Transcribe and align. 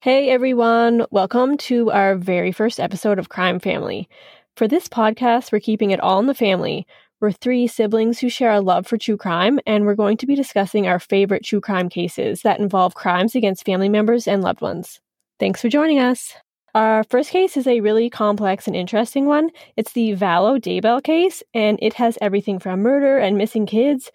Hey 0.00 0.30
everyone, 0.30 1.06
welcome 1.10 1.56
to 1.56 1.90
our 1.90 2.14
very 2.14 2.52
first 2.52 2.78
episode 2.78 3.18
of 3.18 3.30
Crime 3.30 3.58
Family. 3.58 4.08
For 4.56 4.68
this 4.68 4.86
podcast, 4.86 5.50
we're 5.50 5.58
keeping 5.58 5.90
it 5.90 5.98
all 5.98 6.20
in 6.20 6.26
the 6.26 6.34
family. 6.34 6.86
We're 7.20 7.32
three 7.32 7.66
siblings 7.66 8.20
who 8.20 8.28
share 8.28 8.52
a 8.52 8.60
love 8.60 8.86
for 8.86 8.96
true 8.96 9.16
crime, 9.16 9.58
and 9.66 9.84
we're 9.84 9.96
going 9.96 10.16
to 10.18 10.26
be 10.26 10.36
discussing 10.36 10.86
our 10.86 11.00
favorite 11.00 11.42
true 11.44 11.60
crime 11.60 11.88
cases 11.88 12.42
that 12.42 12.60
involve 12.60 12.94
crimes 12.94 13.34
against 13.34 13.66
family 13.66 13.88
members 13.88 14.28
and 14.28 14.40
loved 14.40 14.60
ones. 14.60 15.00
Thanks 15.40 15.60
for 15.60 15.68
joining 15.68 15.98
us. 15.98 16.32
Our 16.76 17.02
first 17.02 17.30
case 17.30 17.56
is 17.56 17.66
a 17.66 17.80
really 17.80 18.08
complex 18.08 18.68
and 18.68 18.76
interesting 18.76 19.26
one. 19.26 19.50
It's 19.76 19.94
the 19.94 20.12
Vallow 20.14 20.60
Daybell 20.60 21.02
case, 21.02 21.42
and 21.54 21.76
it 21.82 21.94
has 21.94 22.16
everything 22.20 22.60
from 22.60 22.82
murder 22.82 23.18
and 23.18 23.36
missing 23.36 23.66
kids 23.66 24.12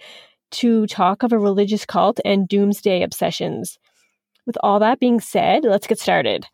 to 0.52 0.88
talk 0.88 1.24
of 1.24 1.34
a 1.34 1.38
religious 1.38 1.86
cult 1.86 2.22
and 2.24 2.48
doomsday 2.48 3.04
obsessions. 3.04 3.80
With 4.46 4.58
all 4.62 4.80
that 4.80 5.00
being 5.00 5.20
said, 5.20 5.64
let's 5.64 5.88
get 5.88 6.00
started. 6.00 6.48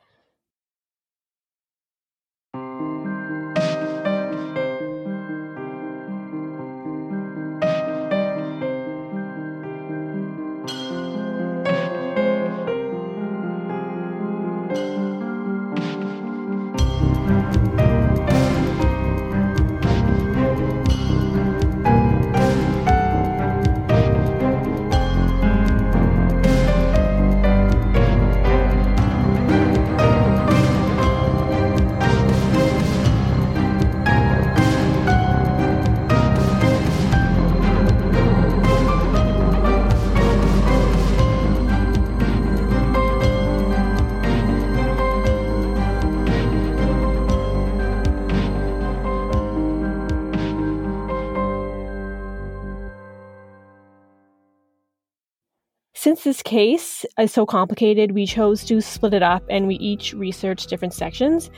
Since 56.10 56.24
this 56.24 56.42
case 56.42 57.06
is 57.20 57.32
so 57.32 57.46
complicated, 57.46 58.14
we 58.14 58.26
chose 58.26 58.66
to 58.66 58.82
split 58.82 59.14
it 59.14 59.22
up 59.22 59.44
and 59.48 59.68
we 59.68 59.76
each 59.76 60.12
researched 60.14 60.68
different 60.68 60.96
sections. 60.96 61.52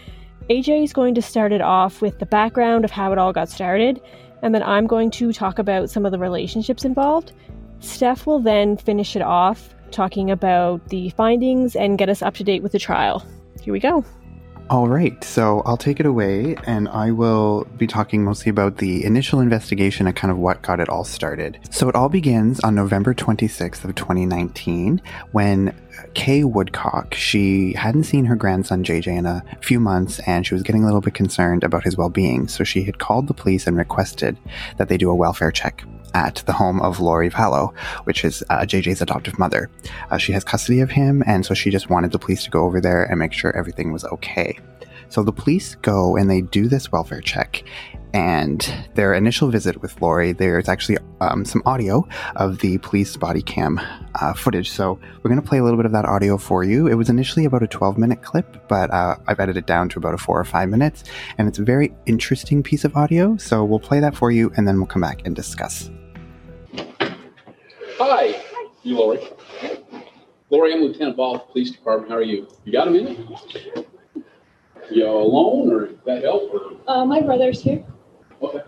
AJ 0.49 0.83
is 0.83 0.91
going 0.91 1.16
to 1.16 1.21
start 1.21 1.53
it 1.53 1.61
off 1.61 2.02
with 2.02 2.19
the 2.19 2.25
background 2.25 2.83
of 2.83 2.91
how 2.91 3.13
it 3.13 3.17
all 3.17 3.31
got 3.31 3.47
started, 3.47 4.02
and 4.41 4.53
then 4.53 4.61
I'm 4.61 4.88
going 4.88 5.09
to 5.11 5.31
talk 5.31 5.58
about 5.58 5.89
some 5.89 6.05
of 6.05 6.11
the 6.11 6.19
relationships 6.19 6.83
involved. 6.83 7.31
Steph 7.80 8.27
will 8.27 8.41
then 8.41 8.75
finish 8.75 9.16
it 9.16 9.21
off, 9.21 9.73
talking 9.89 10.30
about 10.30 10.86
the 10.89 11.11
findings 11.11 11.73
and 11.73 11.97
get 11.97 12.09
us 12.09 12.21
up 12.21 12.33
to 12.33 12.43
date 12.43 12.61
with 12.61 12.73
the 12.73 12.80
trial. 12.80 13.25
Here 13.61 13.71
we 13.71 13.80
go. 13.80 14.03
All 14.72 14.88
right, 14.88 15.22
so 15.22 15.61
I'll 15.66 15.75
take 15.75 16.00
it 16.00 16.05
away 16.05 16.55
and 16.66 16.88
I 16.88 17.11
will 17.11 17.66
be 17.75 17.88
talking 17.88 18.23
mostly 18.23 18.50
about 18.50 18.77
the 18.77 19.03
initial 19.03 19.41
investigation 19.41 20.08
and 20.08 20.16
kind 20.16 20.31
of 20.31 20.38
what 20.38 20.61
got 20.61 20.80
it 20.80 20.88
all 20.88 21.03
started. 21.03 21.59
So 21.69 21.89
it 21.89 21.95
all 21.95 22.08
begins 22.08 22.61
on 22.61 22.73
November 22.73 23.14
26th 23.14 23.83
of 23.83 23.95
2019 23.95 25.02
when 25.33 25.75
Kay 26.14 26.44
Woodcock, 26.44 27.14
she 27.14 27.73
hadn't 27.73 28.03
seen 28.03 28.25
her 28.25 28.36
grandson 28.36 28.84
JJ 28.84 29.17
in 29.17 29.25
a 29.25 29.44
few 29.61 29.80
months 29.80 30.20
and 30.28 30.45
she 30.45 30.53
was 30.53 30.64
getting 30.64 30.83
a 30.83 30.86
little 30.86 31.02
bit 31.02 31.14
concerned 31.14 31.64
about 31.64 31.83
his 31.83 31.98
well-being. 31.98 32.48
So 32.48 32.64
she 32.64 32.83
had 32.83 33.00
called 33.00 33.28
the 33.28 33.33
police 33.33 33.67
and 33.67 33.78
requested 33.78 34.38
that 34.78 34.89
they 34.89 34.98
do 34.98 35.09
a 35.09 35.16
welfare 35.16 35.52
check 35.52 35.83
at 36.14 36.43
the 36.45 36.54
home 36.54 36.82
of 36.82 36.99
Lori 36.99 37.30
Vallow, 37.30 37.76
which 38.04 38.26
is 38.26 38.43
uh, 38.49 38.60
JJ's 38.60 39.02
adoptive 39.02 39.39
mother. 39.39 39.70
Uh, 40.10 40.17
she 40.17 40.33
has 40.33 40.43
custody 40.43 40.82
of 40.82 40.92
him, 40.92 41.23
and 41.26 41.45
so 41.45 41.54
she 41.54 41.70
just 41.70 41.89
wanted 41.89 42.11
the 42.11 42.20
police 42.20 42.44
to 42.44 42.49
go 42.49 42.65
over 42.65 42.82
there 42.82 43.04
and 43.04 43.20
make 43.20 43.33
sure 43.33 43.55
everything 43.55 43.94
was 43.94 44.04
okay. 44.05 44.58
So 45.11 45.23
the 45.23 45.33
police 45.33 45.76
go 45.76 46.16
and 46.16 46.30
they 46.30 46.39
do 46.39 46.70
this 46.70 46.89
welfare 46.89 47.20
check. 47.20 47.64
And 48.14 48.73
their 48.95 49.14
initial 49.14 49.49
visit 49.49 49.82
with 49.82 50.02
Lori, 50.02 50.32
there's 50.32 50.70
actually 50.70 50.99
um, 51.20 51.44
some 51.44 51.61
audio 51.66 52.08
of 52.38 52.60
the 52.60 52.77
police 52.77 53.17
body 53.17 53.42
cam 53.42 53.80
uh, 54.16 54.33
footage. 54.33 54.71
So 54.71 55.00
we're 55.17 55.30
going 55.30 55.42
to 55.42 55.48
play 55.48 55.58
a 55.58 55.64
little 55.64 55.77
bit 55.77 55.86
of 55.86 55.92
that 55.92 56.05
audio 56.05 56.38
for 56.38 56.64
you. 56.64 56.88
It 56.88 56.95
was 56.95 57.10
initially 57.10 57.44
about 57.44 57.61
a 57.61 57.67
12 57.67 57.98
minute 57.98 58.21
clip, 58.21 58.70
but 58.70 58.89
uh, 58.92 59.17
I've 59.27 59.39
edited 59.42 59.64
it 59.64 59.67
down 59.67 59.89
to 59.89 60.00
about 60.00 60.14
a 60.14 60.17
four 60.17 60.39
or 60.39 60.45
five 60.45 60.70
minutes. 60.70 61.04
And 61.38 61.45
it's 61.50 61.60
a 61.60 61.64
very 61.64 61.94
interesting 62.05 62.64
piece 62.64 62.86
of 62.86 62.95
audio. 62.95 63.36
So 63.36 63.66
we'll 63.66 63.80
play 63.80 64.00
that 64.00 64.16
for 64.16 64.32
you 64.32 64.54
and 64.55 64.66
then 64.66 64.77
we'll 64.77 64.88
come 64.88 65.02
back 65.02 65.26
and 65.26 65.36
discuss. 65.36 65.89
Hi. 68.00 68.42
You 68.83 68.95
Lori? 68.95 69.20
Lori, 70.50 70.73
I'm 70.73 70.82
Lieutenant 70.82 71.17
Ball, 71.17 71.39
Police 71.39 71.71
Department. 71.71 72.11
How 72.11 72.17
are 72.17 72.23
you? 72.23 72.48
You 72.64 72.71
got 72.71 72.88
a 72.88 72.92
minute? 72.92 73.17
You 74.91 75.07
alone 75.07 75.71
or 75.71 75.87
that 76.05 76.23
help? 76.23 76.53
Or? 76.53 76.71
Uh, 76.85 77.05
my 77.05 77.21
brother's 77.21 77.61
here. 77.61 77.83
Okay. 78.41 78.61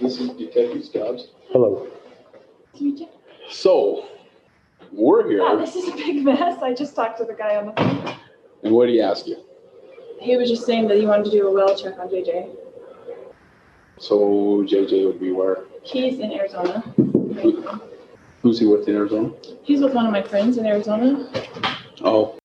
This 0.00 0.18
is 0.18 0.30
Detective 0.30 0.84
Stubbs. 0.84 1.28
Hello. 1.50 1.86
So, 3.50 4.06
we're 4.90 5.28
here. 5.28 5.42
Yeah, 5.42 5.56
this 5.56 5.76
is 5.76 5.88
a 5.88 5.96
big 5.96 6.24
mess. 6.24 6.62
I 6.62 6.72
just 6.72 6.96
talked 6.96 7.18
to 7.18 7.24
the 7.24 7.34
guy 7.34 7.56
on 7.56 7.66
the 7.66 7.72
phone. 7.72 8.16
And 8.62 8.74
what 8.74 8.86
did 8.86 8.92
he 8.92 9.00
ask 9.02 9.26
you? 9.26 9.44
He 10.18 10.36
was 10.36 10.48
just 10.48 10.64
saying 10.64 10.88
that 10.88 10.96
he 10.96 11.04
wanted 11.04 11.26
to 11.26 11.30
do 11.30 11.48
a 11.48 11.52
well 11.52 11.76
check 11.76 11.98
on 11.98 12.08
JJ. 12.08 12.48
So, 13.98 14.64
JJ 14.66 15.06
would 15.06 15.20
be 15.20 15.32
where? 15.32 15.64
He's 15.82 16.18
in 16.18 16.32
Arizona. 16.32 16.80
Who's 18.40 18.58
he 18.58 18.66
with 18.66 18.88
in 18.88 18.96
Arizona? 18.96 19.32
He's 19.62 19.80
with 19.80 19.94
one 19.94 20.06
of 20.06 20.12
my 20.12 20.22
friends 20.22 20.56
in 20.56 20.66
Arizona. 20.66 21.30
Oh. 22.00 22.38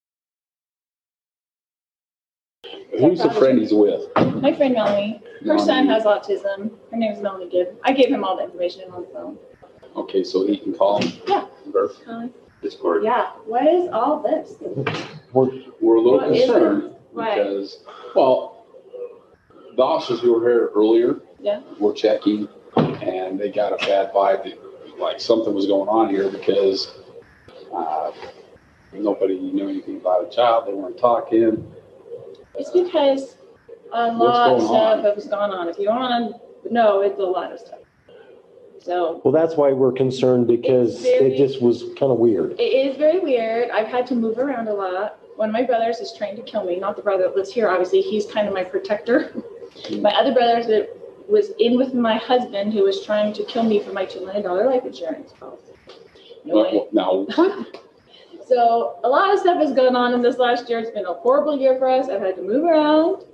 Who's 2.98 3.22
the 3.22 3.32
friend 3.32 3.60
he's 3.60 3.74
with? 3.74 4.04
My 4.42 4.54
friend 4.54 4.74
Melanie. 4.74 5.22
Her 5.42 5.46
Melanie. 5.54 5.66
son 5.66 5.88
has 5.88 6.04
autism. 6.04 6.72
Her 6.92 6.98
name 6.98 7.12
is 7.12 7.22
Melanie 7.22 7.50
Gibb. 7.50 7.76
I 7.84 7.94
gave 7.94 8.08
him 8.10 8.24
all 8.24 8.36
the 8.38 8.44
information 8.44 8.84
on 8.92 9.02
the 9.04 9.08
phone. 9.10 9.38
Okay, 9.96 10.24
so 10.24 10.46
he 10.46 10.58
can 10.58 10.74
call 10.74 11.00
him. 11.02 11.12
Yeah. 11.28 11.46
Or 11.74 11.92
Uh, 12.08 12.28
Discord. 12.62 13.04
yeah. 13.04 13.32
What 13.46 13.68
is 13.68 13.90
all 13.92 14.22
this? 14.22 14.56
We're, 15.34 15.50
We're 15.80 15.96
a 15.96 16.02
little 16.02 16.18
What 16.20 16.32
is 16.32 16.44
it? 16.44 16.46
concerned 16.48 16.96
because, 17.16 17.84
well, 18.16 18.66
the 19.76 19.84
officers 19.84 20.20
who 20.22 20.34
were 20.34 20.42
here 20.48 20.72
earlier 20.76 21.20
Yeah. 21.40 21.62
were 21.80 21.94
checking 21.94 22.48
and 22.76 23.40
they 23.40 23.50
got 23.52 23.74
a 23.74 23.86
bad 23.86 24.12
vibe 24.14 24.44
that 24.46 25.00
like 25.00 25.20
something 25.20 25.54
was 25.54 25.68
going 25.68 25.88
on 25.90 26.10
here 26.10 26.30
because 26.32 26.92
uh, 27.74 28.12
nobody 28.92 29.40
knew 29.40 29.70
anything 29.70 29.98
about 29.98 30.26
a 30.26 30.30
child. 30.36 30.66
They 30.68 30.74
weren't 30.74 30.98
talking. 30.98 31.72
It's 32.58 32.72
because 32.72 33.36
a 33.94 34.12
lot 34.12 34.52
of 34.52 34.64
stuff 34.64 35.16
has 35.16 35.28
gone 35.28 35.52
on. 35.52 35.70
If 35.70 35.78
you 35.78 35.90
want 35.90 36.36
to 36.64 36.74
know, 36.74 37.02
it's 37.02 37.20
a 37.20 37.24
lot 37.24 37.52
of 37.52 37.60
stuff. 37.60 37.80
So 38.82 39.22
well, 39.24 39.34
that's 39.34 39.56
why 39.56 39.74
we're 39.74 39.92
concerned 39.92 40.48
because 40.48 41.02
very- 41.02 41.34
it 41.34 41.38
just 41.38 41.62
was 41.62 41.84
kind 42.00 42.12
of 42.12 42.20
weird. 42.20 42.54
It 42.60 42.64
is 42.64 42.98
very 42.98 43.20
weird. 43.20 43.70
I've 43.70 43.88
had 43.88 44.08
to 44.08 44.16
move 44.16 44.38
around 44.38 44.68
a 44.70 44.74
lot. 44.74 45.20
One 45.36 45.50
of 45.50 45.54
my 45.54 45.64
brothers 45.64 46.00
is 46.00 46.14
trying 46.18 46.36
to 46.38 46.42
kill 46.42 46.64
me. 46.64 46.80
Not 46.80 46.96
the 46.96 47.02
brother 47.02 47.24
that 47.24 47.36
lives 47.36 47.52
here, 47.52 47.70
obviously. 47.70 48.02
He's 48.02 48.26
kind 48.26 48.48
of 48.48 48.54
my 48.54 48.64
protector. 48.64 49.32
Mm. 49.90 50.02
my 50.02 50.10
other 50.12 50.34
brother 50.34 50.64
that 50.64 50.98
was 51.30 51.52
in 51.60 51.78
with 51.78 51.94
my 51.94 52.16
husband 52.16 52.74
who 52.74 52.84
was 52.84 53.06
trying 53.06 53.34
to 53.34 53.44
kill 53.46 53.64
me 53.64 53.80
for 53.80 53.94
my 53.94 54.06
$2 54.06 54.26
million 54.26 54.44
life 54.66 54.86
insurance 54.86 55.34
policy. 55.34 55.74
No 56.46 56.88
now, 56.92 57.28
So 58.48 59.00
a 59.04 59.10
lot 59.10 59.34
of 59.34 59.40
stuff 59.40 59.58
has 59.58 59.74
gone 59.74 59.96
on 59.96 60.14
in 60.14 60.22
this 60.22 60.38
last 60.38 60.70
year. 60.70 60.80
It's 60.80 60.92
been 60.92 61.06
a 61.06 61.14
horrible 61.14 61.60
year 61.60 61.78
for 61.78 61.90
us. 61.90 62.08
I've 62.08 62.22
had 62.22 62.38
to 62.38 62.42
move 62.42 62.64
around. 62.64 63.26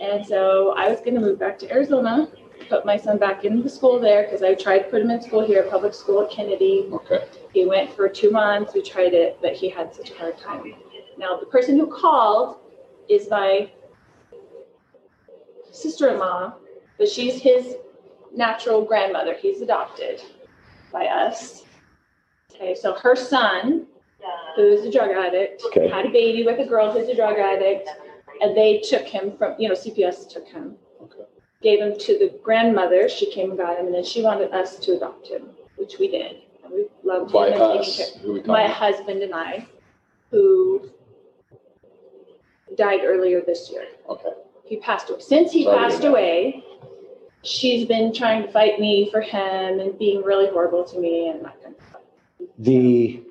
And 0.00 0.24
so 0.24 0.74
I 0.76 0.88
was 0.88 1.00
going 1.00 1.14
to 1.14 1.20
move 1.20 1.38
back 1.38 1.58
to 1.60 1.72
Arizona, 1.72 2.28
put 2.68 2.86
my 2.86 2.96
son 2.96 3.18
back 3.18 3.44
into 3.44 3.62
the 3.62 3.68
school 3.68 3.98
there 3.98 4.22
because 4.22 4.42
I 4.42 4.54
tried 4.54 4.78
to 4.80 4.84
put 4.84 5.02
him 5.02 5.10
in 5.10 5.20
school 5.20 5.44
here, 5.44 5.64
public 5.64 5.94
school 5.94 6.22
at 6.22 6.30
Kennedy. 6.30 6.88
okay, 6.92 7.24
He 7.52 7.66
went 7.66 7.92
for 7.92 8.08
two 8.08 8.30
months. 8.30 8.72
We 8.72 8.82
tried 8.82 9.14
it, 9.14 9.38
but 9.42 9.54
he 9.54 9.68
had 9.68 9.92
such 9.94 10.10
a 10.10 10.14
hard 10.14 10.38
time. 10.38 10.74
Now, 11.18 11.36
the 11.36 11.46
person 11.46 11.76
who 11.76 11.86
called 11.86 12.58
is 13.08 13.28
my 13.28 13.70
sister 15.72 16.08
in 16.08 16.18
law, 16.18 16.54
but 16.98 17.08
she's 17.08 17.40
his 17.40 17.76
natural 18.34 18.84
grandmother. 18.84 19.34
He's 19.34 19.60
adopted 19.60 20.22
by 20.92 21.06
us. 21.06 21.64
Okay, 22.54 22.74
so 22.74 22.94
her 22.94 23.16
son, 23.16 23.86
who's 24.56 24.84
a 24.84 24.90
drug 24.90 25.10
addict, 25.10 25.62
Okay. 25.66 25.88
had 25.88 26.06
a 26.06 26.10
baby 26.10 26.44
with 26.44 26.58
a 26.60 26.64
girl 26.66 26.90
who's 26.92 27.08
a 27.08 27.14
drug 27.14 27.38
addict, 27.38 27.88
and 28.40 28.56
they 28.56 28.78
took 28.80 29.02
him 29.02 29.36
from, 29.36 29.54
you 29.58 29.68
know, 29.68 29.74
CPS 29.74 30.28
took 30.28 30.46
him, 30.48 30.76
okay. 31.02 31.24
gave 31.62 31.80
him 31.80 31.96
to 31.98 32.18
the 32.18 32.38
grandmother. 32.42 33.08
She 33.08 33.30
came 33.32 33.50
and 33.50 33.58
got 33.58 33.78
him, 33.78 33.86
and 33.86 33.94
then 33.94 34.04
she 34.04 34.22
wanted 34.22 34.52
us 34.52 34.78
to 34.80 34.96
adopt 34.96 35.28
him, 35.28 35.48
which 35.76 35.98
we 35.98 36.08
did. 36.08 36.36
And 36.64 36.72
we 36.74 36.86
loved 37.04 37.32
By 37.32 37.48
him 37.48 37.54
and 37.54 37.80
us, 37.80 37.96
care. 37.96 38.06
who 38.22 38.32
we 38.34 38.42
My 38.42 38.66
husband 38.66 39.22
and 39.22 39.34
I, 39.34 39.66
who 40.30 40.90
died 42.76 43.00
earlier 43.04 43.40
this 43.42 43.70
year. 43.70 43.84
Okay. 44.08 44.30
He 44.64 44.76
passed 44.76 45.10
away. 45.10 45.20
Since 45.20 45.52
he 45.52 45.64
Sorry 45.64 45.76
to 45.76 45.82
passed 45.82 46.02
hear 46.02 46.10
that. 46.10 46.16
away, 46.16 46.64
she's 47.42 47.86
been 47.86 48.14
trying 48.14 48.42
to 48.42 48.50
fight 48.50 48.80
me 48.80 49.10
for 49.10 49.20
him 49.20 49.80
and 49.80 49.98
being 49.98 50.22
really 50.22 50.46
horrible 50.48 50.84
to 50.84 50.98
me 50.98 51.28
and 51.28 51.44
that 51.44 51.62
kind 51.62 51.74
of 51.78 51.82
stuff. 51.88 52.00
The, 52.58 53.22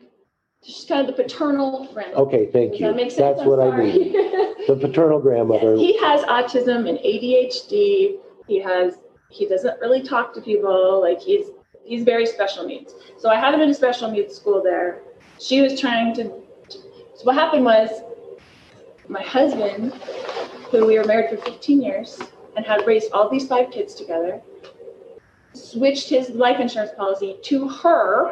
She's 0.64 0.86
kind 0.86 1.02
of 1.02 1.08
the 1.16 1.24
paternal 1.24 1.88
friend. 1.88 2.14
okay, 2.14 2.46
thank 2.52 2.72
Does 2.74 2.80
you. 2.82 2.88
that 2.88 2.96
make 2.96 3.10
sense? 3.12 3.18
That's 3.38 3.42
I'm 3.42 3.48
what 3.48 3.60
I 3.60 3.70
sorry. 3.70 3.92
need. 3.94 4.16
The 4.68 4.76
paternal 4.76 5.20
grandmother. 5.20 5.76
he 5.76 5.98
has 6.00 6.22
autism 6.26 6.88
and 6.88 7.00
ADHD. 7.00 8.18
He 8.48 8.60
has 8.60 9.00
he 9.30 9.48
doesn't 9.48 9.80
really 9.82 10.04
talk 10.04 10.36
to 10.36 10.42
people. 10.42 11.02
Like 11.02 11.20
he's 11.20 11.48
he's 11.84 12.04
very 12.04 12.28
special 12.28 12.66
needs. 12.68 12.94
So 13.18 13.30
I 13.30 13.38
had 13.38 13.56
him 13.56 13.62
in 13.62 13.70
a 13.72 13.74
special 13.74 14.12
needs 14.12 14.36
school 14.36 14.62
there. 14.62 15.02
She 15.40 15.62
was 15.62 15.80
trying 15.82 16.14
to. 16.16 16.26
So 16.70 17.24
what 17.24 17.34
happened 17.36 17.66
was, 17.66 17.90
my 19.10 19.24
husband, 19.24 19.94
who 20.70 20.86
we 20.86 21.00
were 21.00 21.06
married 21.06 21.32
for 21.32 21.38
15 21.44 21.82
years 21.82 22.20
and 22.56 22.64
had 22.64 22.86
raised 22.86 23.12
all 23.14 23.30
these 23.32 23.48
five 23.48 23.72
kids 23.72 23.96
together, 23.96 24.40
switched 25.54 26.08
his 26.10 26.30
life 26.30 26.60
insurance 26.60 26.92
policy 26.96 27.38
to 27.46 27.68
her, 27.68 28.32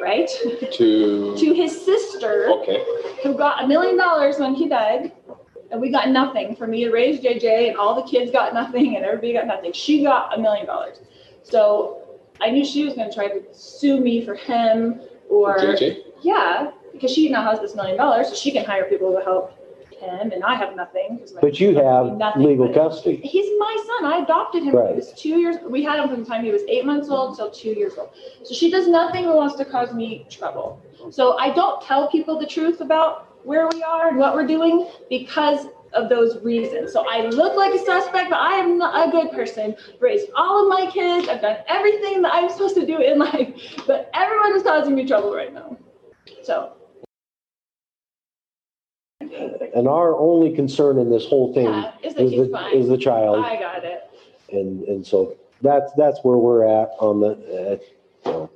right, 0.00 0.28
To, 0.28 1.36
to 1.38 1.54
his 1.54 1.84
sister 1.84 2.48
okay, 2.50 2.84
who 3.22 3.34
got 3.34 3.64
a 3.64 3.66
million 3.66 3.96
dollars 3.96 4.38
when 4.38 4.54
he 4.54 4.68
died, 4.68 5.12
and 5.70 5.80
we 5.80 5.90
got 5.90 6.08
nothing 6.10 6.54
for 6.56 6.66
me 6.66 6.84
to 6.84 6.90
raise 6.90 7.20
JJ, 7.20 7.68
and 7.68 7.76
all 7.76 7.94
the 7.94 8.08
kids 8.08 8.30
got 8.30 8.54
nothing, 8.54 8.96
and 8.96 9.04
everybody 9.04 9.32
got 9.32 9.46
nothing. 9.46 9.72
She 9.72 10.02
got 10.02 10.36
a 10.36 10.40
million 10.40 10.66
dollars. 10.66 10.98
So 11.42 12.02
I 12.40 12.50
knew 12.50 12.64
she 12.64 12.84
was 12.84 12.94
going 12.94 13.08
to 13.08 13.14
try 13.14 13.28
to 13.28 13.42
sue 13.52 14.00
me 14.00 14.24
for 14.24 14.34
him, 14.34 15.00
or 15.28 15.58
JJ, 15.58 16.02
yeah, 16.22 16.70
because 16.92 17.10
she 17.10 17.28
now 17.28 17.42
has 17.42 17.60
this 17.60 17.74
million 17.74 17.96
dollars, 17.96 18.28
so 18.28 18.34
she 18.34 18.50
can 18.50 18.64
hire 18.64 18.84
people 18.84 19.12
to 19.12 19.20
help 19.24 19.55
him, 20.06 20.32
and 20.32 20.42
I 20.44 20.54
have 20.54 20.74
nothing. 20.76 21.18
'cause 21.18 21.34
my- 21.34 21.40
But 21.40 21.60
you 21.60 21.74
have 21.76 22.16
Nothing 22.16 22.42
legal 22.42 22.66
but- 22.68 22.74
custody. 22.74 23.16
He's 23.16 23.50
my 23.58 23.76
son. 23.86 24.12
I 24.12 24.18
adopted 24.22 24.62
him 24.62 24.74
Right. 24.74 24.90
he 24.90 24.96
was 24.96 25.12
two 25.12 25.38
years. 25.38 25.56
We 25.68 25.82
had 25.82 26.00
him 26.00 26.08
from 26.08 26.24
the 26.24 26.28
time 26.30 26.44
he 26.44 26.50
was 26.52 26.62
eight 26.68 26.84
months 26.84 27.10
old 27.10 27.36
till 27.36 27.50
two 27.50 27.70
years 27.70 27.98
old. 27.98 28.10
So 28.42 28.54
she 28.54 28.70
does 28.70 28.88
nothing 28.88 29.24
that 29.26 29.34
wants 29.34 29.56
to 29.56 29.64
cause 29.64 29.92
me 29.92 30.26
trouble. 30.30 30.78
So 31.10 31.36
I 31.38 31.50
don't 31.50 31.80
tell 31.82 32.08
people 32.08 32.38
the 32.38 32.46
truth 32.46 32.80
about 32.80 33.26
where 33.44 33.68
we 33.72 33.82
are 33.82 34.08
and 34.08 34.18
what 34.18 34.34
we're 34.34 34.46
doing 34.46 34.86
because 35.08 35.68
of 35.92 36.08
those 36.08 36.42
reasons. 36.42 36.92
So 36.92 37.04
I 37.08 37.22
look 37.26 37.56
like 37.56 37.72
a 37.74 37.78
suspect, 37.78 38.28
but 38.30 38.38
I 38.38 38.54
am 38.56 38.76
not 38.76 39.08
a 39.08 39.10
good 39.10 39.30
person. 39.32 39.76
Raised 40.00 40.28
all 40.36 40.62
of 40.62 40.68
my 40.68 40.90
kids. 40.90 41.28
I've 41.28 41.40
done 41.40 41.56
everything 41.68 42.22
that 42.22 42.34
I'm 42.34 42.48
supposed 42.50 42.74
to 42.74 42.84
do 42.84 42.98
in 42.98 43.18
life, 43.18 43.48
but 43.86 44.10
everyone 44.14 44.54
is 44.56 44.62
causing 44.62 44.94
me 44.94 45.06
trouble 45.06 45.34
right 45.34 45.52
now. 45.54 45.76
So 46.42 46.72
And 49.76 49.86
our 49.86 50.18
only 50.18 50.54
concern 50.56 50.98
in 50.98 51.10
this 51.10 51.26
whole 51.26 51.52
thing 51.52 51.66
yeah, 51.66 51.92
is 52.02 52.14
that 52.14 52.22
is 52.24 52.30
he's 52.32 52.40
the, 52.40 52.48
fine. 52.48 52.74
is 52.74 52.88
the 52.88 52.96
child. 52.96 53.44
I 53.44 53.56
got 53.60 53.84
it. 53.84 54.10
And, 54.50 54.82
and 54.84 55.06
so 55.06 55.36
that's, 55.60 55.92
that's 55.98 56.18
where 56.22 56.38
we're 56.38 56.64
at 56.64 56.88
on 56.98 57.20
the, 57.20 57.30
uh, 58.24 58.30
you 58.30 58.32
know. 58.32 58.50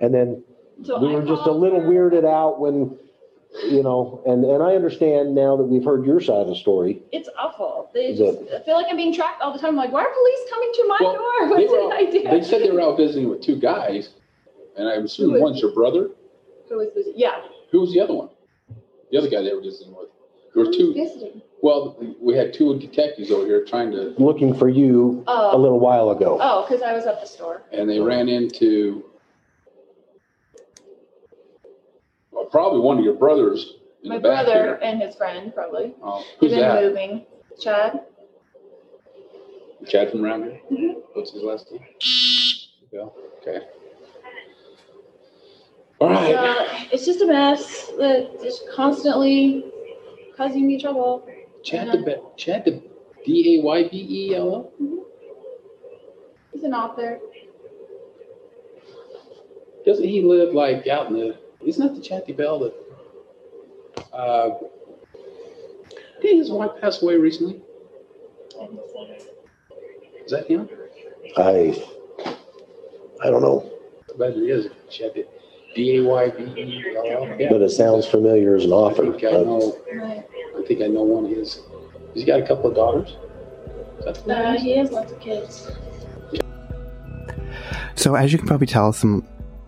And 0.00 0.14
then 0.14 0.44
So 0.84 1.00
we 1.00 1.08
I 1.10 1.14
were 1.16 1.22
just 1.22 1.40
a 1.42 1.44
called 1.46 1.60
little 1.60 1.80
her. 1.80 1.88
weirded 1.88 2.24
out 2.24 2.60
when, 2.60 2.96
you 3.64 3.82
know, 3.82 4.22
and, 4.24 4.44
and 4.44 4.62
I 4.62 4.76
understand 4.76 5.34
now 5.34 5.56
that 5.56 5.64
we've 5.64 5.84
heard 5.84 6.06
your 6.06 6.20
side 6.20 6.36
of 6.42 6.46
the 6.46 6.54
story. 6.54 7.02
It's 7.10 7.28
awful. 7.36 7.90
They 7.92 8.12
Is 8.12 8.18
just 8.18 8.38
I 8.54 8.60
feel 8.62 8.76
like 8.76 8.86
I'm 8.88 8.96
being 8.96 9.12
tracked 9.12 9.42
all 9.42 9.52
the 9.52 9.58
time. 9.58 9.74
like, 9.74 9.90
why 9.90 10.02
are 10.04 10.12
police 10.14 10.40
coming 10.48 10.70
to 10.74 10.84
my 10.86 10.98
Well, 11.00 11.14
door? 11.14 11.58
they 11.58 11.66
What 11.66 11.90
were 11.90 11.96
did 11.96 12.08
I 12.08 12.10
do? 12.12 12.40
they 12.40 12.44
said 12.48 12.62
they 12.62 12.70
were 12.70 12.80
out 12.82 12.96
visiting 12.96 13.28
with 13.28 13.42
two 13.42 13.56
guys, 13.58 14.10
and 14.76 14.86
I 14.86 14.92
assume 14.94 15.30
Who 15.30 15.36
is- 15.36 15.42
one's 15.42 15.60
your 15.60 15.72
brother. 15.72 16.10
Who 16.68 16.76
was 16.76 16.90
this? 16.94 17.08
Yeah. 17.16 17.40
Who 17.72 17.80
was 17.80 17.92
the 17.92 17.98
other 18.00 18.14
one? 18.14 18.28
The 19.10 19.18
other 19.18 19.28
guy 19.28 19.42
they 19.42 19.52
were 19.52 19.60
visiting 19.60 19.92
with. 19.96 20.09
There 20.60 20.68
were 20.70 20.76
two. 20.76 20.92
Visiting. 20.94 21.42
Well, 21.62 21.96
we 22.20 22.34
had 22.36 22.52
two 22.54 22.78
detectives 22.78 23.30
over 23.30 23.46
here 23.46 23.64
trying 23.64 23.90
to, 23.92 24.14
Looking 24.18 24.54
for 24.54 24.68
you 24.68 25.22
a 25.26 25.52
Oh. 25.52 25.56
little 25.58 25.78
while 25.80 26.10
ago. 26.10 26.38
Oh, 26.40 26.62
because 26.66 26.82
I 26.82 26.92
was 26.92 27.06
at 27.06 27.20
the 27.20 27.26
store. 27.26 27.62
and 27.72 27.88
they 27.88 27.98
ran 28.00 28.28
into 28.28 29.04
well, 32.32 32.44
probably 32.46 32.80
one 32.80 32.98
of 32.98 33.04
your 33.04 33.14
brothers 33.14 33.74
in 34.02 34.08
My 34.10 34.16
the 34.16 34.22
back 34.28 34.44
brother 34.46 34.62
here. 34.62 34.78
and 34.82 35.00
his 35.02 35.14
friend, 35.16 35.54
probably. 35.54 35.94
Oh, 36.02 36.18
They've 36.40 36.50
who's 36.50 36.50
been 36.52 36.60
that? 36.60 36.82
moving. 36.82 37.26
Chad. 37.60 38.00
Chad 39.86 40.10
from 40.10 40.24
around 40.24 40.44
here. 40.44 40.60
Mhm. 40.70 41.02
What's 41.14 41.32
his 41.32 41.42
last 41.42 41.70
name? 41.70 41.84
Yeah. 42.92 43.06
Okay. 43.40 43.66
All 46.00 46.08
right. 46.08 46.34
So 46.34 46.86
it's 46.92 47.04
just 47.04 47.20
a 47.20 47.26
mess. 47.26 47.88
That 47.98 48.40
just 48.42 48.66
constantly 48.70 49.66
causing 50.40 50.66
me 50.66 50.80
trouble. 50.80 51.26
Chad 51.62 51.92
the 51.92 51.98
Be- 51.98 52.16
Chad 52.36 52.64
the 52.64 52.82
D 53.26 53.58
A 53.58 53.62
Y 53.62 53.88
B 53.90 54.06
E 54.08 54.34
L 54.34 54.54
L. 54.54 54.72
He's 56.52 56.64
an 56.64 56.72
author. 56.72 57.20
Doesn't 59.84 60.08
he 60.08 60.22
live 60.22 60.54
like 60.54 60.86
out 60.88 61.08
in 61.08 61.14
the? 61.14 61.36
Isn't 61.64 61.86
that 61.86 61.94
the 61.94 62.00
Chad 62.00 62.26
Daybell 62.26 62.60
that? 62.60 64.14
Uh, 64.14 64.58
did 66.22 66.36
his 66.36 66.50
wife 66.50 66.70
pass 66.80 67.02
away 67.02 67.16
recently? 67.16 67.60
Is 70.24 70.32
that 70.32 70.46
him? 70.46 70.68
I, 71.36 71.74
I 73.22 73.30
don't 73.30 73.42
know, 73.42 73.70
I 74.12 74.18
bet 74.18 74.30
it 74.30 74.42
is. 74.42 74.68
Chatty. 74.88 75.24
D 75.74 75.96
A 75.98 76.02
Y 76.02 76.30
B 76.30 76.42
E 76.60 76.84
L 76.96 77.24
L. 77.24 77.36
Yeah. 77.38 77.48
but 77.50 77.62
it 77.62 77.70
sounds 77.70 78.06
familiar 78.06 78.56
as 78.56 78.64
an 78.64 78.72
I 78.72 78.76
author. 78.76 79.12
think 79.12 79.24
I 79.24 79.30
know. 79.30 79.76
I 80.58 80.62
think 80.66 80.82
I 80.82 80.86
know 80.86 81.02
one 81.02 81.24
of 81.26 81.30
his. 81.30 81.60
He's 82.14 82.24
got 82.24 82.40
a 82.40 82.46
couple 82.46 82.70
of 82.70 82.76
daughters. 82.76 83.10
Is 84.00 84.04
that 84.04 84.24
the 84.26 84.36
Uh, 84.36 84.52
he 84.58 84.76
has 84.76 84.90
lots 84.90 85.12
of 85.12 85.20
kids. 85.20 85.70
So, 87.94 88.14
as 88.14 88.32
you 88.32 88.38
can 88.38 88.46
probably 88.48 88.66
tell, 88.66 88.92
some 88.92 89.26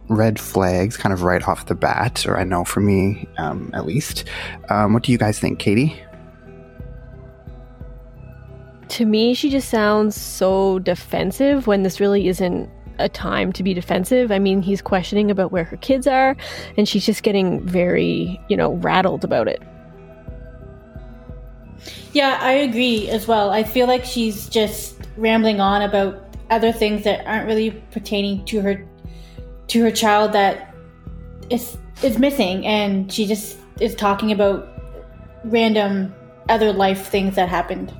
red 0.08 0.38
flags 0.40 0.96
kind 0.96 1.12
of 1.12 1.22
right 1.22 1.46
off 1.46 1.66
the 1.66 1.74
bat, 1.74 2.26
or 2.26 2.36
I 2.38 2.44
know 2.44 2.64
for 2.64 2.80
me 2.80 3.28
um, 3.38 3.70
at 3.74 3.86
least. 3.86 4.24
Um, 4.70 4.92
what 4.94 5.02
do 5.04 5.12
you 5.12 5.18
guys 5.18 5.38
think, 5.38 5.58
Katie? 5.58 6.00
To 8.88 9.06
me, 9.06 9.32
she 9.34 9.48
just 9.48 9.68
sounds 9.70 10.20
so 10.20 10.78
defensive 10.80 11.66
when 11.66 11.82
this 11.82 11.98
really 12.00 12.28
isn't 12.28 12.68
a 13.02 13.08
time 13.08 13.52
to 13.52 13.62
be 13.62 13.74
defensive. 13.74 14.32
I 14.32 14.38
mean, 14.38 14.62
he's 14.62 14.80
questioning 14.80 15.30
about 15.30 15.52
where 15.52 15.64
her 15.64 15.76
kids 15.78 16.06
are, 16.06 16.36
and 16.76 16.88
she's 16.88 17.04
just 17.04 17.22
getting 17.22 17.60
very, 17.60 18.40
you 18.48 18.56
know, 18.56 18.74
rattled 18.74 19.24
about 19.24 19.48
it. 19.48 19.62
Yeah, 22.12 22.38
I 22.40 22.52
agree 22.52 23.08
as 23.08 23.26
well. 23.26 23.50
I 23.50 23.62
feel 23.62 23.86
like 23.86 24.04
she's 24.04 24.48
just 24.48 24.96
rambling 25.16 25.60
on 25.60 25.82
about 25.82 26.22
other 26.50 26.72
things 26.72 27.04
that 27.04 27.26
aren't 27.26 27.46
really 27.46 27.70
pertaining 27.90 28.44
to 28.44 28.60
her 28.60 28.86
to 29.68 29.82
her 29.82 29.90
child 29.90 30.32
that 30.32 30.74
is 31.48 31.78
is 32.02 32.18
missing 32.18 32.66
and 32.66 33.10
she 33.10 33.26
just 33.26 33.56
is 33.80 33.94
talking 33.94 34.32
about 34.32 34.68
random 35.44 36.14
other 36.48 36.72
life 36.72 37.06
things 37.06 37.36
that 37.36 37.48
happened. 37.48 37.92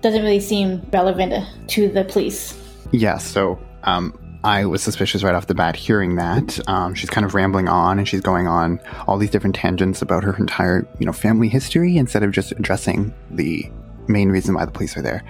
Doesn't 0.00 0.22
really 0.22 0.40
seem 0.40 0.86
relevant 0.92 1.46
to 1.68 1.88
the 1.88 2.04
police. 2.04 2.58
Yeah, 2.92 3.18
so 3.18 3.60
um, 3.84 4.18
I 4.44 4.64
was 4.64 4.82
suspicious 4.82 5.22
right 5.22 5.34
off 5.34 5.46
the 5.46 5.54
bat 5.54 5.76
hearing 5.76 6.16
that. 6.16 6.58
Um, 6.68 6.94
she's 6.94 7.10
kind 7.10 7.24
of 7.24 7.34
rambling 7.34 7.68
on 7.68 7.98
and 7.98 8.08
she's 8.08 8.20
going 8.20 8.48
on 8.48 8.80
all 9.06 9.16
these 9.16 9.30
different 9.30 9.54
tangents 9.54 10.02
about 10.02 10.24
her 10.24 10.34
entire, 10.36 10.86
you 10.98 11.06
know, 11.06 11.12
family 11.12 11.48
history 11.48 11.96
instead 11.96 12.22
of 12.22 12.32
just 12.32 12.52
addressing 12.52 13.14
the 13.30 13.70
main 14.08 14.30
reason 14.30 14.54
why 14.54 14.64
the 14.64 14.72
police 14.72 14.96
are 14.96 15.02
there. 15.02 15.22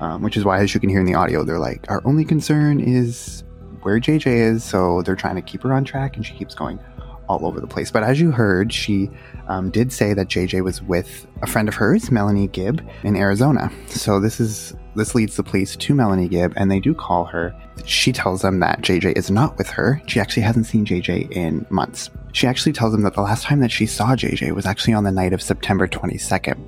Um, 0.00 0.20
which 0.20 0.36
is 0.36 0.44
why, 0.44 0.60
as 0.60 0.74
you 0.74 0.80
can 0.80 0.90
hear 0.90 1.00
in 1.00 1.06
the 1.06 1.14
audio, 1.14 1.42
they're 1.42 1.58
like, 1.58 1.88
our 1.88 2.02
only 2.04 2.22
concern 2.22 2.80
is 2.80 3.44
where 3.80 3.98
JJ 3.98 4.26
is, 4.26 4.62
so 4.62 5.00
they're 5.00 5.16
trying 5.16 5.36
to 5.36 5.40
keep 5.40 5.62
her 5.62 5.72
on 5.72 5.84
track, 5.84 6.16
and 6.16 6.26
she 6.26 6.34
keeps 6.34 6.54
going 6.54 6.78
all 7.28 7.46
over 7.46 7.60
the 7.60 7.66
place. 7.66 7.90
But 7.90 8.02
as 8.02 8.20
you 8.20 8.30
heard, 8.30 8.72
she 8.72 9.10
um, 9.48 9.70
did 9.70 9.92
say 9.92 10.14
that 10.14 10.28
JJ 10.28 10.62
was 10.62 10.82
with 10.82 11.26
a 11.42 11.46
friend 11.46 11.68
of 11.68 11.74
hers, 11.74 12.10
Melanie 12.10 12.48
Gibb, 12.48 12.86
in 13.02 13.16
Arizona. 13.16 13.70
So 13.88 14.20
this 14.20 14.40
is 14.40 14.74
this 14.94 15.14
leads 15.14 15.36
the 15.36 15.42
police 15.42 15.76
to 15.76 15.94
Melanie 15.94 16.28
Gibb, 16.28 16.54
and 16.56 16.70
they 16.70 16.80
do 16.80 16.94
call 16.94 17.26
her. 17.26 17.54
She 17.84 18.12
tells 18.12 18.42
them 18.42 18.60
that 18.60 18.80
JJ 18.80 19.16
is 19.16 19.30
not 19.30 19.58
with 19.58 19.68
her. 19.70 20.00
She 20.06 20.20
actually 20.20 20.42
hasn't 20.42 20.66
seen 20.66 20.86
JJ 20.86 21.30
in 21.32 21.66
months. 21.68 22.10
She 22.36 22.46
actually 22.46 22.74
tells 22.74 22.92
them 22.92 23.00
that 23.00 23.14
the 23.14 23.22
last 23.22 23.44
time 23.44 23.60
that 23.60 23.70
she 23.70 23.86
saw 23.86 24.14
JJ 24.14 24.54
was 24.54 24.66
actually 24.66 24.92
on 24.92 25.04
the 25.04 25.10
night 25.10 25.32
of 25.32 25.40
September 25.40 25.88
22nd. 25.88 26.58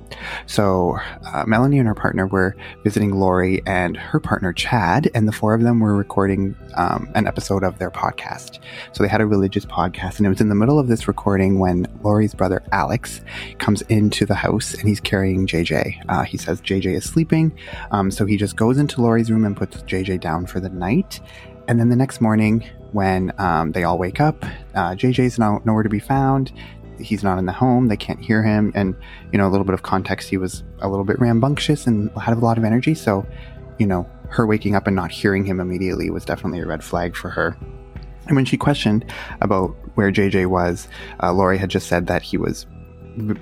So 0.47 0.97
uh, 1.27 1.43
Melanie 1.45 1.77
and 1.77 1.87
her 1.87 1.93
partner 1.93 2.25
were 2.25 2.55
visiting 2.83 3.11
Lori 3.11 3.61
and 3.67 3.95
her 3.95 4.19
partner 4.19 4.51
Chad, 4.51 5.11
and 5.13 5.27
the 5.27 5.31
four 5.31 5.53
of 5.53 5.61
them 5.61 5.79
were 5.79 5.95
recording 5.95 6.55
um, 6.73 7.07
an 7.13 7.27
episode 7.27 7.63
of 7.63 7.77
their 7.77 7.91
podcast. 7.91 8.57
So 8.93 9.03
they 9.03 9.09
had 9.09 9.21
a 9.21 9.27
religious 9.27 9.63
podcast, 9.63 10.17
and 10.17 10.25
it 10.25 10.29
was 10.29 10.41
in 10.41 10.49
the 10.49 10.55
middle 10.55 10.79
of 10.79 10.87
this 10.87 11.07
recording 11.07 11.59
when 11.59 11.85
Lori's 12.01 12.33
brother 12.33 12.63
Alex 12.71 13.21
comes 13.59 13.83
into 13.83 14.25
the 14.25 14.33
house 14.33 14.73
and 14.73 14.89
he's 14.89 14.99
carrying 14.99 15.45
JJ. 15.45 16.03
Uh, 16.09 16.23
he 16.23 16.37
says 16.37 16.61
JJ 16.61 16.95
is 16.95 17.05
sleeping, 17.05 17.55
um, 17.91 18.09
so 18.09 18.25
he 18.25 18.37
just 18.37 18.55
goes 18.55 18.79
into 18.79 19.03
Lori's 19.03 19.29
room 19.29 19.45
and 19.45 19.55
puts 19.55 19.83
JJ 19.83 20.19
down 20.19 20.47
for 20.47 20.59
the 20.59 20.69
night. 20.69 21.19
And 21.67 21.79
then 21.79 21.89
the 21.89 21.95
next 21.95 22.21
morning, 22.21 22.67
when 22.91 23.31
um, 23.37 23.71
they 23.71 23.83
all 23.83 23.97
wake 23.97 24.19
up, 24.19 24.43
uh, 24.75 24.91
JJ's 24.91 25.39
no, 25.39 25.61
nowhere 25.65 25.83
to 25.83 25.89
be 25.89 25.99
found. 25.99 26.51
he's 26.99 27.23
not 27.23 27.37
in 27.37 27.45
the 27.45 27.53
home. 27.53 27.87
They 27.87 27.97
can't 27.97 28.19
hear 28.19 28.43
him. 28.43 28.71
And, 28.75 28.95
you 29.31 29.37
know, 29.37 29.47
a 29.47 29.51
little 29.51 29.65
bit 29.65 29.73
of 29.73 29.83
context, 29.83 30.29
he 30.29 30.37
was 30.37 30.63
a 30.79 30.89
little 30.89 31.05
bit 31.05 31.19
rambunctious 31.19 31.87
and 31.87 32.11
had 32.11 32.35
a 32.35 32.39
lot 32.39 32.57
of 32.57 32.63
energy. 32.63 32.93
So, 32.93 33.25
you 33.77 33.85
know, 33.85 34.09
her 34.29 34.45
waking 34.45 34.75
up 34.75 34.87
and 34.87 34.95
not 34.95 35.11
hearing 35.11 35.45
him 35.45 35.59
immediately 35.59 36.09
was 36.09 36.25
definitely 36.25 36.59
a 36.59 36.65
red 36.65 36.83
flag 36.83 37.15
for 37.15 37.29
her. 37.29 37.57
And 38.27 38.35
when 38.35 38.45
she 38.45 38.57
questioned 38.57 39.05
about 39.41 39.75
where 39.95 40.11
JJ 40.11 40.47
was, 40.47 40.87
uh, 41.23 41.33
Lori 41.33 41.57
had 41.57 41.69
just 41.69 41.87
said 41.87 42.07
that 42.07 42.21
he 42.21 42.37
was 42.37 42.67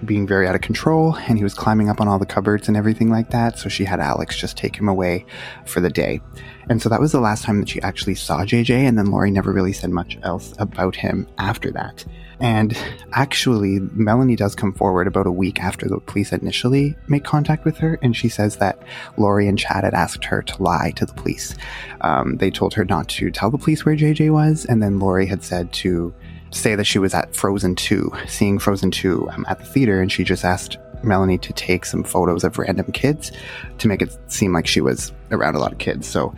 being 0.06 0.26
very 0.26 0.48
out 0.48 0.56
of 0.56 0.62
control 0.62 1.16
and 1.16 1.38
he 1.38 1.44
was 1.44 1.54
climbing 1.54 1.90
up 1.90 2.02
on 2.02 2.08
all 2.08 2.20
the 2.20 2.26
cupboards 2.26 2.68
and 2.68 2.78
everything 2.78 3.10
like 3.10 3.30
that. 3.32 3.60
So 3.60 3.70
she 3.70 3.86
had 3.86 4.00
Alex 4.00 4.38
just 4.38 4.58
take 4.58 4.76
him 4.76 4.88
away 4.88 5.26
for 5.66 5.80
the 5.80 5.90
day. 5.90 6.22
And 6.70 6.82
so 6.82 6.90
that 6.90 7.00
was 7.00 7.12
the 7.12 7.20
last 7.20 7.44
time 7.44 7.60
that 7.60 7.70
she 7.70 7.82
actually 7.82 8.16
saw 8.16 8.44
JJ. 8.44 8.72
And 8.72 8.98
then 8.98 9.12
Lori 9.12 9.32
never 9.32 9.52
really 9.52 9.74
said 9.74 9.90
much 9.90 10.18
else 10.24 10.54
about 10.60 10.96
him 10.96 11.28
after 11.38 11.72
that. 11.72 12.06
And 12.40 12.78
actually, 13.14 13.80
Melanie 13.94 14.36
does 14.36 14.54
come 14.54 14.72
forward 14.74 15.08
about 15.08 15.26
a 15.26 15.32
week 15.32 15.60
after 15.60 15.88
the 15.88 16.00
police 16.00 16.32
initially 16.32 16.96
make 17.08 17.24
contact 17.24 17.66
with 17.66 17.78
her, 17.78 17.98
and 18.04 18.16
she 18.16 18.30
says 18.30 18.58
that 18.58 18.84
Lori 19.18 19.48
and 19.48 19.58
Chad 19.58 19.84
had 19.84 19.96
asked 19.96 20.26
her 20.26 20.44
to 20.44 20.64
lie 20.64 20.92
to 20.98 21.06
the 21.06 21.14
police. 21.14 21.56
Um, 22.02 22.38
they 22.38 22.52
told 22.52 22.76
her 22.76 22.86
not 22.86 23.10
to 23.10 23.32
tell 23.32 23.50
the 23.50 23.58
police 23.58 23.86
where 23.86 23.96
JJ 23.96 24.32
was, 24.32 24.66
and 24.66 24.84
then 24.84 25.00
Lori 25.00 25.26
had 25.26 25.44
said 25.44 25.74
to 25.74 26.14
say 26.51 26.75
that 26.75 26.86
she 26.86 27.00
was 27.00 27.13
at 27.13 27.36
Frozen 27.36 27.75
2, 27.75 28.12
seeing 28.27 28.60
Frozen 28.60 28.92
2 28.92 29.30
um, 29.32 29.46
at 29.50 29.60
the 29.60 29.66
theater, 29.66 30.01
and 30.01 30.12
she 30.12 30.24
just 30.24 30.46
asked 30.46 30.77
Melanie 31.04 31.38
to 31.39 31.54
take 31.54 31.86
some 31.86 32.04
photos 32.04 32.44
of 32.44 32.58
random 32.58 32.92
kids 32.92 33.32
to 33.77 33.88
make 33.88 34.01
it 34.01 34.16
seem 34.32 34.54
like 34.54 34.68
she 34.68 34.82
was 34.82 35.12
around 35.32 35.56
a 35.56 35.60
lot 35.60 35.72
of 35.72 35.77
kids. 35.77 36.08
So 36.08 36.34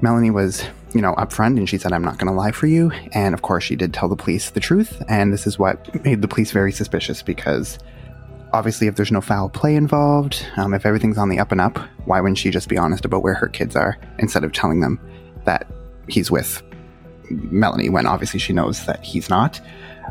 Melanie 0.00 0.30
was, 0.30 0.64
you 0.94 1.00
know, 1.00 1.14
upfront 1.14 1.56
and 1.56 1.68
she 1.68 1.78
said, 1.78 1.92
I'm 1.92 2.04
not 2.04 2.18
going 2.18 2.32
to 2.32 2.36
lie 2.36 2.52
for 2.52 2.66
you. 2.66 2.90
And 3.12 3.34
of 3.34 3.42
course, 3.42 3.64
she 3.64 3.76
did 3.76 3.94
tell 3.94 4.08
the 4.08 4.16
police 4.16 4.50
the 4.50 4.60
truth. 4.60 5.02
And 5.08 5.32
this 5.32 5.46
is 5.46 5.58
what 5.58 6.04
made 6.04 6.22
the 6.22 6.28
police 6.28 6.50
very 6.50 6.72
suspicious 6.72 7.22
because 7.22 7.78
obviously, 8.52 8.86
if 8.86 8.96
there's 8.96 9.12
no 9.12 9.20
foul 9.20 9.48
play 9.48 9.74
involved, 9.74 10.44
um, 10.56 10.74
if 10.74 10.84
everything's 10.84 11.18
on 11.18 11.28
the 11.28 11.38
up 11.38 11.52
and 11.52 11.60
up, 11.60 11.78
why 12.04 12.20
wouldn't 12.20 12.38
she 12.38 12.50
just 12.50 12.68
be 12.68 12.76
honest 12.76 13.04
about 13.04 13.22
where 13.22 13.34
her 13.34 13.48
kids 13.48 13.76
are 13.76 13.96
instead 14.18 14.44
of 14.44 14.52
telling 14.52 14.80
them 14.80 15.00
that 15.44 15.66
he's 16.08 16.30
with 16.30 16.62
Melanie 17.50 17.88
when 17.88 18.06
obviously 18.06 18.40
she 18.40 18.52
knows 18.52 18.86
that 18.86 19.02
he's 19.02 19.28
not? 19.28 19.60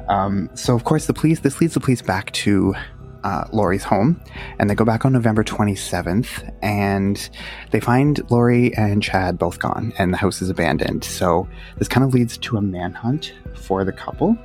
Um, 0.09 0.49
so, 0.53 0.75
of 0.75 0.83
course, 0.83 1.05
the 1.05 1.13
police, 1.13 1.39
this 1.39 1.61
leads 1.61 1.73
the 1.73 1.79
police 1.79 2.01
back 2.01 2.31
to 2.31 2.75
uh, 3.23 3.45
Lori's 3.51 3.83
home, 3.83 4.21
and 4.59 4.69
they 4.69 4.75
go 4.75 4.85
back 4.85 5.05
on 5.05 5.13
November 5.13 5.43
27th, 5.43 6.53
and 6.61 7.29
they 7.71 7.79
find 7.79 8.19
Lori 8.31 8.75
and 8.75 9.03
Chad 9.03 9.37
both 9.37 9.59
gone, 9.59 9.93
and 9.97 10.13
the 10.13 10.17
house 10.17 10.41
is 10.41 10.49
abandoned. 10.49 11.03
So 11.03 11.47
this 11.77 11.87
kind 11.87 12.03
of 12.03 12.13
leads 12.13 12.37
to 12.39 12.57
a 12.57 12.61
manhunt 12.61 13.33
for 13.55 13.83
the 13.83 13.91
couple. 13.91 14.37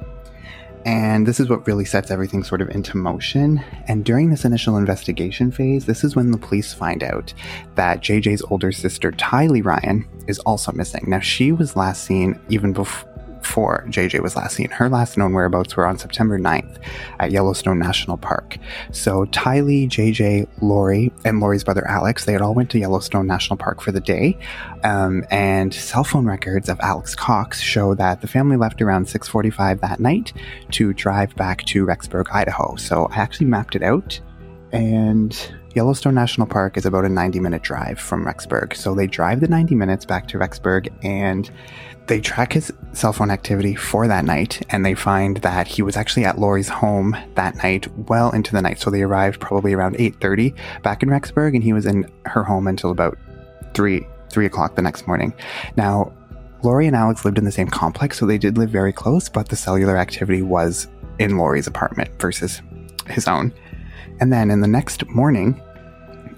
And 0.86 1.26
this 1.26 1.40
is 1.40 1.48
what 1.48 1.66
really 1.66 1.84
sets 1.84 2.12
everything 2.12 2.44
sort 2.44 2.62
of 2.62 2.70
into 2.70 2.96
motion. 2.96 3.60
And 3.88 4.04
during 4.04 4.30
this 4.30 4.44
initial 4.44 4.76
investigation 4.76 5.50
phase, 5.50 5.84
this 5.84 6.04
is 6.04 6.14
when 6.14 6.30
the 6.30 6.38
police 6.38 6.72
find 6.72 7.02
out 7.02 7.34
that 7.74 8.02
JJ's 8.02 8.42
older 8.50 8.70
sister, 8.70 9.10
Tylee 9.10 9.64
Ryan, 9.64 10.06
is 10.28 10.38
also 10.40 10.70
missing. 10.70 11.02
Now, 11.08 11.18
she 11.18 11.50
was 11.50 11.74
last 11.74 12.04
seen 12.04 12.38
even 12.50 12.72
before 12.72 13.15
before 13.46 13.84
JJ 13.88 14.20
was 14.22 14.34
last 14.34 14.56
seen. 14.56 14.70
Her 14.70 14.88
last 14.88 15.16
known 15.16 15.32
whereabouts 15.32 15.76
were 15.76 15.86
on 15.86 15.98
September 15.98 16.36
9th 16.36 16.78
at 17.20 17.30
Yellowstone 17.30 17.78
National 17.78 18.16
Park. 18.16 18.58
So 18.90 19.24
Tylee, 19.26 19.88
JJ, 19.88 20.48
Lori, 20.60 21.12
and 21.24 21.38
Lori's 21.38 21.62
brother 21.62 21.86
Alex, 21.86 22.24
they 22.24 22.32
had 22.32 22.42
all 22.42 22.54
went 22.54 22.70
to 22.70 22.78
Yellowstone 22.78 23.26
National 23.28 23.56
Park 23.56 23.80
for 23.80 23.92
the 23.92 24.00
day. 24.00 24.36
Um, 24.82 25.24
and 25.30 25.72
cell 25.72 26.02
phone 26.02 26.26
records 26.26 26.68
of 26.68 26.80
Alex 26.80 27.14
Cox 27.14 27.60
show 27.60 27.94
that 27.94 28.20
the 28.20 28.26
family 28.26 28.56
left 28.56 28.82
around 28.82 29.06
6:45 29.06 29.80
that 29.80 30.00
night 30.00 30.32
to 30.72 30.92
drive 30.92 31.34
back 31.36 31.64
to 31.66 31.86
Rexburg, 31.86 32.26
Idaho. 32.32 32.74
So 32.76 33.06
I 33.12 33.18
actually 33.18 33.46
mapped 33.46 33.76
it 33.76 33.82
out 33.84 34.20
and 34.72 35.52
Yellowstone 35.74 36.14
National 36.14 36.46
Park 36.46 36.76
is 36.76 36.86
about 36.86 37.04
a 37.04 37.08
90 37.08 37.38
minute 37.38 37.62
drive 37.62 38.00
from 38.00 38.24
Rexburg. 38.24 38.74
So 38.74 38.94
they 38.94 39.06
drive 39.06 39.40
the 39.40 39.48
90 39.48 39.74
minutes 39.74 40.04
back 40.04 40.26
to 40.28 40.38
Rexburg 40.38 40.92
and 41.04 41.50
they 42.06 42.20
track 42.20 42.52
his 42.52 42.72
cell 42.96 43.12
phone 43.12 43.30
activity 43.30 43.74
for 43.74 44.08
that 44.08 44.24
night 44.24 44.64
and 44.70 44.84
they 44.84 44.94
find 44.94 45.38
that 45.38 45.66
he 45.66 45.82
was 45.82 45.96
actually 45.96 46.24
at 46.24 46.38
Lori's 46.38 46.68
home 46.68 47.16
that 47.34 47.56
night 47.56 47.86
well 48.08 48.30
into 48.30 48.52
the 48.52 48.62
night. 48.62 48.80
So 48.80 48.90
they 48.90 49.02
arrived 49.02 49.40
probably 49.40 49.72
around 49.74 49.96
8:30 49.96 50.54
back 50.82 51.02
in 51.02 51.08
Rexburg 51.08 51.54
and 51.54 51.62
he 51.62 51.72
was 51.72 51.86
in 51.86 52.10
her 52.24 52.42
home 52.42 52.66
until 52.66 52.90
about 52.90 53.18
3 53.74 54.06
3 54.30 54.46
o'clock 54.46 54.74
the 54.74 54.82
next 54.82 55.06
morning. 55.06 55.32
Now, 55.76 56.12
Lori 56.62 56.86
and 56.86 56.96
Alex 56.96 57.24
lived 57.24 57.38
in 57.38 57.44
the 57.44 57.52
same 57.52 57.68
complex, 57.68 58.18
so 58.18 58.26
they 58.26 58.38
did 58.38 58.58
live 58.58 58.70
very 58.70 58.92
close, 58.92 59.28
but 59.28 59.48
the 59.48 59.56
cellular 59.56 59.96
activity 59.96 60.42
was 60.42 60.88
in 61.18 61.38
Lori's 61.38 61.66
apartment 61.66 62.10
versus 62.20 62.60
his 63.08 63.28
own. 63.28 63.52
And 64.20 64.32
then 64.32 64.50
in 64.50 64.62
the 64.62 64.68
next 64.68 65.06
morning, 65.06 65.60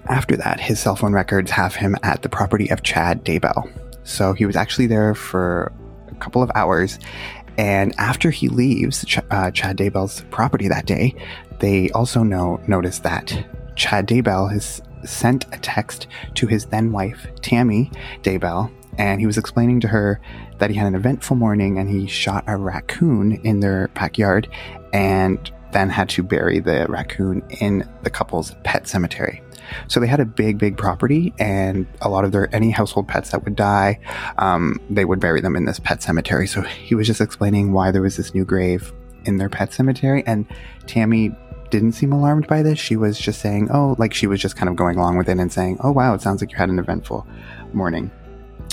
after 0.07 0.35
that, 0.37 0.59
his 0.59 0.79
cell 0.79 0.95
phone 0.95 1.13
records 1.13 1.51
have 1.51 1.75
him 1.75 1.95
at 2.03 2.21
the 2.21 2.29
property 2.29 2.69
of 2.69 2.83
Chad 2.83 3.23
Daybell. 3.23 3.71
So 4.03 4.33
he 4.33 4.45
was 4.45 4.55
actually 4.55 4.87
there 4.87 5.15
for 5.15 5.71
couple 6.19 6.43
of 6.43 6.51
hours. 6.55 6.99
And 7.57 7.93
after 7.97 8.31
he 8.31 8.47
leaves 8.47 9.03
Ch- 9.05 9.19
uh, 9.31 9.51
Chad 9.51 9.77
Daybell's 9.77 10.23
property 10.29 10.67
that 10.67 10.85
day, 10.85 11.15
they 11.59 11.89
also 11.91 12.23
know 12.23 12.61
notice 12.67 12.99
that 12.99 13.45
Chad 13.75 14.07
Daybell 14.07 14.51
has 14.51 14.81
sent 15.03 15.45
a 15.53 15.57
text 15.59 16.07
to 16.35 16.47
his 16.47 16.65
then 16.65 16.91
wife, 16.91 17.27
Tammy 17.41 17.91
Daybell, 18.23 18.71
and 18.97 19.19
he 19.19 19.25
was 19.25 19.37
explaining 19.37 19.79
to 19.81 19.87
her 19.87 20.19
that 20.57 20.69
he 20.69 20.75
had 20.75 20.87
an 20.87 20.95
eventful 20.95 21.37
morning 21.37 21.77
and 21.77 21.89
he 21.89 22.05
shot 22.05 22.43
a 22.47 22.57
raccoon 22.57 23.33
in 23.43 23.61
their 23.61 23.87
backyard 23.89 24.49
and 24.91 25.51
then 25.71 25.89
had 25.89 26.09
to 26.09 26.23
bury 26.23 26.59
the 26.59 26.85
raccoon 26.89 27.43
in 27.61 27.87
the 28.03 28.09
couple's 28.09 28.55
pet 28.63 28.87
cemetery. 28.87 29.41
So 29.87 29.99
they 29.99 30.07
had 30.07 30.19
a 30.19 30.25
big, 30.25 30.57
big 30.57 30.77
property, 30.77 31.33
and 31.39 31.87
a 32.01 32.09
lot 32.09 32.25
of 32.25 32.31
their 32.31 32.53
any 32.53 32.71
household 32.71 33.07
pets 33.07 33.31
that 33.31 33.43
would 33.45 33.55
die, 33.55 33.99
um, 34.37 34.79
they 34.89 35.05
would 35.05 35.19
bury 35.19 35.41
them 35.41 35.55
in 35.55 35.65
this 35.65 35.79
pet 35.79 36.01
cemetery. 36.03 36.47
So 36.47 36.61
he 36.61 36.95
was 36.95 37.07
just 37.07 37.21
explaining 37.21 37.71
why 37.73 37.91
there 37.91 38.01
was 38.01 38.17
this 38.17 38.33
new 38.33 38.45
grave 38.45 38.93
in 39.25 39.37
their 39.37 39.49
pet 39.49 39.73
cemetery, 39.73 40.23
and 40.25 40.45
Tammy 40.87 41.35
didn't 41.69 41.91
seem 41.91 42.11
alarmed 42.11 42.47
by 42.47 42.63
this. 42.63 42.79
She 42.79 42.95
was 42.95 43.19
just 43.19 43.41
saying, 43.41 43.69
"Oh, 43.71 43.95
like 43.97 44.13
she 44.13 44.27
was 44.27 44.41
just 44.41 44.55
kind 44.55 44.69
of 44.69 44.75
going 44.75 44.97
along 44.97 45.17
with 45.17 45.29
it 45.29 45.37
and 45.37 45.51
saying, 45.51 45.77
"Oh, 45.81 45.91
wow, 45.91 46.13
it 46.13 46.21
sounds 46.21 46.41
like 46.41 46.51
you 46.51 46.57
had 46.57 46.69
an 46.69 46.79
eventful 46.79 47.27
morning." 47.73 48.11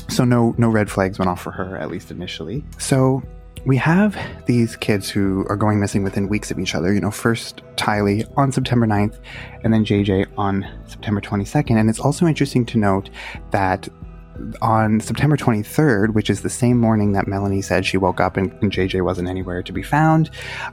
So 0.09 0.25
no, 0.25 0.55
no 0.57 0.69
red 0.71 0.91
flags 0.91 1.19
went 1.19 1.29
off 1.29 1.43
for 1.43 1.51
her, 1.51 1.77
at 1.77 1.91
least 1.91 2.11
initially. 2.11 2.65
So 2.79 3.23
we 3.67 3.77
have 3.77 4.17
these 4.47 4.77
kids 4.77 5.11
who 5.11 5.45
are 5.49 5.57
going 5.57 5.81
missing 5.81 6.05
within 6.05 6.29
weeks 6.29 6.53
of 6.53 6.59
each 6.59 6.75
other. 6.75 6.95
You 6.95 7.01
know, 7.01 7.11
first 7.11 7.63
Tylee 7.75 8.25
on 8.37 8.53
September 8.53 8.87
9th, 8.87 9.19
and 9.65 9.75
then 9.75 9.85
JJ 9.85 10.27
on 10.39 10.67
September 10.87 11.21
22nd. 11.21 11.77
And 11.77 11.91
it's 11.91 11.99
also 11.99 12.27
interesting 12.27 12.65
to 12.67 12.79
note 12.79 13.11
that 13.51 13.89
on 14.63 15.01
September 15.01 15.37
23rd, 15.37 16.15
which 16.15 16.31
is 16.31 16.43
the 16.43 16.51
same 16.51 16.79
morning 16.79 17.13
that 17.13 17.27
Melanie 17.27 17.63
said 17.63 17.85
she 17.85 17.97
woke 17.97 18.21
up 18.21 18.37
and, 18.37 18.53
and, 18.63 18.73
JJ 18.73 19.03
wasn't 19.05 19.29
anywhere 19.29 19.63
to 19.63 19.73
be 19.73 19.83
found, 19.83 20.31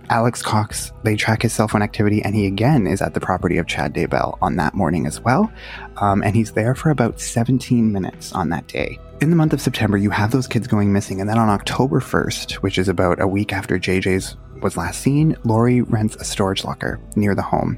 Alex 0.09 0.41
Cox, 0.41 0.91
they 1.03 1.15
track 1.15 1.41
his 1.41 1.53
cell 1.53 1.67
phone 1.67 1.81
activity 1.81 2.21
and 2.21 2.35
he 2.35 2.45
again 2.45 2.87
is 2.87 3.01
at 3.01 3.13
the 3.13 3.19
property 3.19 3.57
of 3.57 3.67
Chad 3.67 3.93
Daybell 3.93 4.37
on 4.41 4.55
that 4.57 4.73
morning 4.73 5.05
as 5.05 5.21
well. 5.21 5.51
Um, 5.97 6.23
and 6.23 6.35
he's 6.35 6.51
there 6.51 6.75
for 6.75 6.89
about 6.89 7.19
17 7.19 7.91
minutes 7.91 8.33
on 8.33 8.49
that 8.49 8.67
day. 8.67 8.99
In 9.21 9.29
the 9.29 9.35
month 9.35 9.53
of 9.53 9.61
September, 9.61 9.97
you 9.97 10.09
have 10.09 10.31
those 10.31 10.47
kids 10.47 10.67
going 10.67 10.91
missing. 10.91 11.21
And 11.21 11.29
then 11.29 11.37
on 11.37 11.49
October 11.49 11.99
1st, 12.01 12.55
which 12.55 12.77
is 12.77 12.89
about 12.89 13.21
a 13.21 13.27
week 13.27 13.53
after 13.53 13.79
JJ's 13.79 14.35
was 14.61 14.77
last 14.77 15.01
seen, 15.01 15.35
Lori 15.43 15.81
rents 15.81 16.15
a 16.15 16.23
storage 16.23 16.63
locker 16.63 16.99
near 17.15 17.35
the 17.35 17.41
home. 17.41 17.77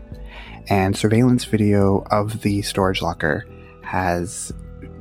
And 0.68 0.96
surveillance 0.96 1.46
video 1.46 2.04
of 2.10 2.42
the 2.42 2.62
storage 2.62 3.02
locker 3.02 3.46
has 3.82 4.52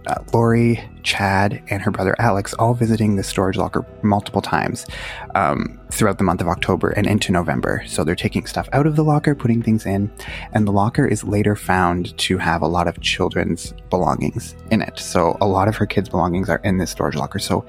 uh, 0.06 0.22
Lori, 0.32 0.82
Chad, 1.02 1.62
and 1.68 1.82
her 1.82 1.90
brother 1.90 2.14
Alex 2.18 2.54
all 2.54 2.74
visiting 2.74 3.16
the 3.16 3.22
storage 3.22 3.56
locker 3.56 3.86
multiple 4.02 4.42
times 4.42 4.86
um, 5.34 5.80
throughout 5.90 6.18
the 6.18 6.24
month 6.24 6.40
of 6.40 6.48
October 6.48 6.90
and 6.90 7.06
into 7.06 7.32
November. 7.32 7.82
So 7.86 8.04
they're 8.04 8.14
taking 8.14 8.46
stuff 8.46 8.68
out 8.72 8.86
of 8.86 8.96
the 8.96 9.04
locker, 9.04 9.34
putting 9.34 9.62
things 9.62 9.86
in, 9.86 10.10
and 10.52 10.66
the 10.66 10.72
locker 10.72 11.06
is 11.06 11.24
later 11.24 11.56
found 11.56 12.16
to 12.18 12.38
have 12.38 12.62
a 12.62 12.68
lot 12.68 12.88
of 12.88 13.00
children's 13.00 13.72
belongings 13.90 14.54
in 14.70 14.82
it. 14.82 14.98
So 14.98 15.36
a 15.40 15.46
lot 15.46 15.68
of 15.68 15.76
her 15.76 15.86
kids' 15.86 16.08
belongings 16.08 16.48
are 16.48 16.60
in 16.64 16.78
this 16.78 16.90
storage 16.90 17.16
locker. 17.16 17.38
So 17.38 17.66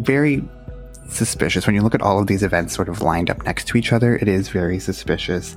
very 0.00 0.42
suspicious. 1.08 1.66
When 1.66 1.74
you 1.74 1.82
look 1.82 1.94
at 1.94 2.02
all 2.02 2.18
of 2.18 2.26
these 2.26 2.42
events 2.42 2.74
sort 2.74 2.88
of 2.88 3.02
lined 3.02 3.30
up 3.30 3.44
next 3.44 3.68
to 3.68 3.78
each 3.78 3.92
other, 3.92 4.16
it 4.16 4.28
is 4.28 4.48
very 4.48 4.78
suspicious. 4.78 5.56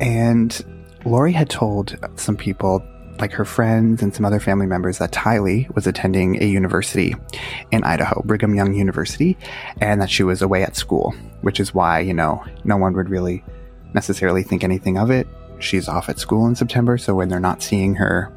And 0.00 0.64
Lori 1.04 1.32
had 1.32 1.48
told 1.48 1.96
some 2.16 2.36
people 2.36 2.82
like 3.20 3.32
her 3.32 3.44
friends 3.44 4.02
and 4.02 4.14
some 4.14 4.24
other 4.24 4.40
family 4.40 4.66
members 4.66 4.98
that 4.98 5.12
Tylee 5.12 5.72
was 5.74 5.86
attending 5.86 6.42
a 6.42 6.46
university 6.46 7.14
in 7.70 7.84
Idaho, 7.84 8.22
Brigham 8.24 8.54
Young 8.54 8.74
University, 8.74 9.36
and 9.80 10.00
that 10.00 10.10
she 10.10 10.22
was 10.22 10.42
away 10.42 10.62
at 10.62 10.76
school, 10.76 11.14
which 11.42 11.60
is 11.60 11.74
why, 11.74 12.00
you 12.00 12.14
know, 12.14 12.44
no 12.64 12.76
one 12.76 12.94
would 12.94 13.08
really 13.08 13.44
necessarily 13.94 14.42
think 14.42 14.62
anything 14.62 14.98
of 14.98 15.10
it. 15.10 15.26
She's 15.58 15.88
off 15.88 16.08
at 16.08 16.18
school 16.18 16.46
in 16.46 16.54
September, 16.54 16.98
so 16.98 17.14
when 17.14 17.28
they're 17.28 17.40
not 17.40 17.62
seeing 17.62 17.94
her 17.94 18.32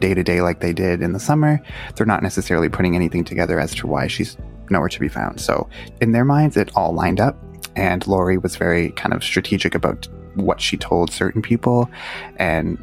day 0.00 0.14
to 0.14 0.22
day 0.22 0.40
like 0.40 0.60
they 0.60 0.72
did 0.72 1.02
in 1.02 1.12
the 1.12 1.20
summer, 1.20 1.60
they're 1.94 2.06
not 2.06 2.22
necessarily 2.22 2.68
putting 2.68 2.94
anything 2.94 3.24
together 3.24 3.60
as 3.60 3.74
to 3.74 3.86
why 3.86 4.06
she's 4.06 4.36
nowhere 4.70 4.88
to 4.88 5.00
be 5.00 5.08
found. 5.08 5.40
So, 5.40 5.68
in 6.00 6.12
their 6.12 6.24
minds, 6.24 6.56
it 6.56 6.70
all 6.74 6.92
lined 6.92 7.20
up. 7.20 7.36
And 7.76 8.06
Lori 8.06 8.38
was 8.38 8.56
very 8.56 8.90
kind 8.92 9.14
of 9.14 9.22
strategic 9.22 9.74
about 9.74 10.08
what 10.34 10.60
she 10.60 10.76
told 10.76 11.12
certain 11.12 11.42
people 11.42 11.90
and 12.36 12.78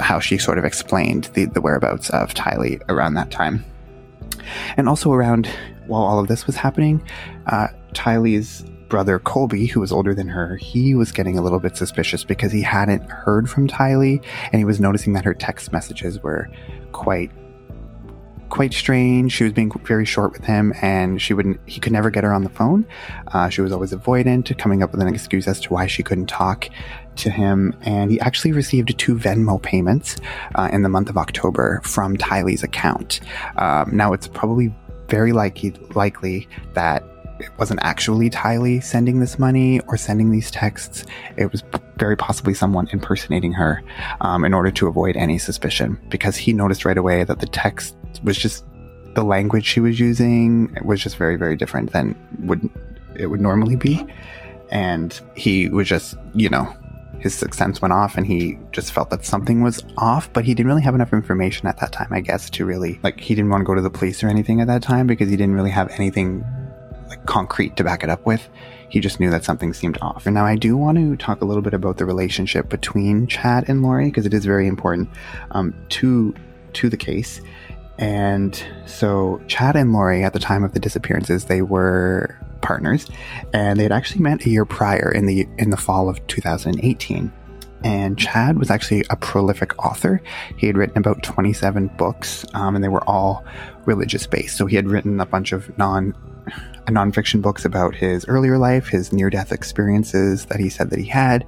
how 0.00 0.20
she 0.20 0.38
sort 0.38 0.58
of 0.58 0.64
explained 0.64 1.24
the, 1.34 1.46
the 1.46 1.60
whereabouts 1.60 2.10
of 2.10 2.34
Tylee 2.34 2.80
around 2.88 3.14
that 3.14 3.30
time. 3.30 3.64
And 4.76 4.88
also 4.88 5.12
around 5.12 5.48
while 5.86 6.02
all 6.02 6.18
of 6.18 6.28
this 6.28 6.46
was 6.46 6.56
happening, 6.56 7.06
uh, 7.46 7.68
Tylee's 7.92 8.64
brother 8.88 9.18
Colby, 9.18 9.66
who 9.66 9.80
was 9.80 9.92
older 9.92 10.14
than 10.14 10.28
her, 10.28 10.56
he 10.56 10.94
was 10.94 11.12
getting 11.12 11.38
a 11.38 11.42
little 11.42 11.60
bit 11.60 11.76
suspicious 11.76 12.24
because 12.24 12.52
he 12.52 12.62
hadn't 12.62 13.02
heard 13.10 13.50
from 13.50 13.66
Tylee 13.66 14.22
and 14.52 14.58
he 14.58 14.64
was 14.64 14.80
noticing 14.80 15.14
that 15.14 15.24
her 15.24 15.34
text 15.34 15.72
messages 15.72 16.22
were 16.22 16.48
quite 16.92 17.30
quite 18.54 18.72
strange. 18.72 19.32
She 19.32 19.42
was 19.42 19.52
being 19.52 19.72
very 19.84 20.04
short 20.04 20.32
with 20.32 20.44
him, 20.44 20.72
and 20.80 21.20
she 21.20 21.34
wouldn't. 21.34 21.58
He 21.66 21.80
could 21.80 21.92
never 21.92 22.08
get 22.08 22.22
her 22.22 22.32
on 22.32 22.44
the 22.44 22.50
phone. 22.50 22.86
Uh, 23.28 23.48
she 23.48 23.60
was 23.62 23.72
always 23.72 23.92
avoidant, 23.92 24.56
coming 24.58 24.80
up 24.80 24.92
with 24.92 25.00
an 25.00 25.08
excuse 25.08 25.48
as 25.48 25.58
to 25.60 25.72
why 25.72 25.88
she 25.88 26.04
couldn't 26.04 26.26
talk 26.26 26.68
to 27.16 27.30
him. 27.30 27.74
And 27.82 28.10
he 28.10 28.20
actually 28.20 28.52
received 28.52 28.96
two 28.98 29.16
Venmo 29.16 29.60
payments 29.60 30.16
uh, 30.54 30.68
in 30.72 30.82
the 30.82 30.88
month 30.88 31.08
of 31.08 31.16
October 31.16 31.80
from 31.84 32.16
Tylee's 32.16 32.62
account. 32.62 33.20
Um, 33.56 33.96
now 33.96 34.12
it's 34.12 34.28
probably 34.28 34.74
very 35.08 35.32
likely 35.32 35.70
likely 35.94 36.48
that 36.72 37.04
it 37.40 37.50
wasn't 37.58 37.80
actually 37.82 38.30
Tylee 38.30 38.82
sending 38.82 39.20
this 39.20 39.38
money 39.38 39.80
or 39.80 39.96
sending 39.96 40.30
these 40.30 40.50
texts. 40.50 41.04
It 41.36 41.50
was 41.50 41.62
very 41.98 42.16
possibly 42.16 42.54
someone 42.54 42.88
impersonating 42.92 43.52
her 43.52 43.82
um, 44.20 44.44
in 44.44 44.54
order 44.54 44.70
to 44.72 44.86
avoid 44.86 45.16
any 45.16 45.38
suspicion 45.38 46.00
because 46.08 46.36
he 46.36 46.52
noticed 46.52 46.84
right 46.84 46.96
away 46.96 47.24
that 47.24 47.40
the 47.40 47.46
text 47.46 47.96
was 48.22 48.38
just 48.38 48.64
the 49.14 49.24
language 49.24 49.64
she 49.64 49.80
was 49.80 49.98
using 49.98 50.76
was 50.84 51.00
just 51.00 51.16
very, 51.16 51.36
very 51.36 51.56
different 51.56 51.92
than 51.92 52.16
would 52.40 52.68
it 53.16 53.26
would 53.26 53.40
normally 53.40 53.76
be. 53.76 54.04
And 54.70 55.18
he 55.36 55.68
was 55.68 55.88
just, 55.88 56.16
you 56.34 56.48
know, 56.48 56.74
his 57.20 57.34
sixth 57.34 57.58
sense 57.58 57.80
went 57.80 57.92
off 57.92 58.16
and 58.16 58.26
he 58.26 58.58
just 58.72 58.92
felt 58.92 59.10
that 59.10 59.24
something 59.24 59.62
was 59.62 59.82
off, 59.96 60.32
but 60.32 60.44
he 60.44 60.54
didn't 60.54 60.68
really 60.68 60.82
have 60.82 60.94
enough 60.94 61.12
information 61.12 61.68
at 61.68 61.78
that 61.80 61.92
time, 61.92 62.08
I 62.10 62.20
guess, 62.20 62.50
to 62.50 62.64
really, 62.64 63.00
like, 63.02 63.20
he 63.20 63.34
didn't 63.34 63.50
want 63.50 63.62
to 63.62 63.64
go 63.64 63.74
to 63.74 63.80
the 63.80 63.90
police 63.90 64.22
or 64.22 64.28
anything 64.28 64.60
at 64.60 64.66
that 64.66 64.82
time 64.82 65.06
because 65.06 65.28
he 65.28 65.36
didn't 65.36 65.54
really 65.54 65.70
have 65.70 65.90
anything 65.92 66.44
like 67.08 67.24
concrete 67.26 67.76
to 67.76 67.84
back 67.84 68.02
it 68.02 68.10
up 68.10 68.24
with. 68.26 68.48
He 68.88 69.00
just 69.00 69.20
knew 69.20 69.30
that 69.30 69.44
something 69.44 69.72
seemed 69.72 69.98
off. 70.00 70.26
And 70.26 70.34
now 70.34 70.44
I 70.44 70.56
do 70.56 70.76
want 70.76 70.98
to 70.98 71.16
talk 71.16 71.40
a 71.40 71.44
little 71.44 71.62
bit 71.62 71.74
about 71.74 71.96
the 71.96 72.04
relationship 72.04 72.68
between 72.68 73.26
Chad 73.26 73.68
and 73.68 73.82
Lori 73.82 74.06
because 74.06 74.26
it 74.26 74.34
is 74.34 74.44
very 74.44 74.66
important 74.66 75.08
um, 75.50 75.74
to 75.90 76.34
to 76.74 76.88
the 76.88 76.96
case. 76.96 77.40
And 77.98 78.60
so 78.86 79.40
Chad 79.46 79.76
and 79.76 79.92
Lori 79.92 80.24
at 80.24 80.32
the 80.32 80.38
time 80.38 80.64
of 80.64 80.74
the 80.74 80.80
disappearances, 80.80 81.44
they 81.44 81.62
were 81.62 82.38
partners 82.64 83.06
and 83.52 83.78
they 83.78 83.84
had 83.84 83.92
actually 83.92 84.22
met 84.22 84.44
a 84.44 84.50
year 84.50 84.64
prior 84.64 85.12
in 85.12 85.26
the 85.26 85.46
in 85.58 85.70
the 85.70 85.76
fall 85.76 86.08
of 86.08 86.26
2018. 86.26 87.32
And 87.84 88.18
Chad 88.18 88.58
was 88.58 88.70
actually 88.70 89.04
a 89.10 89.16
prolific 89.16 89.78
author. 89.84 90.22
He 90.56 90.66
had 90.66 90.78
written 90.78 90.96
about 90.96 91.22
27 91.22 91.88
books, 91.98 92.46
um, 92.54 92.74
and 92.74 92.82
they 92.82 92.88
were 92.88 93.04
all 93.04 93.44
religious 93.84 94.26
based. 94.26 94.56
So 94.56 94.64
he 94.64 94.74
had 94.74 94.88
written 94.88 95.20
a 95.20 95.26
bunch 95.26 95.52
of 95.52 95.76
non 95.76 96.14
nonfiction 96.86 97.42
books 97.42 97.64
about 97.64 97.94
his 97.94 98.26
earlier 98.26 98.58
life, 98.58 98.88
his 98.88 99.12
near 99.12 99.30
death 99.30 99.52
experiences 99.52 100.46
that 100.46 100.60
he 100.60 100.68
said 100.68 100.90
that 100.90 100.98
he 100.98 101.06
had, 101.06 101.46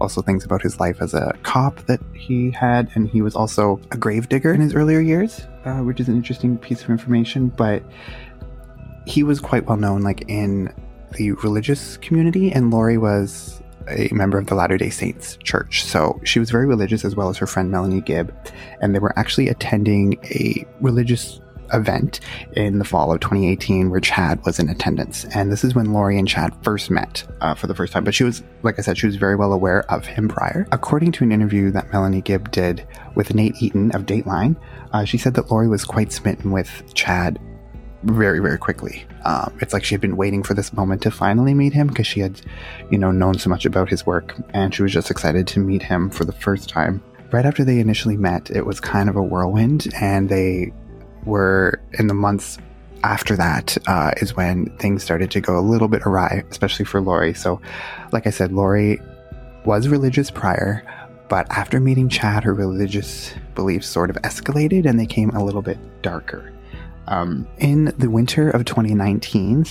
also 0.00 0.22
things 0.22 0.44
about 0.44 0.62
his 0.62 0.78
life 0.78 1.00
as 1.00 1.14
a 1.14 1.36
cop 1.42 1.76
that 1.86 2.00
he 2.14 2.50
had, 2.50 2.90
and 2.94 3.08
he 3.08 3.22
was 3.22 3.34
also 3.34 3.80
a 3.90 3.96
grave 3.96 4.28
digger 4.28 4.52
in 4.52 4.60
his 4.60 4.74
earlier 4.74 5.00
years, 5.00 5.46
uh, 5.64 5.78
which 5.78 6.00
is 6.00 6.08
an 6.08 6.16
interesting 6.16 6.58
piece 6.58 6.82
of 6.82 6.90
information. 6.90 7.48
But 7.48 7.82
he 9.06 9.22
was 9.22 9.40
quite 9.40 9.66
well 9.66 9.76
known, 9.76 10.02
like 10.02 10.24
in 10.28 10.72
the 11.12 11.32
religious 11.32 11.96
community, 11.98 12.52
and 12.52 12.70
Lori 12.70 12.98
was 12.98 13.62
a 13.88 14.08
member 14.12 14.38
of 14.38 14.46
the 14.46 14.54
Latter 14.54 14.76
day 14.76 14.90
Saints 14.90 15.36
church. 15.42 15.84
So 15.84 16.20
she 16.24 16.38
was 16.38 16.50
very 16.50 16.66
religious 16.66 17.04
as 17.04 17.14
well 17.14 17.28
as 17.28 17.36
her 17.38 17.46
friend 17.46 17.70
Melanie 17.70 18.00
Gibb. 18.00 18.34
And 18.80 18.94
they 18.94 18.98
were 18.98 19.16
actually 19.18 19.48
attending 19.48 20.18
a 20.24 20.66
religious 20.80 21.40
event 21.72 22.20
in 22.52 22.78
the 22.78 22.84
fall 22.84 23.12
of 23.12 23.20
2018 23.20 23.90
where 23.90 24.00
Chad 24.00 24.44
was 24.44 24.58
in 24.58 24.68
attendance. 24.68 25.24
And 25.26 25.50
this 25.50 25.64
is 25.64 25.74
when 25.74 25.92
Lori 25.92 26.18
and 26.18 26.28
Chad 26.28 26.52
first 26.62 26.90
met 26.90 27.24
uh, 27.40 27.54
for 27.54 27.66
the 27.66 27.74
first 27.74 27.92
time. 27.92 28.04
But 28.04 28.14
she 28.14 28.24
was, 28.24 28.42
like 28.62 28.78
I 28.78 28.82
said, 28.82 28.98
she 28.98 29.06
was 29.06 29.16
very 29.16 29.36
well 29.36 29.52
aware 29.52 29.90
of 29.90 30.06
him 30.06 30.28
prior. 30.28 30.66
According 30.72 31.12
to 31.12 31.24
an 31.24 31.32
interview 31.32 31.70
that 31.72 31.92
Melanie 31.92 32.22
Gibb 32.22 32.50
did 32.50 32.86
with 33.14 33.34
Nate 33.34 33.60
Eaton 33.60 33.94
of 33.94 34.02
Dateline, 34.02 34.56
uh, 34.92 35.04
she 35.04 35.18
said 35.18 35.34
that 35.34 35.50
Lori 35.50 35.68
was 35.68 35.84
quite 35.84 36.12
smitten 36.12 36.52
with 36.52 36.82
Chad 36.94 37.40
very, 38.06 38.38
very 38.38 38.58
quickly. 38.58 39.06
Um, 39.24 39.56
it's 39.60 39.72
like 39.72 39.84
she 39.84 39.94
had 39.94 40.00
been 40.00 40.16
waiting 40.16 40.42
for 40.42 40.54
this 40.54 40.72
moment 40.72 41.02
to 41.02 41.10
finally 41.10 41.54
meet 41.54 41.72
him 41.72 41.88
because 41.88 42.06
she 42.06 42.20
had, 42.20 42.40
you 42.90 42.98
know, 42.98 43.10
known 43.10 43.38
so 43.38 43.50
much 43.50 43.66
about 43.66 43.88
his 43.88 44.06
work 44.06 44.34
and 44.50 44.74
she 44.74 44.82
was 44.82 44.92
just 44.92 45.10
excited 45.10 45.46
to 45.48 45.60
meet 45.60 45.82
him 45.82 46.10
for 46.10 46.24
the 46.24 46.32
first 46.32 46.68
time. 46.68 47.02
Right 47.32 47.44
after 47.44 47.64
they 47.64 47.80
initially 47.80 48.16
met, 48.16 48.50
it 48.50 48.64
was 48.64 48.80
kind 48.80 49.08
of 49.08 49.16
a 49.16 49.22
whirlwind 49.22 49.88
and 50.00 50.28
they 50.28 50.72
were 51.24 51.80
in 51.98 52.06
the 52.06 52.14
months 52.14 52.58
after 53.02 53.36
that 53.36 53.76
uh, 53.86 54.12
is 54.18 54.34
when 54.36 54.66
things 54.78 55.02
started 55.02 55.30
to 55.32 55.40
go 55.40 55.58
a 55.58 55.60
little 55.60 55.88
bit 55.88 56.02
awry, 56.06 56.44
especially 56.50 56.84
for 56.84 57.00
Lori. 57.00 57.34
So, 57.34 57.60
like 58.12 58.26
I 58.26 58.30
said, 58.30 58.52
Lori 58.52 59.00
was 59.64 59.88
religious 59.88 60.30
prior, 60.30 60.84
but 61.28 61.46
after 61.50 61.80
meeting 61.80 62.08
Chad, 62.08 62.44
her 62.44 62.54
religious 62.54 63.34
beliefs 63.54 63.88
sort 63.88 64.10
of 64.10 64.16
escalated 64.22 64.86
and 64.86 64.98
they 64.98 65.06
came 65.06 65.30
a 65.30 65.44
little 65.44 65.62
bit 65.62 65.78
darker. 66.02 66.52
Um, 67.08 67.46
in 67.58 67.86
the 67.98 68.10
winter 68.10 68.50
of 68.50 68.64
2019, 68.64 69.64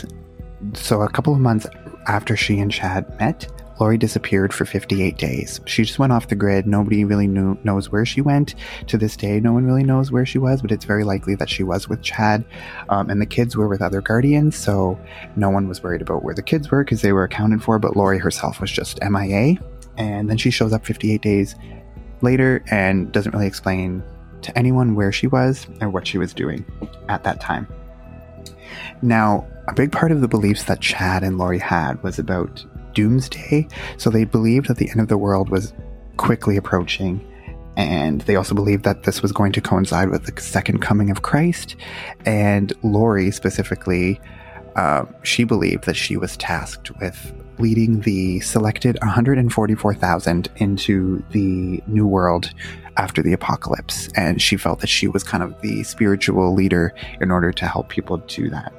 so 0.73 1.01
a 1.01 1.09
couple 1.09 1.33
of 1.33 1.39
months 1.39 1.67
after 2.07 2.35
she 2.35 2.59
and 2.59 2.71
Chad 2.71 3.17
met, 3.19 3.47
Lori 3.79 3.97
disappeared 3.97 4.53
for 4.53 4.65
58 4.65 5.17
days. 5.17 5.59
She 5.65 5.83
just 5.83 5.99
went 5.99 6.13
off 6.13 6.29
the 6.29 6.35
grid. 6.35 6.65
Nobody 6.65 7.03
really 7.03 7.27
knew, 7.27 7.57
knows 7.63 7.91
where 7.91 8.05
she 8.05 8.21
went. 8.21 8.55
To 8.87 8.97
this 8.97 9.17
day, 9.17 9.39
no 9.39 9.51
one 9.51 9.65
really 9.65 9.83
knows 9.83 10.11
where 10.11 10.25
she 10.25 10.37
was, 10.37 10.61
but 10.61 10.71
it's 10.71 10.85
very 10.85 11.03
likely 11.03 11.35
that 11.35 11.49
she 11.49 11.63
was 11.63 11.89
with 11.89 12.01
Chad. 12.01 12.45
Um, 12.89 13.09
and 13.09 13.21
the 13.21 13.25
kids 13.25 13.57
were 13.57 13.67
with 13.67 13.81
other 13.81 14.01
guardians, 14.01 14.55
so 14.55 14.97
no 15.35 15.49
one 15.49 15.67
was 15.67 15.83
worried 15.83 16.01
about 16.01 16.23
where 16.23 16.33
the 16.33 16.41
kids 16.41 16.71
were 16.71 16.83
because 16.83 17.01
they 17.01 17.11
were 17.11 17.23
accounted 17.23 17.61
for, 17.63 17.77
but 17.77 17.97
Lori 17.97 18.17
herself 18.17 18.61
was 18.61 18.71
just 18.71 18.99
MIA. 19.03 19.55
And 19.97 20.29
then 20.29 20.37
she 20.37 20.51
shows 20.51 20.71
up 20.71 20.85
58 20.85 21.21
days 21.21 21.55
later 22.21 22.63
and 22.71 23.11
doesn't 23.11 23.33
really 23.33 23.47
explain 23.47 24.03
to 24.45 24.57
anyone 24.57 24.95
where 24.95 25.11
she 25.11 25.27
was 25.27 25.67
or 25.81 25.89
what 25.89 26.07
she 26.07 26.17
was 26.17 26.33
doing 26.33 26.65
at 27.09 27.23
that 27.23 27.41
time. 27.41 27.67
Now, 29.01 29.45
a 29.67 29.73
big 29.73 29.91
part 29.91 30.11
of 30.11 30.21
the 30.21 30.27
beliefs 30.27 30.63
that 30.65 30.79
Chad 30.79 31.23
and 31.23 31.37
Lori 31.37 31.59
had 31.59 32.01
was 32.03 32.19
about 32.19 32.65
doomsday. 32.93 33.67
So 33.97 34.09
they 34.09 34.23
believed 34.23 34.67
that 34.67 34.77
the 34.77 34.89
end 34.89 34.99
of 34.99 35.07
the 35.07 35.17
world 35.17 35.49
was 35.49 35.73
quickly 36.17 36.57
approaching. 36.57 37.19
And 37.77 38.21
they 38.21 38.35
also 38.37 38.55
believed 38.55 38.85
that 38.85 39.03
this 39.03 39.21
was 39.21 39.31
going 39.31 39.51
to 39.51 39.61
coincide 39.61 40.09
with 40.09 40.25
the 40.25 40.41
second 40.41 40.79
coming 40.81 41.11
of 41.11 41.23
Christ. 41.23 41.75
And 42.25 42.71
Lori 42.83 43.31
specifically, 43.31 44.21
uh, 44.75 45.05
she 45.23 45.43
believed 45.43 45.85
that 45.85 45.95
she 45.95 46.15
was 46.15 46.37
tasked 46.37 46.91
with 46.99 47.33
leading 47.59 48.01
the 48.01 48.39
selected 48.41 48.97
144,000 49.01 50.49
into 50.57 51.23
the 51.31 51.81
new 51.87 52.05
world 52.05 52.51
after 52.97 53.21
the 53.21 53.33
apocalypse. 53.33 54.09
And 54.15 54.41
she 54.41 54.57
felt 54.57 54.79
that 54.79 54.87
she 54.87 55.07
was 55.07 55.23
kind 55.23 55.43
of 55.43 55.59
the 55.61 55.83
spiritual 55.83 56.53
leader 56.53 56.93
in 57.19 57.31
order 57.31 57.51
to 57.51 57.67
help 57.67 57.89
people 57.89 58.17
do 58.17 58.49
that. 58.49 58.73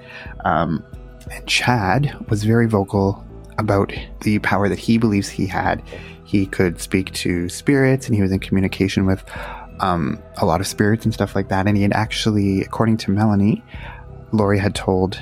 Um, 0.44 0.84
and 1.30 1.46
Chad 1.46 2.16
was 2.28 2.44
very 2.44 2.66
vocal 2.66 3.24
about 3.58 3.92
the 4.22 4.38
power 4.40 4.68
that 4.68 4.78
he 4.78 4.98
believes 4.98 5.28
he 5.28 5.46
had. 5.46 5.82
He 6.24 6.46
could 6.46 6.80
speak 6.80 7.12
to 7.14 7.48
spirits 7.48 8.06
and 8.06 8.14
he 8.14 8.22
was 8.22 8.32
in 8.32 8.38
communication 8.38 9.06
with 9.06 9.24
um, 9.80 10.22
a 10.36 10.46
lot 10.46 10.60
of 10.60 10.66
spirits 10.66 11.04
and 11.04 11.12
stuff 11.12 11.34
like 11.34 11.48
that. 11.48 11.66
And 11.66 11.76
he 11.76 11.82
had 11.82 11.92
actually, 11.92 12.62
according 12.62 12.96
to 12.98 13.10
Melanie, 13.10 13.62
Lori 14.32 14.58
had 14.58 14.74
told 14.74 15.20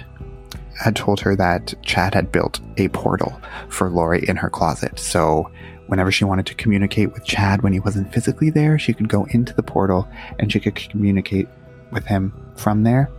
had 0.83 0.97
told 0.97 1.21
her 1.21 1.37
that 1.37 1.75
Chad 1.83 2.15
had 2.15 2.33
built 2.33 2.61
a 2.77 2.89
portal 2.89 3.41
for 3.69 3.91
Lori 3.91 4.25
in 4.29 4.37
her 4.37 4.51
closet. 4.51 4.99
So 4.99 5.51
whenever 5.87 6.11
she 6.11 6.25
wanted 6.25 6.47
to 6.47 6.55
communicate 6.55 7.13
with 7.13 7.25
Chad 7.25 7.63
when 7.63 7.73
he 7.73 7.81
wasn't 7.81 8.13
physically 8.13 8.51
there, 8.51 8.79
she 8.79 8.93
could 8.93 9.09
go 9.09 9.25
into 9.31 9.55
the 9.55 9.63
portal 9.63 10.09
and 10.39 10.51
she 10.51 10.61
could 10.61 10.75
communicate 10.75 11.49
with 11.91 12.07
him 12.07 12.33
from 12.57 12.83
there 12.83 13.11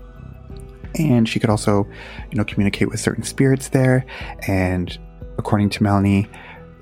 and 1.00 1.28
she 1.28 1.40
could 1.40 1.50
also 1.50 1.88
you 2.32 2.38
know 2.38 2.44
communicate 2.44 2.90
with 2.90 3.00
certain 3.00 3.24
spirits 3.24 3.70
there 3.70 4.06
and 4.48 4.98
according 5.38 5.70
to 5.70 5.84
melanie 5.84 6.28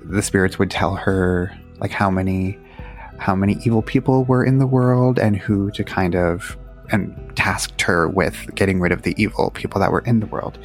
the 0.04 0.22
spirits 0.22 0.58
would 0.58 0.70
tell 0.70 0.94
her 0.94 1.56
like 1.78 1.90
how 1.90 2.10
many 2.10 2.58
how 3.18 3.34
many 3.34 3.56
evil 3.64 3.82
people 3.82 4.24
were 4.24 4.44
in 4.44 4.58
the 4.58 4.66
world 4.66 5.18
and 5.18 5.36
who 5.36 5.70
to 5.70 5.84
kind 5.84 6.14
of 6.14 6.56
and 6.90 7.23
tasked 7.36 7.82
her 7.82 8.08
with 8.08 8.54
getting 8.54 8.80
rid 8.80 8.92
of 8.92 9.02
the 9.02 9.14
evil 9.22 9.50
people 9.50 9.80
that 9.80 9.92
were 9.92 10.00
in 10.00 10.20
the 10.20 10.26
world. 10.26 10.58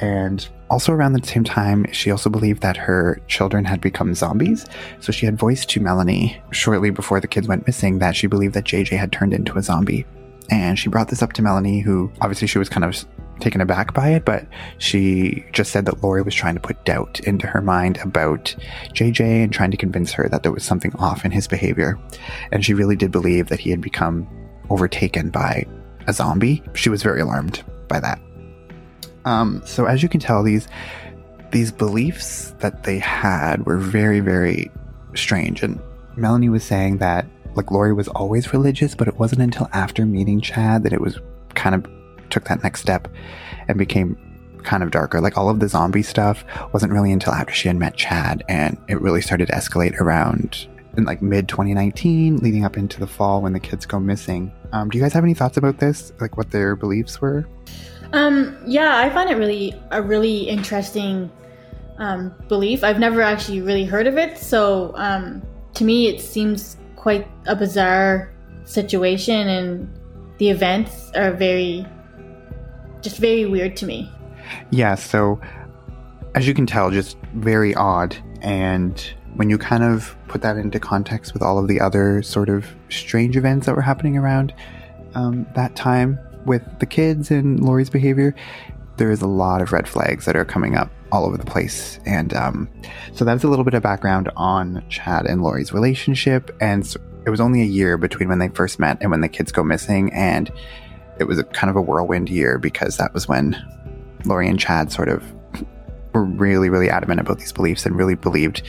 And 0.00 0.46
also 0.68 0.92
around 0.92 1.14
the 1.14 1.26
same 1.26 1.44
time 1.44 1.90
she 1.92 2.10
also 2.10 2.28
believed 2.28 2.60
that 2.60 2.76
her 2.76 3.20
children 3.28 3.64
had 3.64 3.80
become 3.80 4.14
zombies. 4.14 4.66
So 5.00 5.12
she 5.12 5.24
had 5.24 5.38
voiced 5.38 5.70
to 5.70 5.80
melanie 5.80 6.40
shortly 6.50 6.90
before 6.90 7.20
the 7.20 7.28
kids 7.28 7.48
went 7.48 7.66
missing 7.66 7.98
that 8.00 8.16
she 8.16 8.26
believed 8.26 8.54
that 8.54 8.64
jj 8.64 8.88
had 8.88 9.12
turned 9.12 9.32
into 9.32 9.56
a 9.56 9.62
zombie. 9.62 10.04
And 10.50 10.78
she 10.78 10.88
brought 10.88 11.08
this 11.08 11.22
up 11.22 11.32
to 11.34 11.42
Melanie, 11.42 11.80
who 11.80 12.10
obviously 12.20 12.46
she 12.46 12.58
was 12.58 12.68
kind 12.68 12.84
of 12.84 13.04
taken 13.40 13.60
aback 13.60 13.92
by 13.92 14.10
it, 14.10 14.24
but 14.24 14.46
she 14.78 15.44
just 15.52 15.70
said 15.70 15.84
that 15.86 16.02
Lori 16.02 16.22
was 16.22 16.34
trying 16.34 16.54
to 16.54 16.60
put 16.60 16.84
doubt 16.84 17.20
into 17.20 17.46
her 17.46 17.60
mind 17.60 17.98
about 17.98 18.54
JJ 18.94 19.44
and 19.44 19.52
trying 19.52 19.70
to 19.70 19.76
convince 19.76 20.12
her 20.12 20.28
that 20.28 20.42
there 20.42 20.52
was 20.52 20.64
something 20.64 20.94
off 20.96 21.24
in 21.24 21.30
his 21.30 21.46
behavior. 21.46 21.98
And 22.52 22.64
she 22.64 22.74
really 22.74 22.96
did 22.96 23.12
believe 23.12 23.48
that 23.48 23.60
he 23.60 23.70
had 23.70 23.80
become 23.80 24.26
overtaken 24.70 25.30
by 25.30 25.66
a 26.06 26.12
zombie. 26.12 26.62
She 26.74 26.88
was 26.88 27.02
very 27.02 27.20
alarmed 27.20 27.62
by 27.88 28.00
that. 28.00 28.20
Um, 29.24 29.60
so 29.64 29.86
as 29.86 30.02
you 30.02 30.08
can 30.08 30.20
tell, 30.20 30.42
these 30.42 30.68
these 31.50 31.70
beliefs 31.72 32.54
that 32.58 32.82
they 32.84 32.98
had 32.98 33.64
were 33.66 33.78
very, 33.78 34.20
very 34.20 34.70
strange. 35.14 35.62
And 35.62 35.80
Melanie 36.16 36.48
was 36.48 36.64
saying 36.64 36.98
that 36.98 37.26
like 37.54 37.70
Lori 37.70 37.92
was 37.92 38.08
always 38.08 38.52
religious, 38.52 38.94
but 38.94 39.08
it 39.08 39.18
wasn't 39.18 39.40
until 39.40 39.68
after 39.72 40.04
meeting 40.04 40.40
Chad 40.40 40.82
that 40.82 40.92
it 40.92 41.00
was 41.00 41.18
kind 41.54 41.74
of 41.74 41.86
took 42.30 42.44
that 42.44 42.62
next 42.62 42.80
step 42.80 43.08
and 43.68 43.78
became 43.78 44.16
kind 44.62 44.82
of 44.82 44.90
darker. 44.90 45.20
Like 45.20 45.38
all 45.38 45.48
of 45.48 45.60
the 45.60 45.68
zombie 45.68 46.02
stuff 46.02 46.44
wasn't 46.72 46.92
really 46.92 47.12
until 47.12 47.32
after 47.32 47.54
she 47.54 47.68
had 47.68 47.76
met 47.76 47.96
Chad 47.96 48.44
and 48.48 48.76
it 48.88 49.00
really 49.00 49.22
started 49.22 49.46
to 49.46 49.54
escalate 49.54 49.98
around 50.00 50.66
in 50.96 51.04
like 51.04 51.22
mid 51.22 51.48
2019 51.48 52.38
leading 52.38 52.64
up 52.64 52.76
into 52.76 53.00
the 53.00 53.06
fall 53.06 53.40
when 53.42 53.52
the 53.52 53.60
kids 53.60 53.86
go 53.86 53.98
missing. 53.98 54.52
Um, 54.72 54.88
do 54.88 54.98
you 54.98 55.04
guys 55.04 55.12
have 55.12 55.24
any 55.24 55.34
thoughts 55.34 55.56
about 55.56 55.78
this? 55.78 56.12
Like 56.20 56.36
what 56.36 56.50
their 56.50 56.76
beliefs 56.76 57.20
were? 57.20 57.46
Um, 58.12 58.56
yeah, 58.66 58.98
I 58.98 59.10
find 59.10 59.30
it 59.30 59.34
really 59.34 59.74
a 59.90 60.00
really 60.00 60.48
interesting 60.48 61.30
um, 61.98 62.34
belief. 62.48 62.84
I've 62.84 62.98
never 62.98 63.20
actually 63.20 63.60
really 63.60 63.84
heard 63.84 64.06
of 64.06 64.16
it, 64.16 64.38
so 64.38 64.92
um, 64.96 65.42
to 65.74 65.84
me, 65.84 66.08
it 66.08 66.20
seems 66.20 66.76
quite 66.94 67.26
a 67.46 67.56
bizarre 67.56 68.32
situation, 68.64 69.48
and 69.48 69.98
the 70.38 70.50
events 70.50 71.10
are 71.14 71.32
very, 71.32 71.86
just 73.00 73.18
very 73.18 73.46
weird 73.46 73.76
to 73.78 73.86
me. 73.86 74.10
Yeah, 74.70 74.94
so 74.94 75.40
as 76.34 76.46
you 76.46 76.54
can 76.54 76.66
tell, 76.66 76.90
just 76.90 77.16
very 77.34 77.74
odd. 77.74 78.16
And 78.42 79.02
when 79.36 79.50
you 79.50 79.58
kind 79.58 79.84
of 79.84 80.16
put 80.28 80.42
that 80.42 80.56
into 80.56 80.80
context 80.80 81.32
with 81.32 81.42
all 81.42 81.58
of 81.58 81.68
the 81.68 81.80
other 81.80 82.22
sort 82.22 82.48
of 82.48 82.66
strange 82.88 83.36
events 83.36 83.66
that 83.66 83.76
were 83.76 83.82
happening 83.82 84.16
around 84.16 84.54
um, 85.14 85.46
that 85.54 85.76
time 85.76 86.18
with 86.44 86.62
the 86.78 86.86
kids 86.86 87.30
and 87.30 87.60
Lori's 87.60 87.90
behavior, 87.90 88.34
there 88.96 89.10
is 89.10 89.20
a 89.20 89.26
lot 89.26 89.60
of 89.60 89.72
red 89.72 89.88
flags 89.88 90.24
that 90.24 90.36
are 90.36 90.44
coming 90.44 90.76
up 90.76 90.90
all 91.12 91.24
over 91.24 91.36
the 91.36 91.44
place. 91.44 91.98
And 92.06 92.32
um, 92.34 92.68
so 93.12 93.24
that's 93.24 93.44
a 93.44 93.48
little 93.48 93.64
bit 93.64 93.74
of 93.74 93.82
background 93.82 94.30
on 94.36 94.84
Chad 94.88 95.26
and 95.26 95.42
Lori's 95.42 95.72
relationship. 95.72 96.54
And 96.60 96.86
so 96.86 97.00
it 97.26 97.30
was 97.30 97.40
only 97.40 97.60
a 97.62 97.66
year 97.66 97.98
between 97.98 98.28
when 98.28 98.38
they 98.38 98.48
first 98.48 98.78
met 98.78 98.98
and 99.00 99.10
when 99.10 99.20
the 99.20 99.28
kids 99.28 99.52
go 99.52 99.62
missing. 99.62 100.12
And 100.12 100.50
it 101.18 101.24
was 101.24 101.42
kind 101.52 101.70
of 101.70 101.76
a 101.76 101.82
whirlwind 101.82 102.28
year 102.28 102.58
because 102.58 102.96
that 102.96 103.12
was 103.12 103.28
when 103.28 103.56
Lori 104.24 104.48
and 104.48 104.58
Chad 104.58 104.92
sort 104.92 105.08
of 105.08 105.24
were 106.12 106.24
really, 106.24 106.70
really 106.70 106.88
adamant 106.88 107.20
about 107.20 107.38
these 107.38 107.52
beliefs 107.52 107.84
and 107.86 107.96
really 107.96 108.14
believed 108.14 108.62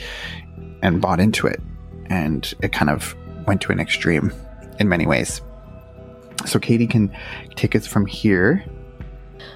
and 0.82 1.00
bought 1.00 1.20
into 1.20 1.46
it. 1.46 1.60
And 2.06 2.52
it 2.62 2.72
kind 2.72 2.90
of 2.90 3.14
went 3.46 3.60
to 3.62 3.72
an 3.72 3.80
extreme 3.80 4.32
in 4.78 4.88
many 4.88 5.06
ways. 5.06 5.40
So 6.46 6.58
Katie 6.58 6.86
can 6.86 7.14
take 7.56 7.74
us 7.74 7.86
from 7.86 8.06
here 8.06 8.64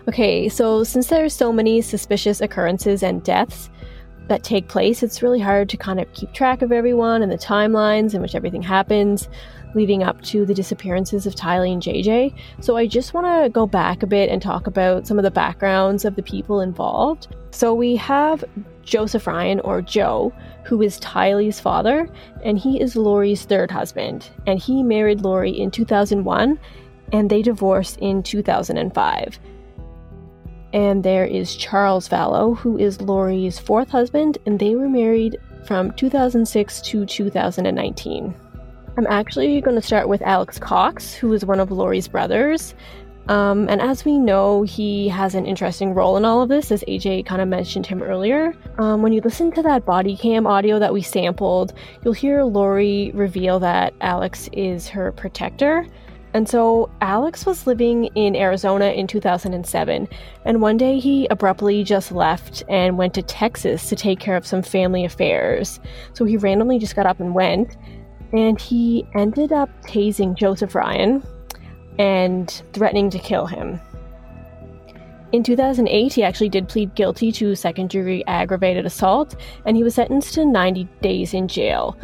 Okay, 0.09 0.49
so 0.49 0.83
since 0.83 1.07
there 1.09 1.25
are 1.25 1.29
so 1.29 1.53
many 1.53 1.81
suspicious 1.81 2.41
occurrences 2.41 3.03
and 3.03 3.23
deaths 3.23 3.71
that 4.29 4.43
take 4.43 4.69
place, 4.69 5.03
it's 5.03 5.23
really 5.23 5.41
hard 5.41 5.69
to 5.69 5.77
kind 5.77 6.01
of 6.01 6.13
keep 6.13 6.33
track 6.33 6.63
of 6.63 6.73
everyone 6.73 7.23
and 7.23 7.31
the 7.31 7.39
timelines 7.39 8.15
in 8.15 8.21
which 8.21 8.35
everything 8.35 8.63
happens 8.63 9.29
leading 9.75 10.03
up 10.03 10.21
to 10.23 10.45
the 10.45 10.53
disappearances 10.53 11.27
of 11.27 11.35
Tylee 11.35 11.73
and 11.73 11.83
JJ. 11.83 12.35
So 12.61 12.77
I 12.77 12.87
just 12.87 13.15
want 13.15 13.27
to 13.27 13.49
go 13.49 13.67
back 13.67 14.03
a 14.03 14.07
bit 14.07 14.29
and 14.29 14.43
talk 14.43 14.67
about 14.67 15.07
some 15.07 15.19
of 15.19 15.23
the 15.23 15.31
backgrounds 15.31 16.05
of 16.05 16.17
the 16.17 16.23
people 16.23 16.61
involved. 16.61 17.35
So 17.53 17.73
we 17.73 17.97
have 17.97 18.45
Joseph 18.83 19.27
Ryan, 19.27 19.61
or 19.61 19.81
Joe, 19.81 20.33
who 20.65 20.83
is 20.83 21.01
Tylee's 21.01 21.61
father, 21.61 22.09
and 22.45 22.59
he 22.59 22.81
is 22.81 22.97
Lori's 22.97 23.45
third 23.45 23.71
husband. 23.71 24.31
And 24.47 24.59
he 24.59 24.83
married 24.83 25.23
Lori 25.23 25.51
in 25.51 25.71
2001, 25.71 26.59
and 27.13 27.31
they 27.31 27.43
divorced 27.43 27.99
in 27.99 28.23
2005. 28.23 29.39
And 30.73 31.05
there 31.05 31.27
is 31.27 31.55
Charles 31.55 32.09
Vallow, 32.09 32.57
who 32.57 32.79
is 32.79 33.01
Lori's 33.01 33.59
fourth 33.59 33.91
husband, 33.91 34.39
and 34.47 34.59
they 34.59 34.75
were 34.75 34.89
married 34.89 35.39
from 35.67 35.93
2006 35.93 36.81
to 36.83 37.05
2019. 37.05 38.35
I'm 38.97 39.07
actually 39.07 39.61
going 39.61 39.77
to 39.77 39.87
start 39.87 40.09
with 40.09 40.21
Alex 40.23 40.59
Cox, 40.59 41.15
who 41.15 41.33
is 41.33 41.45
one 41.45 41.61
of 41.61 41.71
Lori's 41.71 42.09
brothers. 42.09 42.75
Um, 43.29 43.69
and 43.69 43.81
as 43.81 44.05
we 44.05 44.19
know, 44.19 44.63
he 44.63 45.09
has 45.09 45.35
an 45.35 45.47
interesting 45.47 45.95
role 45.95 46.17
in 46.17 46.25
all 46.25 46.43
of 46.43 46.49
this, 46.49 46.73
as 46.73 46.83
AJ 46.89 47.25
kind 47.27 47.41
of 47.41 47.49
mentioned 47.49 47.87
him 47.87 48.03
earlier. 48.03 48.55
Um, 48.79 49.03
when 49.03 49.13
you 49.13 49.21
listen 49.21 49.53
to 49.53 49.63
that 49.63 49.85
body 49.85 50.17
cam 50.17 50.47
audio 50.47 50.79
that 50.79 50.93
we 50.93 51.03
sampled, 51.03 51.73
you'll 52.05 52.15
hear 52.15 52.43
Lori 52.43 53.13
reveal 53.15 53.61
that 53.61 53.95
Alex 54.01 54.49
is 54.53 54.89
her 54.89 55.13
protector. 55.13 55.87
And 56.35 56.49
so 56.49 56.91
Alex 57.03 57.45
was 57.45 57.67
living 57.67 58.07
in 58.15 58.35
Arizona 58.35 58.87
in 58.87 59.07
2007, 59.07 60.09
and 60.47 60.63
one 60.63 60.79
day 60.79 60.99
he 60.99 61.27
abruptly 61.27 61.85
just 61.85 62.11
left 62.11 62.65
and 62.71 62.97
went 62.97 63.13
to 63.15 63.23
Texas 63.23 63.89
to 63.91 63.97
take 63.97 64.19
care 64.19 64.37
of 64.37 64.47
some 64.47 64.63
family 64.63 65.05
affairs. 65.05 65.79
So 66.15 66.25
he 66.25 66.39
randomly 66.39 66.79
just 66.79 66.97
got 66.97 67.05
up 67.05 67.21
and 67.21 67.35
went, 67.35 67.77
and 68.33 68.59
he 68.59 69.07
ended 69.15 69.53
up 69.53 69.69
tasing 69.83 70.35
Joseph 70.35 70.75
Ryan 70.75 71.23
and 71.99 72.63
threatening 72.73 73.11
to 73.11 73.19
kill 73.19 73.47
him. 73.47 73.81
In 75.33 75.43
2008, 75.43 76.13
he 76.13 76.23
actually 76.23 76.51
did 76.51 76.69
plead 76.69 76.95
guilty 76.95 77.33
to 77.33 77.55
second 77.55 77.89
degree 77.89 78.23
aggravated 78.27 78.85
assault, 78.85 79.35
and 79.65 79.77
he 79.77 79.83
was 79.83 79.95
sentenced 79.95 80.35
to 80.35 80.45
90 80.45 80.85
days 81.01 81.33
in 81.33 81.49
jail 81.49 81.97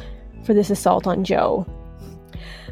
for 0.44 0.54
this 0.54 0.70
assault 0.70 1.06
on 1.06 1.24
Joe. 1.24 1.66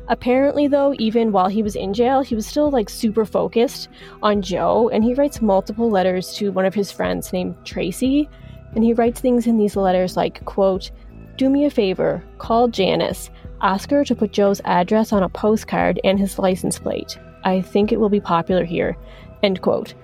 Apparently, 0.08 0.68
though, 0.68 0.94
even 0.98 1.32
while 1.32 1.48
he 1.48 1.62
was 1.62 1.74
in 1.74 1.92
jail, 1.92 2.22
he 2.22 2.34
was 2.34 2.46
still 2.46 2.70
like 2.70 2.88
super 2.88 3.24
focused 3.24 3.88
on 4.22 4.40
Joe, 4.40 4.88
and 4.88 5.02
he 5.02 5.14
writes 5.14 5.42
multiple 5.42 5.90
letters 5.90 6.32
to 6.34 6.52
one 6.52 6.64
of 6.64 6.74
his 6.74 6.92
friends 6.92 7.32
named 7.32 7.56
Tracy. 7.64 8.28
And 8.74 8.84
he 8.84 8.92
writes 8.92 9.20
things 9.20 9.46
in 9.46 9.58
these 9.58 9.76
letters 9.76 10.16
like, 10.16 10.44
quote, 10.44 10.90
Do 11.36 11.50
me 11.50 11.64
a 11.64 11.70
favor, 11.70 12.22
call 12.38 12.68
Janice, 12.68 13.30
ask 13.60 13.90
her 13.90 14.04
to 14.04 14.14
put 14.14 14.32
Joe's 14.32 14.60
address 14.64 15.12
on 15.12 15.22
a 15.22 15.28
postcard 15.28 16.00
and 16.04 16.18
his 16.18 16.38
license 16.38 16.78
plate. 16.78 17.18
I 17.44 17.60
think 17.60 17.92
it 17.92 18.00
will 18.00 18.08
be 18.08 18.20
popular 18.20 18.64
here. 18.64 18.96
End 19.42 19.62
quote. 19.62 19.94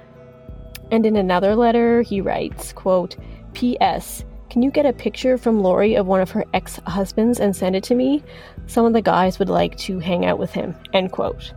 And 0.90 1.06
in 1.06 1.16
another 1.16 1.56
letter, 1.56 2.02
he 2.02 2.20
writes, 2.20 2.72
quote, 2.72 3.16
P.S. 3.54 4.24
Can 4.50 4.62
you 4.62 4.70
get 4.70 4.84
a 4.84 4.92
picture 4.92 5.38
from 5.38 5.62
Lori 5.62 5.94
of 5.94 6.06
one 6.06 6.20
of 6.20 6.30
her 6.32 6.44
ex 6.52 6.78
husbands 6.86 7.40
and 7.40 7.56
send 7.56 7.74
it 7.74 7.84
to 7.84 7.94
me? 7.94 8.22
Some 8.66 8.84
of 8.84 8.92
the 8.92 9.00
guys 9.00 9.38
would 9.38 9.48
like 9.48 9.76
to 9.78 9.98
hang 9.98 10.26
out 10.26 10.38
with 10.38 10.52
him. 10.52 10.74
End 10.92 11.10
quote. 11.10 11.54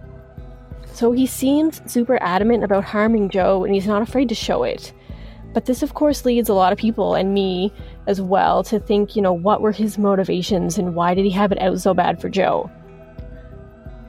So 0.93 1.11
he 1.11 1.25
seems 1.25 1.81
super 1.91 2.17
adamant 2.21 2.63
about 2.63 2.85
harming 2.85 3.29
Joe 3.29 3.65
and 3.65 3.73
he's 3.73 3.87
not 3.87 4.01
afraid 4.01 4.29
to 4.29 4.35
show 4.35 4.63
it. 4.63 4.93
But 5.55 5.65
this, 5.65 5.81
of 5.81 5.95
course, 5.95 6.25
leads 6.25 6.49
a 6.49 6.53
lot 6.53 6.73
of 6.73 6.77
people 6.77 7.15
and 7.15 7.33
me 7.33 7.73
as 8.05 8.21
well 8.21 8.61
to 8.65 8.77
think, 8.77 9.15
you 9.15 9.21
know, 9.23 9.33
what 9.33 9.61
were 9.61 9.71
his 9.71 9.97
motivations 9.97 10.77
and 10.77 10.93
why 10.93 11.15
did 11.15 11.25
he 11.25 11.31
have 11.31 11.51
it 11.51 11.61
out 11.61 11.79
so 11.79 11.93
bad 11.93 12.21
for 12.21 12.29
Joe? 12.29 12.69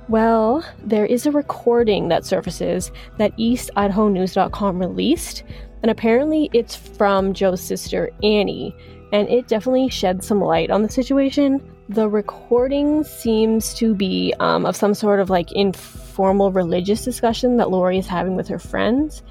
Well, 0.09 0.64
there 0.85 1.06
is 1.06 1.24
a 1.24 1.30
recording 1.30 2.09
that 2.09 2.26
surfaces 2.26 2.90
that 3.18 3.37
EastIdahoNews.com 3.38 4.78
released 4.78 5.44
and 5.82 5.90
apparently 5.90 6.50
it's 6.52 6.74
from 6.74 7.32
Joe's 7.32 7.61
sister 7.61 8.11
Annie, 8.24 8.74
and 9.12 9.28
it 9.28 9.46
definitely 9.46 9.88
sheds 9.88 10.26
some 10.26 10.40
light 10.40 10.68
on 10.68 10.82
the 10.82 10.88
situation. 10.88 11.62
The 11.88 12.09
recording 12.09 13.04
seems 13.04 13.72
to 13.74 13.94
be 13.94 14.35
um, 14.40 14.66
of 14.66 14.74
some 14.74 14.94
sort 14.94 15.20
of 15.20 15.30
like 15.30 15.52
informal 15.52 16.50
religious 16.50 17.04
discussion 17.04 17.56
that 17.59 17.70
Lori 17.70 17.98
is 17.98 18.09
having 18.09 18.35
with 18.35 18.48
her 18.48 18.59
friends. 18.59 19.22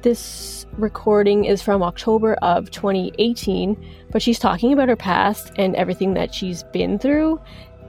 This 0.00 0.61
recording 0.78 1.44
is 1.44 1.62
from 1.62 1.82
October 1.82 2.34
of 2.42 2.70
2018, 2.70 3.76
but 4.10 4.22
she's 4.22 4.38
talking 4.38 4.72
about 4.72 4.88
her 4.88 4.96
past 4.96 5.52
and 5.56 5.74
everything 5.76 6.14
that 6.14 6.34
she's 6.34 6.62
been 6.64 6.98
through. 6.98 7.40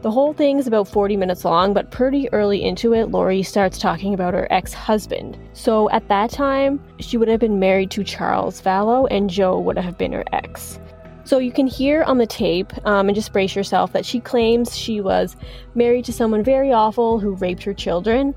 The 0.01 0.11
whole 0.11 0.33
thing 0.33 0.59
is 0.59 0.67
about 0.67 0.89
40 0.89 1.15
minutes 1.15 1.45
long, 1.45 1.73
but 1.73 1.89
pretty 1.89 2.27
early 2.33 2.61
into 2.61 2.93
it, 2.93 3.05
Lori 3.05 3.41
starts 3.41 3.77
talking 3.77 4.13
about 4.13 4.33
her 4.33 4.51
ex 4.51 4.73
husband. 4.73 5.37
So 5.53 5.89
at 5.91 6.07
that 6.09 6.29
time, 6.29 6.83
she 6.99 7.15
would 7.15 7.29
have 7.29 7.39
been 7.39 7.57
married 7.57 7.89
to 7.91 8.03
Charles 8.03 8.61
Vallow, 8.61 9.07
and 9.09 9.29
Joe 9.29 9.57
would 9.59 9.77
have 9.77 9.97
been 9.97 10.11
her 10.11 10.25
ex. 10.33 10.77
So 11.23 11.37
you 11.37 11.53
can 11.53 11.67
hear 11.67 12.03
on 12.03 12.17
the 12.17 12.27
tape, 12.27 12.73
um, 12.85 13.07
and 13.07 13.15
just 13.15 13.31
brace 13.31 13.55
yourself, 13.55 13.93
that 13.93 14.05
she 14.05 14.19
claims 14.19 14.75
she 14.75 14.99
was 14.99 15.37
married 15.73 16.03
to 16.05 16.13
someone 16.13 16.43
very 16.43 16.73
awful 16.73 17.17
who 17.17 17.35
raped 17.35 17.63
her 17.63 17.73
children. 17.73 18.35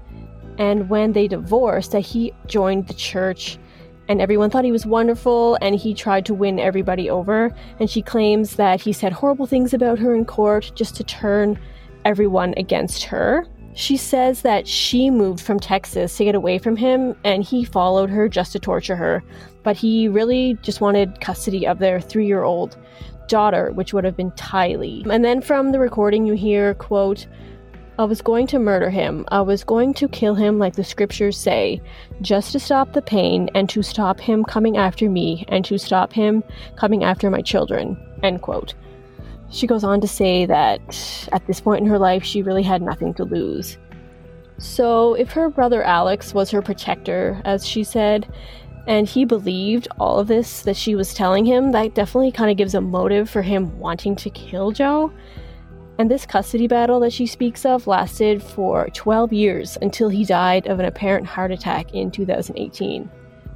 And 0.59 0.89
when 0.89 1.13
they 1.13 1.27
divorced, 1.27 1.91
that 1.91 2.01
he 2.01 2.33
joined 2.47 2.87
the 2.87 2.95
church 2.95 3.59
and 4.09 4.21
everyone 4.21 4.51
thought 4.51 4.65
he 4.65 4.73
was 4.73 4.87
wonderful 4.87 5.59
and 5.61 5.75
he 5.75 5.95
tried 5.95 6.27
to 6.27 6.35
win 6.35 6.59
everybody 6.59 7.11
over. 7.11 7.55
And 7.81 7.91
she 7.91 8.03
claims 8.03 8.57
that 8.57 8.81
he 8.81 8.93
said 8.93 9.13
horrible 9.13 9.47
things 9.47 9.75
about 9.75 9.99
her 9.99 10.15
in 10.15 10.25
court 10.25 10.73
just 10.75 10.95
to 10.97 11.05
turn 11.05 11.59
everyone 12.05 12.55
against 12.57 13.05
her. 13.05 13.47
She 13.75 13.97
says 13.97 14.43
that 14.43 14.67
she 14.67 15.11
moved 15.11 15.41
from 15.41 15.61
Texas 15.61 16.17
to 16.17 16.25
get 16.25 16.35
away 16.35 16.59
from 16.59 16.77
him 16.77 17.15
and 17.25 17.43
he 17.43 17.65
followed 17.65 18.09
her 18.09 18.29
just 18.29 18.53
to 18.53 18.59
torture 18.59 18.97
her, 18.97 19.23
but 19.65 19.77
he 19.77 20.09
really 20.09 20.57
just 20.63 20.81
wanted 20.81 21.21
custody 21.21 21.67
of 21.67 21.79
their 21.79 22.01
three 22.01 22.27
year 22.27 22.43
old 22.43 22.77
daughter, 23.29 23.73
which 23.73 23.93
would 23.93 24.05
have 24.05 24.17
been 24.17 24.31
Tylee. 24.33 25.07
And 25.11 25.25
then 25.25 25.43
from 25.43 25.73
the 25.73 25.79
recording, 25.79 26.27
you 26.27 26.35
hear, 26.35 26.75
quote, 26.75 27.27
I 27.99 28.05
was 28.05 28.21
going 28.21 28.47
to 28.49 28.59
murder 28.59 28.91
him. 28.91 29.25
I 29.29 29.41
was 29.41 29.65
going 29.65 29.95
to 29.95 30.09
kill 30.09 30.35
him 30.35 30.59
like 30.59 30.77
the 30.77 30.85
scriptures 30.85 31.39
say, 31.39 31.81
just 32.21 32.53
to 32.53 32.61
stop 32.61 32.93
the 32.93 33.01
pain 33.01 33.49
and 33.55 33.71
to 33.71 33.83
stop 33.83 34.21
him 34.21 34.45
coming 34.45 34.77
after 34.77 35.09
me 35.09 35.47
and 35.49 35.65
to 35.65 35.79
stop 35.79 36.13
him 36.13 36.45
coming 36.77 37.05
after 37.05 37.31
my 37.31 37.41
children. 37.41 37.97
End 38.23 38.43
quote. 38.43 38.75
She 39.49 39.67
goes 39.67 39.83
on 39.83 40.03
to 40.03 40.09
say 40.09 40.45
that 40.45 41.29
at 41.33 41.47
this 41.47 41.61
point 41.61 41.81
in 41.81 41.87
her 41.89 41.99
life, 41.99 42.23
she 42.23 42.43
really 42.43 42.63
had 42.63 42.83
nothing 42.83 43.15
to 43.15 43.25
lose. 43.25 43.79
So, 44.59 45.15
if 45.15 45.31
her 45.33 45.49
brother 45.49 45.83
Alex 45.83 46.35
was 46.35 46.51
her 46.51 46.63
protector, 46.63 47.41
as 47.45 47.67
she 47.67 47.83
said, 47.85 48.27
and 48.87 49.09
he 49.09 49.25
believed 49.25 49.89
all 49.99 50.19
of 50.19 50.29
this 50.29 50.63
that 50.63 50.77
she 50.77 50.95
was 50.95 51.15
telling 51.15 51.45
him, 51.45 51.73
that 51.73 51.95
definitely 51.95 52.33
kind 52.33 52.51
of 52.51 52.57
gives 52.57 52.75
a 52.75 52.81
motive 52.81 53.29
for 53.31 53.43
him 53.43 53.79
wanting 53.79 54.17
to 54.17 54.31
kill 54.31 54.71
Joe. 54.71 55.13
And 55.99 56.11
this 56.11 56.27
custody 56.27 56.67
battle 56.67 57.01
that 57.01 57.13
she 57.13 57.27
speaks 57.27 57.65
of 57.65 57.87
lasted 57.87 58.43
for 58.43 58.89
12 58.93 59.33
years 59.33 59.79
until 59.81 60.09
he 60.09 60.25
died 60.25 60.67
of 60.67 60.79
an 60.79 60.85
apparent 60.85 61.27
heart 61.27 61.51
attack 61.51 61.95
in 61.95 62.11
2018. 62.11 63.11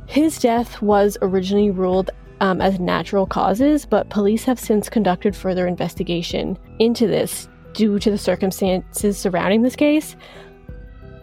His 0.07 0.39
death 0.39 0.81
was 0.81 1.19
originally 1.21 1.71
ruled 1.71 2.11
um, 2.41 2.61
as 2.61 2.81
natural 2.81 3.27
causes, 3.27 3.85
but 3.85 4.09
police 4.09 4.45
have 4.45 4.59
since 4.59 4.89
conducted 4.89 5.37
further 5.37 5.67
investigation 5.67 6.59
into 6.79 7.07
this 7.07 7.49
due 7.75 7.99
to 7.99 8.11
the 8.11 8.19
circumstances 8.19 9.19
surrounding 9.19 9.63
this 9.63 9.77
case. 9.77 10.17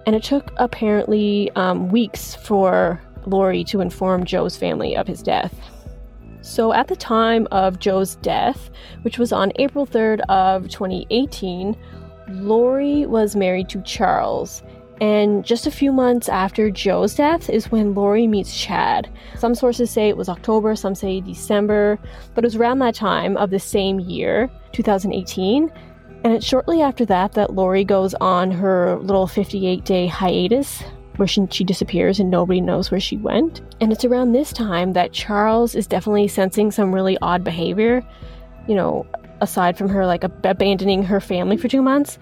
And 0.05 0.15
it 0.15 0.23
took 0.23 0.53
apparently 0.57 1.51
um, 1.55 1.89
weeks 1.89 2.35
for 2.35 3.01
Lori 3.25 3.63
to 3.65 3.81
inform 3.81 4.23
Joe's 4.23 4.55
family 4.55 4.95
of 4.95 5.07
his 5.07 5.21
death. 5.21 5.53
So, 6.47 6.71
at 6.71 6.87
the 6.87 6.95
time 6.95 7.45
of 7.51 7.77
Joe's 7.77 8.15
death, 8.15 8.69
which 9.01 9.19
was 9.19 9.33
on 9.33 9.51
April 9.57 9.85
3rd 9.85 10.21
of 10.29 10.69
2018, 10.69 11.75
Lori 12.29 13.05
was 13.05 13.35
married 13.35 13.67
to 13.69 13.81
Charles. 13.81 14.63
And 15.01 15.43
just 15.43 15.67
a 15.67 15.71
few 15.71 15.91
months 15.91 16.29
after 16.29 16.71
Joe's 16.71 17.15
death 17.15 17.49
is 17.49 17.69
when 17.69 17.93
Lori 17.93 18.27
meets 18.27 18.57
Chad. 18.57 19.09
Some 19.35 19.55
sources 19.55 19.91
say 19.91 20.07
it 20.07 20.15
was 20.15 20.29
October, 20.29 20.73
some 20.77 20.95
say 20.95 21.19
December, 21.19 21.99
but 22.33 22.45
it 22.45 22.47
was 22.47 22.55
around 22.55 22.79
that 22.79 22.95
time 22.95 23.35
of 23.35 23.49
the 23.49 23.59
same 23.59 23.99
year, 23.99 24.49
2018. 24.71 25.69
And 26.23 26.33
it's 26.33 26.45
shortly 26.45 26.81
after 26.81 27.05
that 27.07 27.33
that 27.33 27.55
Lori 27.55 27.83
goes 27.83 28.13
on 28.15 28.51
her 28.51 28.97
little 28.99 29.27
58 29.27 29.83
day 29.83 30.07
hiatus 30.07 30.81
where 31.17 31.27
she, 31.27 31.45
she 31.51 31.63
disappears 31.63 32.19
and 32.19 32.29
nobody 32.29 32.61
knows 32.61 32.89
where 32.89 32.99
she 32.99 33.17
went. 33.17 33.61
And 33.81 33.91
it's 33.91 34.05
around 34.05 34.31
this 34.31 34.53
time 34.53 34.93
that 34.93 35.13
Charles 35.13 35.75
is 35.75 35.87
definitely 35.87 36.27
sensing 36.27 36.71
some 36.71 36.93
really 36.93 37.17
odd 37.21 37.43
behavior. 37.43 38.03
You 38.67 38.75
know, 38.75 39.05
aside 39.41 39.77
from 39.77 39.89
her 39.89 40.05
like 40.05 40.23
ab- 40.23 40.45
abandoning 40.45 41.03
her 41.03 41.19
family 41.19 41.57
for 41.57 41.67
two 41.67 41.81
months, 41.81 42.17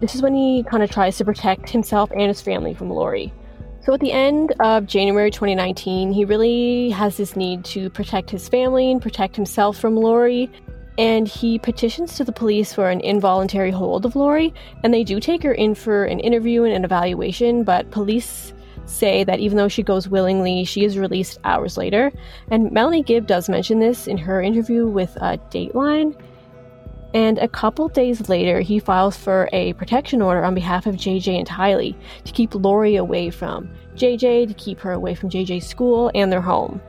this 0.00 0.14
is 0.14 0.22
when 0.22 0.34
he 0.34 0.62
kind 0.64 0.82
of 0.82 0.90
tries 0.90 1.16
to 1.18 1.24
protect 1.24 1.70
himself 1.70 2.10
and 2.12 2.28
his 2.28 2.42
family 2.42 2.74
from 2.74 2.90
Lori. 2.90 3.32
So 3.86 3.94
at 3.94 4.00
the 4.00 4.10
end 4.10 4.52
of 4.58 4.86
January 4.86 5.30
2019, 5.30 6.12
he 6.12 6.24
really 6.24 6.90
has 6.90 7.16
this 7.16 7.36
need 7.36 7.64
to 7.66 7.88
protect 7.90 8.30
his 8.30 8.48
family 8.48 8.90
and 8.90 9.00
protect 9.00 9.36
himself 9.36 9.78
from 9.78 9.96
Lori. 9.96 10.50
And 10.98 11.28
he 11.28 11.58
petitions 11.58 12.16
to 12.16 12.24
the 12.24 12.32
police 12.32 12.72
for 12.72 12.88
an 12.88 13.00
involuntary 13.00 13.70
hold 13.70 14.06
of 14.06 14.16
Lori, 14.16 14.54
and 14.82 14.94
they 14.94 15.04
do 15.04 15.20
take 15.20 15.42
her 15.42 15.52
in 15.52 15.74
for 15.74 16.04
an 16.04 16.20
interview 16.20 16.64
and 16.64 16.72
an 16.72 16.84
evaluation, 16.84 17.64
but 17.64 17.90
police 17.90 18.54
say 18.86 19.24
that 19.24 19.40
even 19.40 19.56
though 19.56 19.68
she 19.68 19.82
goes 19.82 20.08
willingly, 20.08 20.64
she 20.64 20.84
is 20.84 20.96
released 20.96 21.38
hours 21.44 21.76
later. 21.76 22.12
And 22.50 22.70
Melanie 22.70 23.02
Gibb 23.02 23.26
does 23.26 23.48
mention 23.48 23.78
this 23.78 24.06
in 24.06 24.16
her 24.16 24.40
interview 24.40 24.86
with 24.86 25.16
uh, 25.20 25.36
Dateline. 25.50 26.18
And 27.14 27.38
a 27.38 27.48
couple 27.48 27.88
days 27.88 28.28
later, 28.28 28.60
he 28.60 28.78
files 28.78 29.16
for 29.16 29.48
a 29.52 29.72
protection 29.74 30.20
order 30.20 30.44
on 30.44 30.54
behalf 30.54 30.86
of 30.86 30.96
JJ 30.96 31.38
and 31.38 31.48
Tylee 31.48 31.96
to 32.24 32.32
keep 32.32 32.54
Lori 32.54 32.96
away 32.96 33.30
from 33.30 33.70
JJ, 33.94 34.48
to 34.48 34.54
keep 34.54 34.80
her 34.80 34.92
away 34.92 35.14
from 35.14 35.30
JJ's 35.30 35.66
school 35.66 36.10
and 36.14 36.30
their 36.30 36.42
home. 36.42 36.80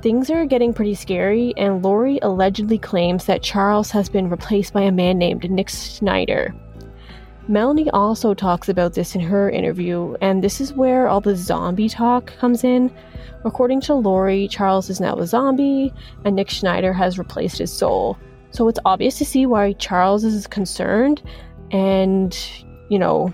Things 0.00 0.30
are 0.30 0.46
getting 0.46 0.72
pretty 0.72 0.94
scary, 0.94 1.52
and 1.56 1.82
Lori 1.82 2.20
allegedly 2.22 2.78
claims 2.78 3.24
that 3.24 3.42
Charles 3.42 3.90
has 3.90 4.08
been 4.08 4.30
replaced 4.30 4.72
by 4.72 4.82
a 4.82 4.92
man 4.92 5.18
named 5.18 5.50
Nick 5.50 5.68
Schneider. 5.68 6.54
Melanie 7.48 7.90
also 7.90 8.32
talks 8.32 8.68
about 8.68 8.94
this 8.94 9.16
in 9.16 9.20
her 9.20 9.50
interview, 9.50 10.14
and 10.20 10.44
this 10.44 10.60
is 10.60 10.72
where 10.72 11.08
all 11.08 11.20
the 11.20 11.34
zombie 11.34 11.88
talk 11.88 12.32
comes 12.38 12.62
in. 12.62 12.92
According 13.44 13.80
to 13.82 13.94
Lori, 13.94 14.46
Charles 14.46 14.88
is 14.88 15.00
now 15.00 15.16
a 15.16 15.26
zombie, 15.26 15.92
and 16.24 16.36
Nick 16.36 16.50
Schneider 16.50 16.92
has 16.92 17.18
replaced 17.18 17.58
his 17.58 17.72
soul. 17.72 18.16
So 18.52 18.68
it's 18.68 18.78
obvious 18.84 19.18
to 19.18 19.24
see 19.24 19.46
why 19.46 19.72
Charles 19.72 20.22
is 20.22 20.46
concerned 20.46 21.22
and, 21.72 22.38
you 22.88 23.00
know, 23.00 23.32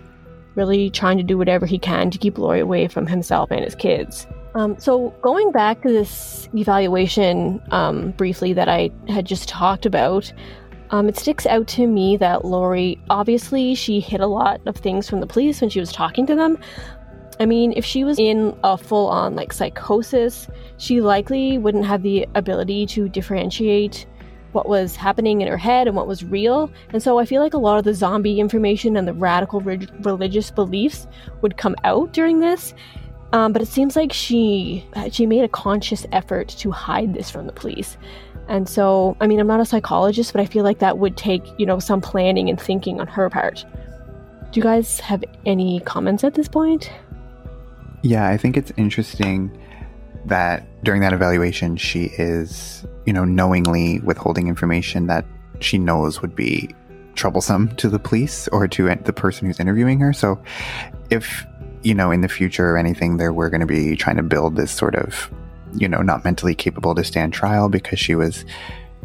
really 0.55 0.88
trying 0.88 1.18
to 1.18 1.24
do 1.24 1.37
whatever 1.37 1.66
he 1.66 1.79
can 1.79 2.11
to 2.11 2.18
keep 2.18 2.38
Lori 2.38 2.61
away 2.61 2.88
from 2.88 3.07
himself 3.07 3.50
and 3.50 3.62
his 3.62 3.74
kids. 3.74 4.27
Um, 4.55 4.79
so, 4.79 5.11
going 5.21 5.51
back 5.51 5.83
to 5.83 5.88
this 5.88 6.49
evaluation 6.55 7.61
um, 7.73 8.12
briefly 8.12 8.53
that 8.53 8.69
I 8.69 8.90
had 9.09 9.27
just 9.27 9.49
talked 9.49 9.85
about, 9.85 10.33
um, 10.90 11.09
it 11.09 11.19
sticks 11.19 11.45
out 11.45 11.67
to 11.69 11.88
me 11.88 12.17
that 12.19 12.45
Lori 12.45 13.01
obviously 13.11 13.75
she 13.75 13.99
hid 13.99 14.21
a 14.21 14.29
lot 14.29 14.61
of 14.67 14.77
things 14.77 15.09
from 15.09 15.19
the 15.19 15.27
police 15.27 15.61
when 15.61 15.71
she 15.71 15.81
was 15.81 15.90
talking 15.90 16.25
to 16.27 16.37
them. 16.37 16.57
I 17.40 17.47
mean, 17.47 17.73
if 17.77 17.85
she 17.85 18.05
was 18.05 18.19
in 18.19 18.57
a 18.62 18.79
full 18.79 19.09
on 19.09 19.35
like 19.35 19.53
psychosis, 19.53 20.47
she 20.77 21.01
likely 21.01 21.59
wouldn't 21.59 21.85
have 21.85 22.03
the 22.03 22.29
ability 22.37 22.87
to 22.87 23.09
differentiate 23.09 24.07
what 24.53 24.69
was 24.69 24.95
happening 24.95 25.40
in 25.40 25.49
her 25.49 25.57
head 25.57 25.88
and 25.88 25.97
what 25.97 26.07
was 26.07 26.23
real. 26.23 26.71
And 26.90 27.03
so 27.03 27.19
I 27.19 27.25
feel 27.25 27.43
like 27.43 27.55
a 27.55 27.59
lot 27.59 27.79
of 27.79 27.85
the 27.85 27.93
zombie 27.93 28.38
information 28.38 28.97
and 28.97 29.09
the 29.09 29.14
radical 29.14 29.61
re- 29.61 29.88
religious 30.03 30.53
beliefs 30.53 31.09
would 31.43 31.57
come 31.57 31.75
out 31.83 32.12
during 32.12 32.38
this. 32.38 32.73
Um, 33.35 33.53
but 33.53 33.61
it 33.61 33.66
seems 33.66 33.97
like 33.97 34.12
she 34.12 34.87
she 35.11 35.27
made 35.27 35.42
a 35.42 35.49
conscious 35.49 36.07
effort 36.12 36.49
to 36.51 36.70
hide 36.70 37.14
this 37.14 37.31
from 37.33 37.49
the 37.49 37.53
police. 37.53 37.99
And 38.47 38.68
so, 38.68 39.16
I 39.20 39.27
mean, 39.27 39.40
I'm 39.40 39.49
not 39.49 39.59
a 39.59 39.64
psychologist, 39.64 40.33
but 40.33 40.40
I 40.40 40.47
feel 40.47 40.62
like 40.62 40.79
that 40.79 40.99
would 40.99 41.16
take, 41.16 41.42
you 41.59 41.66
know, 41.66 41.81
some 41.81 42.01
planning 42.01 42.49
and 42.49 42.61
thinking 42.61 43.01
on 43.01 43.09
her 43.09 43.29
part. 43.29 43.64
Do 44.53 44.61
you 44.61 44.62
guys 44.62 45.01
have 45.01 45.25
any 45.44 45.81
comments 45.81 46.23
at 46.23 46.35
this 46.35 46.47
point? 46.47 46.92
Yeah, 48.03 48.29
I 48.29 48.37
think 48.37 48.57
it's 48.57 48.70
interesting 48.77 49.51
that 50.27 50.64
during 50.85 51.01
that 51.01 51.12
evaluation, 51.12 51.77
she 51.77 52.12
is, 52.16 52.87
you 53.05 53.12
know, 53.12 53.25
knowingly 53.25 53.99
withholding 54.01 54.47
information 54.47 55.09
that 55.09 55.25
she 55.59 55.77
knows 55.77 56.23
would 56.23 56.37
be 56.37 56.73
troublesome 57.16 57.75
to 57.77 57.88
the 57.88 57.99
police 57.99 58.47
or 58.49 58.68
to 58.68 58.94
the 58.94 59.12
person 59.12 59.47
who's 59.47 59.59
interviewing 59.59 59.99
her. 60.01 60.12
So 60.12 60.40
if 61.11 61.44
you 61.85 61.94
know, 61.94 62.11
in 62.11 62.23
the 62.23 62.29
future 62.29 62.70
or 62.70 62.79
anything, 62.79 63.18
there 63.18 63.33
we're 63.33 63.51
going 63.51 63.61
to 63.61 63.66
be 63.66 63.94
trying 63.94 64.16
to 64.16 64.23
build 64.23 64.57
this 64.57 64.73
sort 64.73 64.94
of, 64.97 65.31
you 65.75 65.87
know, 65.87 66.03
not 66.03 66.25
mentally 66.25 66.55
capable 66.55 66.94
to 66.94 67.05
stand 67.05 67.33
trial 67.33 67.68
because 67.68 67.99
she 67.99 68.14
was 68.14 68.44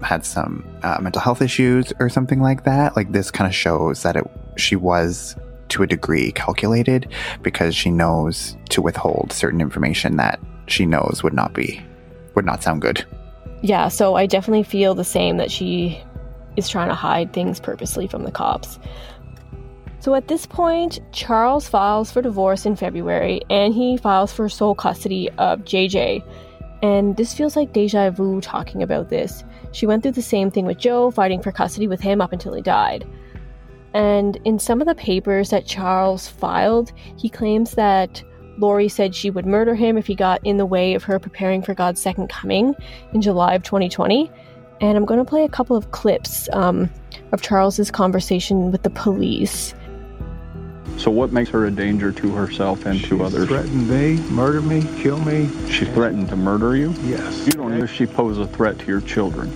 had 0.01 0.25
some 0.25 0.65
uh, 0.83 0.97
mental 1.01 1.21
health 1.21 1.41
issues 1.41 1.91
or 1.99 2.07
something 2.07 2.41
like 2.41 2.63
that. 2.63 2.95
Like 2.95 3.11
this 3.11 3.29
kind 3.29 3.47
of 3.47 3.53
shows 3.53 4.03
that 4.03 4.15
it 4.15 4.23
she 4.55 4.75
was 4.75 5.35
to 5.69 5.83
a 5.83 5.87
degree 5.87 6.31
calculated 6.31 7.07
because 7.41 7.75
she 7.75 7.91
knows 7.91 8.57
to 8.69 8.81
withhold 8.81 9.31
certain 9.31 9.61
information 9.61 10.17
that 10.17 10.39
she 10.67 10.85
knows 10.85 11.21
would 11.21 11.33
not 11.33 11.53
be 11.53 11.81
would 12.35 12.45
not 12.45 12.63
sound 12.63 12.81
good. 12.81 13.05
Yeah, 13.61 13.89
so 13.89 14.15
I 14.15 14.25
definitely 14.25 14.63
feel 14.63 14.95
the 14.95 15.03
same 15.03 15.37
that 15.37 15.51
she 15.51 16.01
is 16.55 16.69
trying 16.69 16.87
to 16.87 16.95
hide 16.95 17.33
things 17.33 17.59
purposely 17.59 18.07
from 18.07 18.23
the 18.23 18.31
cops. 18.31 18.79
So 19.99 20.15
at 20.15 20.29
this 20.29 20.45
point, 20.45 20.99
Charles 21.11 21.67
files 21.67 22.11
for 22.11 22.21
divorce 22.21 22.65
in 22.65 22.75
February 22.75 23.41
and 23.49 23.73
he 23.73 23.97
files 23.97 24.31
for 24.31 24.47
sole 24.47 24.75
custody 24.75 25.29
of 25.37 25.59
JJ. 25.61 26.23
And 26.81 27.17
this 27.17 27.33
feels 27.33 27.57
like 27.57 27.73
deja 27.73 28.09
vu 28.09 28.39
talking 28.39 28.81
about 28.81 29.09
this. 29.09 29.43
She 29.73 29.85
went 29.85 30.01
through 30.01 30.13
the 30.13 30.21
same 30.21 30.49
thing 30.49 30.65
with 30.65 30.77
Joe, 30.77 31.11
fighting 31.11 31.41
for 31.41 31.51
custody 31.51 31.87
with 31.87 31.99
him 31.99 32.21
up 32.21 32.31
until 32.31 32.53
he 32.53 32.61
died. 32.61 33.05
And 33.93 34.37
in 34.45 34.57
some 34.59 34.79
of 34.79 34.87
the 34.87 34.95
papers 34.95 35.49
that 35.49 35.65
Charles 35.65 36.27
filed, 36.27 36.93
he 37.17 37.27
claims 37.27 37.71
that 37.71 38.23
Lori 38.57 38.87
said 38.87 39.15
she 39.15 39.29
would 39.29 39.45
murder 39.45 39.75
him 39.75 39.97
if 39.97 40.07
he 40.07 40.15
got 40.15 40.45
in 40.45 40.57
the 40.57 40.65
way 40.65 40.93
of 40.93 41.03
her 41.03 41.19
preparing 41.19 41.61
for 41.61 41.73
God's 41.73 42.01
second 42.01 42.29
coming 42.29 42.75
in 43.13 43.21
July 43.21 43.55
of 43.55 43.63
2020. 43.63 44.31
And 44.81 44.97
I'm 44.97 45.05
going 45.05 45.19
to 45.19 45.25
play 45.25 45.43
a 45.43 45.49
couple 45.49 45.75
of 45.75 45.91
clips 45.91 46.47
um, 46.53 46.89
of 47.33 47.41
Charles's 47.41 47.91
conversation 47.91 48.71
with 48.71 48.83
the 48.83 48.89
police. 48.89 49.73
So 50.97 51.11
what 51.11 51.31
makes 51.31 51.49
her 51.51 51.65
a 51.65 51.71
danger 51.71 52.11
to 52.11 52.31
herself 52.33 52.85
and 52.85 53.03
to 53.05 53.23
others? 53.23 53.47
Threatened 53.47 53.89
me, 53.89 54.17
murder 54.29 54.61
me, 54.61 54.83
kill 55.01 55.19
me. 55.19 55.49
She 55.69 55.85
threatened 55.85 56.29
to 56.29 56.35
murder 56.35 56.75
you? 56.75 56.93
Yes. 57.03 57.45
You 57.45 57.53
don't 57.53 57.77
know 57.77 57.83
if 57.83 57.93
she 57.93 58.05
pose 58.05 58.37
a 58.37 58.47
threat 58.47 58.79
to 58.79 58.85
your 58.85 59.01
children. 59.01 59.49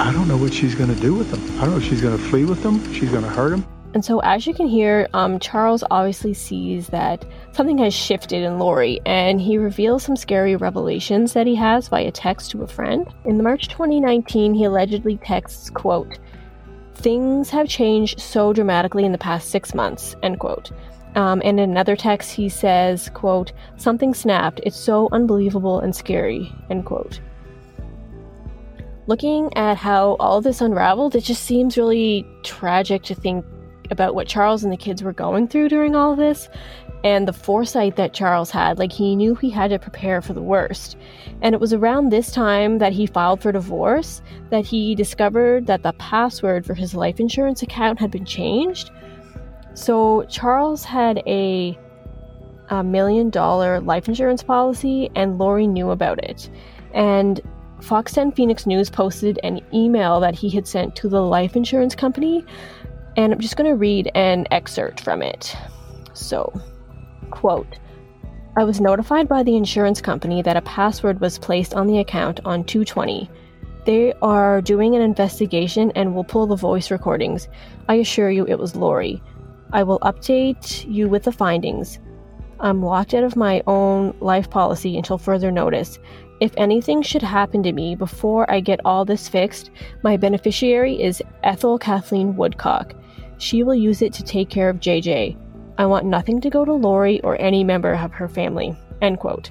I 0.00 0.12
don't 0.12 0.26
know 0.26 0.38
what 0.38 0.54
she's 0.54 0.74
going 0.74 0.94
to 0.94 1.00
do 1.00 1.14
with 1.14 1.30
them. 1.30 1.40
I 1.60 1.64
don't 1.64 1.72
know 1.72 1.76
if 1.76 1.84
she's 1.84 2.00
going 2.00 2.16
to 2.16 2.24
flee 2.24 2.44
with 2.44 2.62
them. 2.62 2.92
She's 2.94 3.10
going 3.10 3.24
to 3.24 3.28
hurt 3.28 3.50
them. 3.50 3.66
And 3.94 4.02
so, 4.02 4.20
as 4.20 4.46
you 4.46 4.54
can 4.54 4.66
hear, 4.66 5.06
um, 5.12 5.38
Charles 5.38 5.84
obviously 5.90 6.32
sees 6.32 6.86
that 6.88 7.26
something 7.52 7.76
has 7.78 7.92
shifted 7.92 8.42
in 8.42 8.58
Lori, 8.58 9.00
and 9.04 9.38
he 9.38 9.58
reveals 9.58 10.02
some 10.02 10.16
scary 10.16 10.56
revelations 10.56 11.34
that 11.34 11.46
he 11.46 11.54
has 11.56 11.88
via 11.88 12.10
text 12.10 12.50
to 12.52 12.62
a 12.62 12.66
friend. 12.66 13.06
In 13.26 13.42
March 13.42 13.68
2019, 13.68 14.54
he 14.54 14.64
allegedly 14.64 15.18
texts, 15.18 15.68
quote, 15.68 16.18
Things 17.02 17.50
have 17.50 17.68
changed 17.68 18.20
so 18.20 18.52
dramatically 18.52 19.04
in 19.04 19.10
the 19.10 19.18
past 19.18 19.50
six 19.50 19.74
months, 19.74 20.14
end 20.22 20.38
quote. 20.38 20.70
Um, 21.16 21.42
and 21.44 21.58
in 21.58 21.70
another 21.70 21.96
text, 21.96 22.30
he 22.30 22.48
says, 22.48 23.10
quote, 23.12 23.52
Something 23.76 24.14
snapped. 24.14 24.60
It's 24.62 24.76
so 24.76 25.08
unbelievable 25.10 25.80
and 25.80 25.94
scary, 25.94 26.54
end 26.70 26.86
quote. 26.86 27.20
Looking 29.08 29.52
at 29.56 29.76
how 29.76 30.16
all 30.20 30.40
this 30.40 30.60
unraveled, 30.60 31.16
it 31.16 31.24
just 31.24 31.42
seems 31.42 31.76
really 31.76 32.24
tragic 32.44 33.02
to 33.04 33.16
think 33.16 33.44
about 33.90 34.14
what 34.14 34.28
Charles 34.28 34.62
and 34.62 34.72
the 34.72 34.76
kids 34.76 35.02
were 35.02 35.12
going 35.12 35.48
through 35.48 35.70
during 35.70 35.96
all 35.96 36.14
this 36.14 36.48
and 37.02 37.26
the 37.26 37.32
foresight 37.32 37.96
that 37.96 38.14
Charles 38.14 38.52
had. 38.52 38.78
Like, 38.78 38.92
he 38.92 39.16
knew 39.16 39.34
he 39.34 39.50
had 39.50 39.70
to 39.70 39.78
prepare 39.80 40.22
for 40.22 40.34
the 40.34 40.42
worst. 40.42 40.96
And 41.42 41.54
it 41.54 41.60
was 41.60 41.72
around 41.72 42.10
this 42.10 42.30
time 42.30 42.78
that 42.78 42.92
he 42.92 43.04
filed 43.04 43.42
for 43.42 43.52
divorce 43.52 44.22
that 44.50 44.64
he 44.64 44.94
discovered 44.94 45.66
that 45.66 45.82
the 45.82 45.92
password 45.94 46.64
for 46.64 46.74
his 46.74 46.94
life 46.94 47.18
insurance 47.18 47.62
account 47.62 47.98
had 47.98 48.10
been 48.10 48.24
changed. 48.24 48.90
So, 49.74 50.22
Charles 50.24 50.84
had 50.84 51.18
a, 51.26 51.78
a 52.68 52.84
million 52.84 53.28
dollar 53.28 53.80
life 53.80 54.06
insurance 54.06 54.42
policy, 54.42 55.10
and 55.16 55.38
Lori 55.38 55.66
knew 55.66 55.90
about 55.90 56.22
it. 56.22 56.48
And 56.94 57.40
Fox 57.80 58.12
10 58.12 58.32
Phoenix 58.32 58.64
News 58.64 58.88
posted 58.88 59.40
an 59.42 59.60
email 59.74 60.20
that 60.20 60.36
he 60.36 60.48
had 60.48 60.68
sent 60.68 60.94
to 60.96 61.08
the 61.08 61.22
life 61.22 61.56
insurance 61.56 61.96
company, 61.96 62.44
and 63.16 63.32
I'm 63.32 63.40
just 63.40 63.56
going 63.56 63.68
to 63.68 63.76
read 63.76 64.10
an 64.14 64.46
excerpt 64.52 65.00
from 65.00 65.22
it. 65.22 65.56
So, 66.12 66.52
quote, 67.30 67.66
I 68.54 68.64
was 68.64 68.82
notified 68.82 69.28
by 69.28 69.42
the 69.42 69.56
insurance 69.56 70.02
company 70.02 70.42
that 70.42 70.58
a 70.58 70.62
password 70.62 71.22
was 71.22 71.38
placed 71.38 71.72
on 71.72 71.86
the 71.86 72.00
account 72.00 72.38
on 72.44 72.64
220. 72.64 73.30
They 73.86 74.12
are 74.20 74.60
doing 74.60 74.94
an 74.94 75.00
investigation 75.00 75.90
and 75.94 76.14
will 76.14 76.22
pull 76.22 76.46
the 76.46 76.54
voice 76.54 76.90
recordings. 76.90 77.48
I 77.88 77.94
assure 77.94 78.30
you 78.30 78.44
it 78.46 78.58
was 78.58 78.76
Lori. 78.76 79.22
I 79.72 79.82
will 79.84 80.00
update 80.00 80.86
you 80.86 81.08
with 81.08 81.22
the 81.22 81.32
findings. 81.32 81.98
I'm 82.60 82.82
locked 82.82 83.14
out 83.14 83.24
of 83.24 83.36
my 83.36 83.62
own 83.66 84.14
life 84.20 84.50
policy 84.50 84.98
until 84.98 85.16
further 85.16 85.50
notice. 85.50 85.98
If 86.40 86.52
anything 86.58 87.00
should 87.00 87.22
happen 87.22 87.62
to 87.62 87.72
me 87.72 87.94
before 87.94 88.50
I 88.50 88.60
get 88.60 88.80
all 88.84 89.06
this 89.06 89.30
fixed, 89.30 89.70
my 90.02 90.18
beneficiary 90.18 91.02
is 91.02 91.22
Ethel 91.42 91.78
Kathleen 91.78 92.36
Woodcock. 92.36 92.94
She 93.38 93.62
will 93.62 93.74
use 93.74 94.02
it 94.02 94.12
to 94.12 94.22
take 94.22 94.50
care 94.50 94.68
of 94.68 94.76
JJ. 94.76 95.38
I 95.78 95.86
want 95.86 96.06
nothing 96.06 96.40
to 96.42 96.50
go 96.50 96.64
to 96.64 96.72
Lori 96.72 97.20
or 97.22 97.40
any 97.40 97.64
member 97.64 97.94
of 97.94 98.12
her 98.12 98.28
family. 98.28 98.76
End 99.00 99.18
quote. 99.18 99.50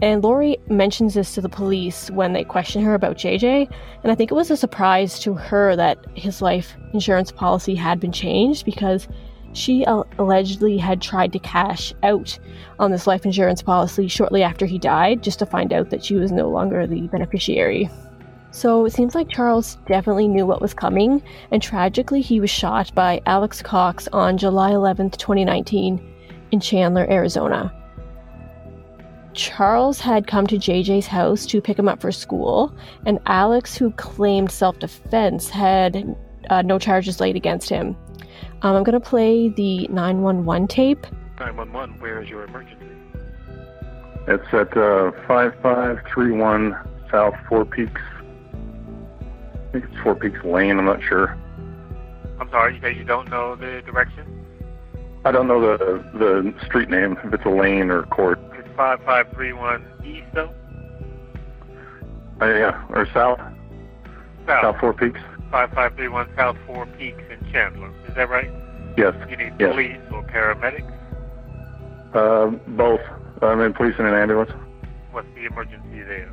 And 0.00 0.24
Lori 0.24 0.58
mentions 0.68 1.14
this 1.14 1.34
to 1.34 1.40
the 1.40 1.48
police 1.48 2.10
when 2.10 2.32
they 2.32 2.42
question 2.42 2.82
her 2.82 2.94
about 2.94 3.18
JJ, 3.18 3.72
and 4.02 4.10
I 4.10 4.16
think 4.16 4.32
it 4.32 4.34
was 4.34 4.50
a 4.50 4.56
surprise 4.56 5.20
to 5.20 5.34
her 5.34 5.76
that 5.76 6.04
his 6.14 6.42
life 6.42 6.74
insurance 6.92 7.30
policy 7.30 7.76
had 7.76 8.00
been 8.00 8.10
changed 8.10 8.64
because 8.64 9.06
she 9.52 9.84
allegedly 10.18 10.76
had 10.76 11.00
tried 11.00 11.32
to 11.34 11.38
cash 11.38 11.94
out 12.02 12.36
on 12.80 12.90
this 12.90 13.06
life 13.06 13.24
insurance 13.24 13.62
policy 13.62 14.08
shortly 14.08 14.42
after 14.42 14.66
he 14.66 14.78
died, 14.78 15.22
just 15.22 15.38
to 15.38 15.46
find 15.46 15.72
out 15.72 15.90
that 15.90 16.04
she 16.04 16.16
was 16.16 16.32
no 16.32 16.48
longer 16.48 16.84
the 16.84 17.02
beneficiary. 17.08 17.88
So 18.52 18.84
it 18.84 18.92
seems 18.92 19.14
like 19.14 19.30
Charles 19.30 19.78
definitely 19.86 20.28
knew 20.28 20.44
what 20.44 20.60
was 20.60 20.74
coming, 20.74 21.22
and 21.50 21.62
tragically, 21.62 22.20
he 22.20 22.38
was 22.38 22.50
shot 22.50 22.94
by 22.94 23.22
Alex 23.24 23.62
Cox 23.62 24.08
on 24.12 24.36
July 24.36 24.72
11th, 24.72 25.16
2019, 25.16 26.00
in 26.52 26.60
Chandler, 26.60 27.10
Arizona. 27.10 27.72
Charles 29.32 29.98
had 29.98 30.26
come 30.26 30.46
to 30.46 30.56
JJ's 30.56 31.06
house 31.06 31.46
to 31.46 31.62
pick 31.62 31.78
him 31.78 31.88
up 31.88 32.02
for 32.02 32.12
school, 32.12 32.74
and 33.06 33.18
Alex, 33.24 33.74
who 33.74 33.90
claimed 33.92 34.50
self 34.50 34.78
defense, 34.78 35.48
had 35.48 36.14
uh, 36.50 36.60
no 36.60 36.78
charges 36.78 37.20
laid 37.20 37.36
against 37.36 37.70
him. 37.70 37.96
Um, 38.60 38.76
I'm 38.76 38.84
going 38.84 39.00
to 39.00 39.00
play 39.00 39.48
the 39.48 39.88
911 39.88 40.68
tape. 40.68 41.06
911, 41.40 41.98
where 42.00 42.22
is 42.22 42.28
your 42.28 42.44
emergency? 42.44 42.86
It's 44.28 44.44
at 44.52 44.76
uh, 44.76 45.10
5531 45.26 46.76
South 47.10 47.34
Four 47.48 47.64
Peaks. 47.64 48.00
I 49.72 49.80
think 49.80 49.86
it's 49.90 50.02
Four 50.02 50.16
Peaks 50.16 50.44
Lane, 50.44 50.78
I'm 50.78 50.84
not 50.84 51.02
sure. 51.02 51.38
I'm 52.38 52.50
sorry, 52.50 52.74
you 52.74 52.80
say 52.82 52.94
you 52.94 53.04
don't 53.04 53.30
know 53.30 53.56
the 53.56 53.80
direction? 53.86 54.44
I 55.24 55.32
don't 55.32 55.48
know 55.48 55.60
the 55.62 56.04
the 56.18 56.54
street 56.66 56.90
name, 56.90 57.16
if 57.24 57.32
it's 57.32 57.46
a 57.46 57.48
lane 57.48 57.90
or 57.90 58.02
court. 58.02 58.38
It's 58.52 58.68
5531 58.76 59.86
East, 60.04 60.26
though? 60.34 60.52
Uh, 62.42 62.46
yeah, 62.48 62.86
or 62.90 63.06
south. 63.14 63.38
South. 64.46 64.62
South 64.62 64.76
Four 64.78 64.92
Peaks. 64.92 65.20
5531 65.50 66.28
South 66.36 66.56
Four 66.66 66.84
Peaks 66.98 67.22
in 67.30 67.50
Chandler. 67.50 67.90
Is 68.08 68.14
that 68.14 68.28
right? 68.28 68.50
Yes. 68.98 69.14
You 69.30 69.38
need 69.38 69.54
yes. 69.58 69.70
police 69.70 70.00
or 70.12 70.22
paramedics? 70.24 70.92
Uh, 72.12 72.50
both. 72.72 73.00
I'm 73.40 73.60
in 73.60 73.72
police 73.72 73.94
and 73.98 74.06
an 74.06 74.14
ambulance. 74.14 74.50
What's 75.12 75.28
the 75.34 75.46
emergency 75.46 76.02
there? 76.02 76.30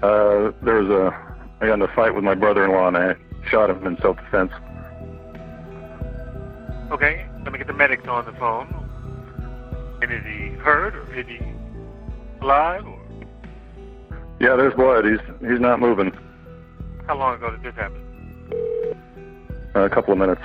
Uh, 0.00 0.52
there 0.62 0.82
was 0.82 0.90
a, 0.90 1.33
I 1.60 1.66
got 1.66 1.74
in 1.74 1.82
a 1.82 1.94
fight 1.94 2.14
with 2.14 2.24
my 2.24 2.34
brother-in-law 2.34 2.88
and 2.88 2.96
I 2.96 3.14
shot 3.48 3.70
him 3.70 3.86
in 3.86 3.96
self-defense. 4.00 4.52
Okay, 6.90 7.26
let 7.42 7.52
me 7.52 7.58
get 7.58 7.66
the 7.66 7.72
medics 7.72 8.06
on 8.06 8.24
the 8.24 8.32
phone. 8.32 8.68
And 10.02 10.12
is 10.12 10.22
he 10.24 10.56
hurt 10.60 10.94
or 10.94 11.14
is 11.14 11.26
he 11.26 11.38
alive 12.40 12.86
or? 12.86 13.00
Yeah, 14.40 14.56
there's 14.56 14.74
blood. 14.74 15.04
He's 15.04 15.20
he's 15.40 15.60
not 15.60 15.80
moving. 15.80 16.12
How 17.06 17.16
long 17.16 17.36
ago 17.36 17.50
did 17.50 17.62
this 17.62 17.74
happen? 17.74 18.02
Uh, 19.74 19.80
a 19.80 19.90
couple 19.90 20.12
of 20.12 20.18
minutes. 20.18 20.42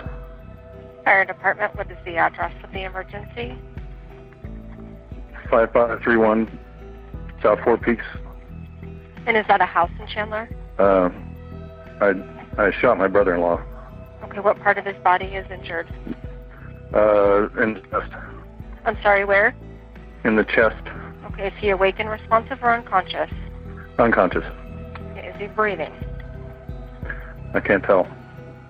Fire 1.03 1.25
department, 1.25 1.75
what 1.75 1.89
is 1.91 1.97
the 2.05 2.17
address 2.17 2.53
of 2.63 2.71
the 2.71 2.83
emergency? 2.83 3.57
5531 5.49 6.59
South 7.41 7.59
Four 7.63 7.77
Peaks. 7.77 8.05
And 9.25 9.35
is 9.37 9.45
that 9.47 9.61
a 9.61 9.65
house 9.65 9.91
in 9.99 10.07
Chandler? 10.07 10.49
Uh, 10.79 11.09
I 11.99 12.13
I 12.57 12.71
shot 12.79 12.97
my 12.97 13.07
brother-in-law. 13.07 13.61
Okay, 14.23 14.39
what 14.39 14.59
part 14.59 14.77
of 14.77 14.85
his 14.85 14.95
body 15.03 15.25
is 15.25 15.45
injured? 15.51 15.87
Uh, 16.93 17.49
in 17.61 17.73
the 17.75 17.81
chest. 17.91 18.11
I'm 18.85 18.97
sorry, 19.03 19.25
where? 19.25 19.55
In 20.23 20.35
the 20.35 20.45
chest. 20.45 20.81
Okay, 21.25 21.47
is 21.47 21.53
he 21.59 21.69
awake 21.69 21.95
and 21.99 22.09
responsive 22.09 22.59
or 22.61 22.73
unconscious? 22.73 23.29
Unconscious. 23.97 24.43
Okay, 25.11 25.27
is 25.27 25.35
he 25.39 25.47
breathing? 25.47 25.93
I 27.53 27.59
can't 27.59 27.83
tell. 27.83 28.07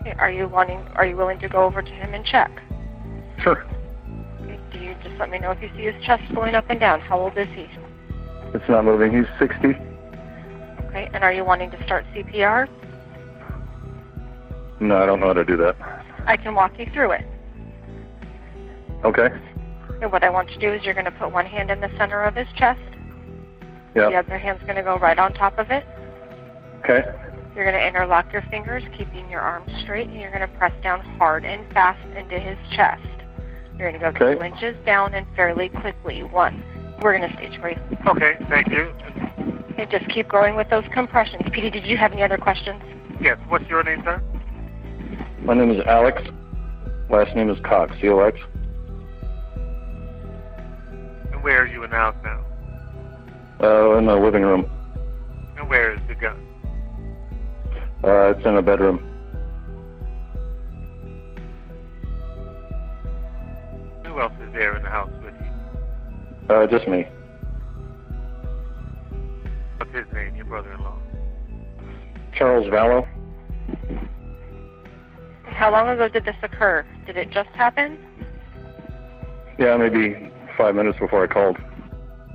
Okay, 0.02 0.14
are 0.18 0.32
you 0.32 0.48
wanting? 0.48 0.80
Are 0.96 1.06
you 1.06 1.16
willing 1.16 1.40
to 1.40 1.50
go 1.50 1.64
over 1.64 1.82
to 1.82 1.92
him 1.92 2.14
and 2.14 2.26
check? 2.26 2.52
Sure. 3.44 3.64
Okay, 4.42 4.60
do 4.72 4.80
you 4.80 4.96
just 5.04 5.16
let 5.20 5.30
me 5.30 5.38
know 5.38 5.52
if 5.52 5.62
you 5.62 5.70
see 5.76 5.84
his 5.84 6.04
chest 6.04 6.24
going 6.34 6.56
up 6.56 6.66
and 6.70 6.80
down? 6.80 7.02
How 7.02 7.20
old 7.20 7.38
is 7.38 7.48
he? 7.50 7.68
It's 8.54 8.68
not 8.68 8.84
moving. 8.84 9.16
He's 9.16 9.28
60. 9.38 9.89
Okay, 10.90 11.10
and 11.14 11.24
are 11.24 11.32
you 11.32 11.46
wanting 11.46 11.70
to 11.72 11.84
start 11.86 12.04
CPR? 12.16 12.68
No, 14.80 14.98
I 14.98 15.06
don't 15.06 15.20
know 15.20 15.28
how 15.28 15.34
to 15.34 15.46
do 15.46 15.58
that. 15.58 15.76
I 16.26 16.36
can 16.38 16.56
walk 16.56 16.80
you 16.80 16.88
through 16.94 17.12
it. 17.12 17.26
Okay. 19.04 19.28
And 20.02 20.12
what 20.12 20.24
I 20.24 20.30
want 20.30 20.50
you 20.50 20.56
to 20.56 20.60
do 20.62 20.74
is 20.74 20.84
you're 20.84 20.94
going 20.94 21.06
to 21.06 21.12
put 21.12 21.32
one 21.32 21.46
hand 21.46 21.70
in 21.70 21.80
the 21.82 21.90
center 21.98 22.24
of 22.24 22.36
his 22.36 22.48
chest. 22.56 22.80
Yeah. 23.96 24.10
The 24.10 24.16
other 24.16 24.38
hand's 24.38 24.64
going 24.64 24.76
to 24.76 24.84
go 24.84 24.98
right 24.98 25.20
on 25.20 25.34
top 25.34 25.58
of 25.60 25.70
it. 25.72 25.86
Okay. 26.80 27.02
You're 27.56 27.66
going 27.70 27.76
to 27.80 27.86
interlock 27.86 28.32
your 28.32 28.44
fingers, 28.50 28.84
keeping 28.98 29.30
your 29.30 29.42
arms 29.42 29.70
straight, 29.84 30.08
and 30.08 30.20
you're 30.20 30.32
going 30.32 30.48
to 30.48 30.58
press 30.58 30.74
down 30.82 31.02
hard 31.18 31.44
and 31.46 31.72
fast 31.74 32.00
into 32.16 32.40
his 32.40 32.58
chest. 32.76 33.02
You're 33.78 33.92
going 33.92 34.02
to 34.02 34.12
go 34.12 34.26
Okay. 34.26 34.38
two 34.38 34.44
inches 34.44 34.86
down 34.86 35.14
and 35.14 35.26
fairly 35.36 35.70
quickly. 35.70 36.24
One. 36.24 36.64
We're 37.02 37.18
going 37.18 37.30
to 37.30 37.36
stage 37.38 37.60
for 37.60 37.70
you. 37.70 37.78
Okay, 38.08 38.36
thank 38.50 38.68
you. 38.70 38.92
Okay, 39.80 39.98
just 39.98 40.12
keep 40.12 40.28
going 40.28 40.58
with 40.58 40.70
those 40.70 40.84
compressions. 40.94 41.42
Petey, 41.54 41.70
did 41.70 41.86
you 41.86 41.96
have 41.96 42.12
any 42.12 42.22
other 42.22 42.38
questions? 42.38 42.82
Yes, 43.22 43.38
what's 43.48 43.66
your 43.70 43.82
name, 43.82 44.02
sir? 44.04 44.22
My 45.42 45.54
name 45.54 45.72
is 45.72 45.80
Alex. 45.86 46.22
Last 47.10 47.34
name 47.34 47.50
is 47.50 47.58
Cox. 47.64 47.96
C-O-X. 48.02 48.38
And 51.32 51.42
where 51.44 51.62
are 51.62 51.66
you 51.66 51.86
in 51.86 51.92
the 51.92 51.96
house 51.96 52.16
now? 52.24 52.46
Uh, 53.62 53.98
in 53.98 54.06
the 54.06 54.16
living 54.16 54.44
room. 54.44 54.70
And 55.58 55.70
where 55.70 55.94
is 55.94 56.02
the 56.10 56.16
gun? 56.16 56.46
Uh, 58.04 58.34
it's 58.36 58.46
in 58.46 58.58
a 58.58 58.62
bedroom. 58.62 58.98
Who 64.06 64.20
else 64.20 64.34
is 64.46 64.52
there 64.52 64.76
in 64.76 64.84
the 64.84 64.90
house 64.90 65.12
with 65.24 65.36
you? 65.40 66.54
Uh, 66.54 66.68
just 66.68 66.86
me. 66.90 67.06
What's 69.92 70.06
his 70.06 70.14
name, 70.14 70.36
your 70.36 70.46
brother-in-law? 70.46 70.98
Charles 72.34 72.68
Vallow. 72.68 73.08
How 75.44 75.72
long 75.72 75.90
ago 75.90 76.08
did 76.08 76.26
this 76.26 76.36
occur? 76.44 76.86
Did 77.08 77.18
it 77.18 77.32
just 77.32 77.50
happen? 77.50 77.98
Yeah, 79.58 79.78
maybe 79.78 80.32
five 80.58 80.76
minutes 80.76 81.00
before 81.00 81.24
I 81.24 81.28
called. 81.28 81.58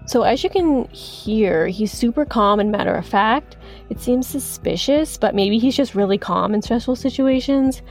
So, 0.06 0.22
as 0.22 0.42
you 0.42 0.50
can 0.50 0.86
hear, 0.88 1.68
he's 1.68 1.92
super 1.92 2.24
calm 2.24 2.58
and 2.58 2.72
matter 2.72 2.94
of 2.94 3.06
fact. 3.06 3.56
It 3.88 4.00
seems 4.00 4.26
suspicious, 4.26 5.16
but 5.16 5.34
maybe 5.34 5.58
he's 5.58 5.76
just 5.76 5.94
really 5.94 6.18
calm 6.18 6.54
in 6.54 6.60
stressful 6.60 6.96
situations. 6.96 7.82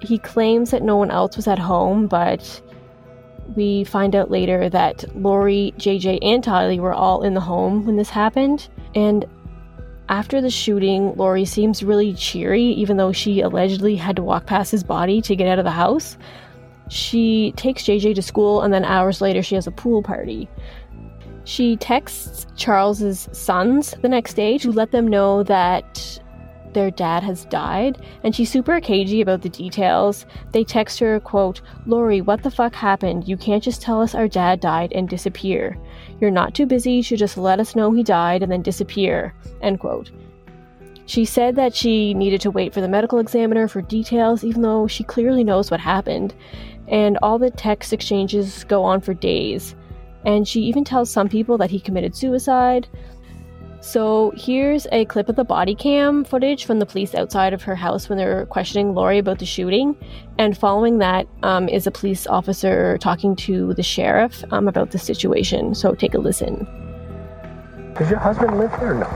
He 0.00 0.18
claims 0.18 0.70
that 0.70 0.82
no 0.82 0.96
one 0.96 1.10
else 1.10 1.36
was 1.36 1.46
at 1.46 1.58
home, 1.58 2.06
but 2.06 2.62
we 3.56 3.84
find 3.84 4.14
out 4.14 4.30
later 4.30 4.68
that 4.68 5.04
Lori, 5.16 5.74
JJ, 5.78 6.18
and 6.22 6.42
Tylee 6.42 6.78
were 6.78 6.92
all 6.92 7.22
in 7.22 7.34
the 7.34 7.40
home 7.40 7.86
when 7.86 7.96
this 7.96 8.10
happened. 8.10 8.68
And 8.94 9.24
after 10.08 10.40
the 10.40 10.50
shooting, 10.50 11.14
Lori 11.16 11.44
seems 11.44 11.82
really 11.82 12.14
cheery, 12.14 12.64
even 12.64 12.96
though 12.96 13.12
she 13.12 13.40
allegedly 13.40 13.96
had 13.96 14.16
to 14.16 14.22
walk 14.22 14.46
past 14.46 14.70
his 14.70 14.82
body 14.82 15.20
to 15.22 15.36
get 15.36 15.48
out 15.48 15.58
of 15.58 15.64
the 15.64 15.70
house. 15.70 16.16
She 16.88 17.52
takes 17.56 17.82
JJ 17.82 18.14
to 18.14 18.22
school, 18.22 18.62
and 18.62 18.72
then 18.72 18.84
hours 18.84 19.20
later, 19.20 19.42
she 19.42 19.54
has 19.54 19.66
a 19.66 19.70
pool 19.70 20.02
party. 20.02 20.48
She 21.44 21.76
texts 21.76 22.46
Charles's 22.56 23.28
sons 23.32 23.94
the 24.02 24.08
next 24.08 24.34
day 24.34 24.58
to 24.58 24.72
let 24.72 24.92
them 24.92 25.06
know 25.06 25.42
that 25.44 26.20
their 26.74 26.90
dad 26.90 27.22
has 27.22 27.44
died, 27.46 28.04
and 28.22 28.34
she's 28.34 28.50
super 28.50 28.80
cagey 28.80 29.20
about 29.20 29.42
the 29.42 29.48
details. 29.48 30.26
They 30.52 30.64
text 30.64 30.98
her, 30.98 31.20
quote, 31.20 31.60
Lori, 31.86 32.20
what 32.20 32.42
the 32.42 32.50
fuck 32.50 32.74
happened? 32.74 33.28
You 33.28 33.36
can't 33.36 33.62
just 33.62 33.82
tell 33.82 34.00
us 34.00 34.14
our 34.14 34.28
dad 34.28 34.60
died 34.60 34.92
and 34.92 35.08
disappear. 35.08 35.78
You're 36.20 36.30
not 36.30 36.54
too 36.54 36.66
busy 36.66 37.02
to 37.02 37.16
just 37.16 37.36
let 37.36 37.60
us 37.60 37.76
know 37.76 37.92
he 37.92 38.02
died 38.02 38.42
and 38.42 38.50
then 38.50 38.62
disappear, 38.62 39.34
end 39.62 39.80
quote. 39.80 40.10
She 41.06 41.24
said 41.24 41.56
that 41.56 41.74
she 41.74 42.12
needed 42.12 42.42
to 42.42 42.50
wait 42.50 42.74
for 42.74 42.82
the 42.82 42.88
medical 42.88 43.18
examiner 43.18 43.66
for 43.66 43.80
details, 43.80 44.44
even 44.44 44.60
though 44.60 44.86
she 44.86 45.04
clearly 45.04 45.42
knows 45.42 45.70
what 45.70 45.80
happened. 45.80 46.34
And 46.86 47.18
all 47.22 47.38
the 47.38 47.50
text 47.50 47.94
exchanges 47.94 48.64
go 48.64 48.84
on 48.84 49.00
for 49.00 49.14
days. 49.14 49.74
And 50.26 50.46
she 50.46 50.60
even 50.60 50.84
tells 50.84 51.10
some 51.10 51.28
people 51.28 51.56
that 51.58 51.70
he 51.70 51.80
committed 51.80 52.14
suicide. 52.14 52.88
So 53.80 54.32
here's 54.36 54.86
a 54.90 55.04
clip 55.04 55.28
of 55.28 55.36
the 55.36 55.44
body 55.44 55.74
cam 55.74 56.24
footage 56.24 56.64
from 56.64 56.80
the 56.80 56.86
police 56.86 57.14
outside 57.14 57.52
of 57.52 57.62
her 57.62 57.76
house 57.76 58.08
when 58.08 58.18
they're 58.18 58.46
questioning 58.46 58.94
Lori 58.94 59.18
about 59.18 59.38
the 59.38 59.46
shooting. 59.46 59.96
And 60.36 60.58
following 60.58 60.98
that 60.98 61.28
um, 61.42 61.68
is 61.68 61.86
a 61.86 61.90
police 61.90 62.26
officer 62.26 62.98
talking 62.98 63.36
to 63.36 63.74
the 63.74 63.82
sheriff 63.82 64.44
um, 64.50 64.66
about 64.66 64.90
the 64.90 64.98
situation. 64.98 65.74
So 65.74 65.94
take 65.94 66.14
a 66.14 66.18
listen. 66.18 66.66
Does 67.96 68.10
your 68.10 68.18
husband 68.18 68.58
live 68.58 68.70
here 68.78 68.92
or 68.92 68.94
no? 68.94 69.08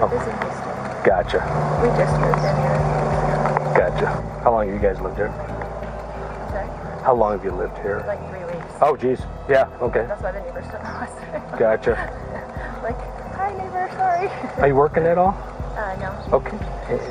No, 0.00 0.08
this 0.08 0.22
is 0.22 0.58
Gotcha. 1.04 1.38
We 1.80 1.88
just 1.96 2.12
moved 2.20 2.38
in 2.38 2.56
here. 2.56 2.78
Gotcha. 3.78 4.40
How 4.42 4.52
long 4.52 4.66
have 4.66 4.74
you 4.74 4.80
guys 4.80 5.00
lived 5.00 5.16
here? 5.16 5.32
Sorry? 6.50 6.68
How 7.02 7.14
long 7.14 7.32
have 7.32 7.44
you 7.44 7.52
lived 7.52 7.78
here? 7.78 8.04
Like 8.06 8.18
three 8.30 8.44
weeks. 8.44 8.74
Oh, 8.80 8.96
geez. 8.96 9.20
Yeah, 9.48 9.68
okay. 9.80 10.06
That's 10.06 10.22
why 10.22 10.32
the 10.32 10.40
neighbors 10.40 10.66
took 10.66 10.84
us. 10.84 11.58
Gotcha. 11.58 11.94
like, 12.82 13.17
hi 13.48 13.56
neighbor, 13.56 13.88
sorry. 13.96 14.28
Are 14.60 14.68
you 14.68 14.74
working 14.74 15.04
at 15.04 15.16
all? 15.16 15.30
Uh, 15.76 15.96
no. 16.00 16.36
Okay. 16.36 16.58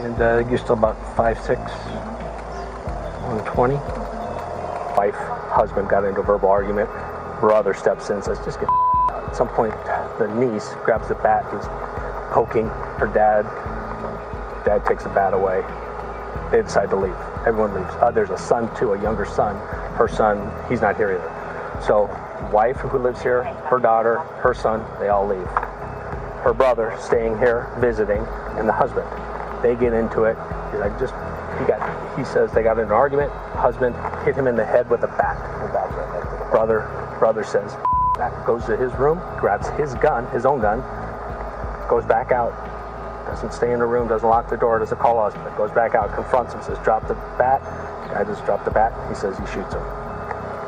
And 0.04 0.22
uh, 0.22 0.48
you're 0.50 0.58
still 0.58 0.78
about 0.78 0.98
five 1.16 1.40
six, 1.42 1.60
one 3.26 3.44
twenty. 3.46 3.76
Wife, 4.98 5.16
husband 5.16 5.90
got 5.90 6.04
into 6.04 6.22
a 6.22 6.24
verbal 6.24 6.50
argument. 6.50 6.90
Brother 7.40 7.74
steps 7.74 8.10
in 8.10 8.22
says, 8.22 8.38
just 8.46 8.60
get. 8.60 8.70
At 9.10 9.36
some 9.36 9.50
point, 9.50 9.74
the 10.20 10.28
niece 10.40 10.70
grabs 10.86 11.10
the 11.10 11.16
bat 11.16 11.46
and 11.52 11.60
is 11.60 11.68
poking 12.32 12.68
her 12.98 13.08
dad. 13.14 13.44
Dad 14.66 14.86
takes 14.86 15.04
the 15.04 15.10
bat 15.10 15.34
away. 15.34 15.64
They 16.52 16.62
decide 16.62 16.90
to 16.92 16.96
leave. 16.96 17.16
Everyone 17.46 17.74
leaves. 17.74 17.94
Uh, 18.00 18.12
there's 18.12 18.30
a 18.30 18.38
son 18.38 18.74
too, 18.76 18.94
a 18.94 19.02
younger 19.02 19.26
son. 19.26 19.56
Her 19.98 20.08
son, 20.08 20.52
he's 20.70 20.82
not 20.82 20.96
here 20.98 21.12
either. 21.12 21.84
So, 21.86 22.06
wife 22.52 22.78
who 22.78 22.98
lives 23.00 23.22
here, 23.22 23.44
her 23.44 23.80
daughter, 23.80 24.20
her 24.42 24.54
son, 24.54 24.84
they 25.00 25.10
all 25.10 25.28
leave. 25.28 25.48
Her 26.44 26.54
brother 26.54 26.96
staying 27.00 27.38
here 27.38 27.74
visiting, 27.80 28.24
and 28.58 28.68
the 28.68 28.74
husband. 28.74 29.08
They 29.64 29.76
get 29.76 29.94
into 29.94 30.24
it. 30.24 30.38
He's 30.72 30.80
like, 30.80 30.98
just 31.00 31.14
he 31.60 31.66
got. 31.66 31.82
He 32.18 32.24
says 32.24 32.52
they 32.52 32.64
got 32.64 32.78
in 32.78 32.86
an 32.86 32.92
argument. 32.92 33.32
Husband 33.54 33.96
hit 34.24 34.36
him 34.36 34.48
in 34.48 34.56
the 34.56 34.66
head 34.66 34.90
with 34.90 35.04
a 35.04 35.08
bat. 35.08 35.38
Brother, 36.52 36.88
brother 37.20 37.44
says, 37.44 37.76
that 38.18 38.46
goes 38.46 38.66
to 38.66 38.78
his 38.78 38.94
room, 38.94 39.20
grabs 39.40 39.68
his 39.70 39.94
gun, 39.96 40.26
his 40.32 40.46
own 40.46 40.62
gun, 40.62 40.80
goes 41.90 42.06
back 42.06 42.32
out, 42.32 42.54
doesn't 43.28 43.52
stay 43.54 43.74
in 43.74 43.80
the 43.80 43.86
room, 43.86 44.08
doesn't 44.08 44.28
lock 44.28 44.50
the 44.50 44.56
door, 44.58 44.80
doesn't 44.80 44.98
call 44.98 45.22
husband, 45.22 45.46
goes 45.58 45.72
back 45.72 45.94
out, 45.94 46.14
confronts 46.16 46.54
him, 46.54 46.62
says, 46.64 46.78
drop 46.84 47.08
the 47.08 47.16
bat. 47.38 47.62
Guy 48.12 48.24
just 48.24 48.46
dropped 48.46 48.64
the 48.64 48.72
bat. 48.72 48.94
He 49.10 49.16
says 49.16 49.38
he 49.38 49.46
shoots 49.46 49.74
him. 49.74 49.84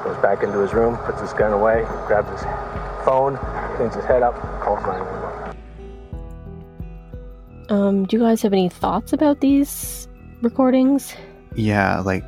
Goes 0.03 0.17
back 0.21 0.43
into 0.43 0.59
his 0.59 0.73
room, 0.73 0.97
puts 1.05 1.21
his 1.21 1.33
gun 1.33 1.53
away, 1.53 1.85
grabs 2.05 2.29
his 2.29 2.43
phone, 3.05 3.37
cleans 3.77 3.95
his 3.95 4.05
head 4.05 4.21
up, 4.21 4.35
calls 4.61 4.81
911. 4.81 5.18
Um, 7.69 8.05
do 8.05 8.17
you 8.17 8.23
guys 8.23 8.41
have 8.41 8.53
any 8.53 8.69
thoughts 8.69 9.13
about 9.13 9.41
these 9.41 10.07
recordings? 10.41 11.15
Yeah, 11.55 11.99
like 11.99 12.23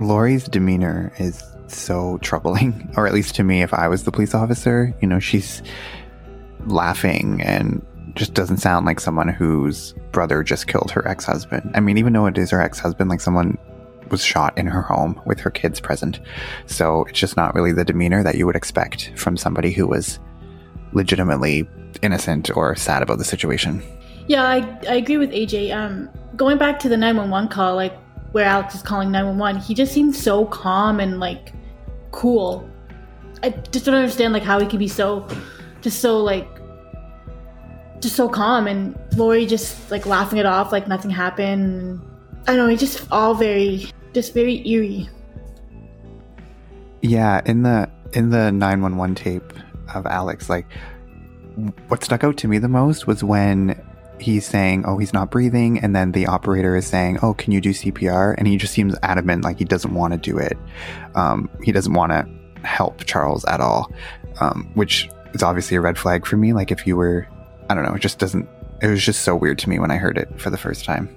Lori's 0.00 0.44
demeanor 0.44 1.12
is 1.18 1.42
so 1.66 2.18
troubling, 2.22 2.90
or 2.96 3.06
at 3.06 3.14
least 3.14 3.34
to 3.36 3.44
me, 3.44 3.62
if 3.62 3.72
I 3.72 3.88
was 3.88 4.04
the 4.04 4.12
police 4.12 4.34
officer. 4.34 4.94
You 5.00 5.08
know, 5.08 5.18
she's 5.18 5.62
laughing 6.66 7.40
and 7.42 7.84
just 8.14 8.34
doesn't 8.34 8.58
sound 8.58 8.84
like 8.84 9.00
someone 9.00 9.28
whose 9.28 9.94
brother 10.12 10.42
just 10.42 10.66
killed 10.66 10.90
her 10.90 11.06
ex 11.06 11.24
husband. 11.24 11.70
I 11.74 11.80
mean, 11.80 11.98
even 11.98 12.12
though 12.12 12.26
it 12.26 12.36
is 12.36 12.50
her 12.50 12.60
ex 12.60 12.78
husband, 12.78 13.10
like 13.10 13.20
someone 13.20 13.56
was 14.10 14.24
shot 14.24 14.56
in 14.56 14.66
her 14.66 14.82
home 14.82 15.20
with 15.26 15.40
her 15.40 15.50
kids 15.50 15.80
present. 15.80 16.20
So 16.66 17.04
it's 17.04 17.18
just 17.18 17.36
not 17.36 17.54
really 17.54 17.72
the 17.72 17.84
demeanor 17.84 18.22
that 18.22 18.36
you 18.36 18.46
would 18.46 18.56
expect 18.56 19.12
from 19.16 19.36
somebody 19.36 19.70
who 19.70 19.86
was 19.86 20.18
legitimately 20.92 21.68
innocent 22.02 22.54
or 22.56 22.74
sad 22.74 23.02
about 23.02 23.18
the 23.18 23.24
situation. 23.24 23.82
Yeah, 24.28 24.44
I, 24.44 24.58
I 24.86 24.96
agree 24.96 25.16
with 25.16 25.30
AJ. 25.30 25.74
Um, 25.74 26.10
going 26.36 26.58
back 26.58 26.78
to 26.80 26.88
the 26.88 26.96
911 26.96 27.48
call, 27.48 27.74
like 27.74 27.98
where 28.32 28.44
Alex 28.44 28.74
is 28.74 28.82
calling 28.82 29.10
911, 29.10 29.62
he 29.62 29.74
just 29.74 29.92
seems 29.92 30.22
so 30.22 30.44
calm 30.44 31.00
and 31.00 31.18
like 31.18 31.52
cool. 32.12 32.68
I 33.42 33.50
just 33.50 33.86
don't 33.86 33.94
understand 33.94 34.34
like 34.34 34.42
how 34.42 34.60
he 34.60 34.66
could 34.66 34.78
be 34.78 34.88
so, 34.88 35.26
just 35.80 36.00
so 36.00 36.18
like, 36.18 36.46
just 38.00 38.16
so 38.16 38.28
calm 38.28 38.66
and 38.66 38.96
Lori 39.16 39.46
just 39.46 39.90
like 39.90 40.06
laughing 40.06 40.38
it 40.38 40.46
off 40.46 40.72
like 40.72 40.86
nothing 40.86 41.10
happened. 41.10 42.00
I 42.46 42.54
don't 42.54 42.58
know, 42.58 42.66
it's 42.66 42.80
just 42.80 43.10
all 43.10 43.34
very, 43.34 43.90
just 44.12 44.34
very 44.34 44.66
eerie. 44.68 45.08
Yeah, 47.00 47.40
in 47.46 47.62
the 47.62 47.88
in 48.12 48.30
the 48.30 48.50
911 48.52 49.14
tape 49.14 49.52
of 49.94 50.06
Alex, 50.06 50.50
like 50.50 50.66
what 51.88 52.04
stuck 52.04 52.24
out 52.24 52.36
to 52.38 52.48
me 52.48 52.58
the 52.58 52.68
most 52.68 53.06
was 53.06 53.24
when 53.24 53.80
he's 54.20 54.46
saying, 54.46 54.84
"Oh, 54.86 54.98
he's 54.98 55.12
not 55.12 55.30
breathing," 55.30 55.78
and 55.78 55.94
then 55.94 56.12
the 56.12 56.26
operator 56.26 56.76
is 56.76 56.86
saying, 56.86 57.18
"Oh, 57.22 57.34
can 57.34 57.52
you 57.52 57.60
do 57.60 57.70
CPR?" 57.70 58.34
And 58.36 58.46
he 58.46 58.56
just 58.56 58.72
seems 58.72 58.94
adamant, 59.02 59.44
like 59.44 59.58
he 59.58 59.64
doesn't 59.64 59.94
want 59.94 60.12
to 60.12 60.18
do 60.18 60.38
it. 60.38 60.56
Um, 61.14 61.48
he 61.62 61.72
doesn't 61.72 61.92
want 61.92 62.12
to 62.12 62.26
help 62.66 63.04
Charles 63.04 63.44
at 63.46 63.60
all, 63.60 63.92
um, 64.40 64.70
which 64.74 65.08
is 65.34 65.42
obviously 65.42 65.76
a 65.76 65.80
red 65.80 65.98
flag 65.98 66.26
for 66.26 66.36
me. 66.36 66.52
Like 66.52 66.70
if 66.70 66.86
you 66.86 66.96
were, 66.96 67.26
I 67.70 67.74
don't 67.74 67.84
know, 67.84 67.94
it 67.94 68.00
just 68.00 68.18
doesn't. 68.18 68.48
It 68.80 68.88
was 68.88 69.04
just 69.04 69.22
so 69.22 69.34
weird 69.34 69.58
to 69.60 69.68
me 69.68 69.78
when 69.78 69.90
I 69.90 69.96
heard 69.96 70.18
it 70.18 70.40
for 70.40 70.50
the 70.50 70.58
first 70.58 70.84
time. 70.84 71.14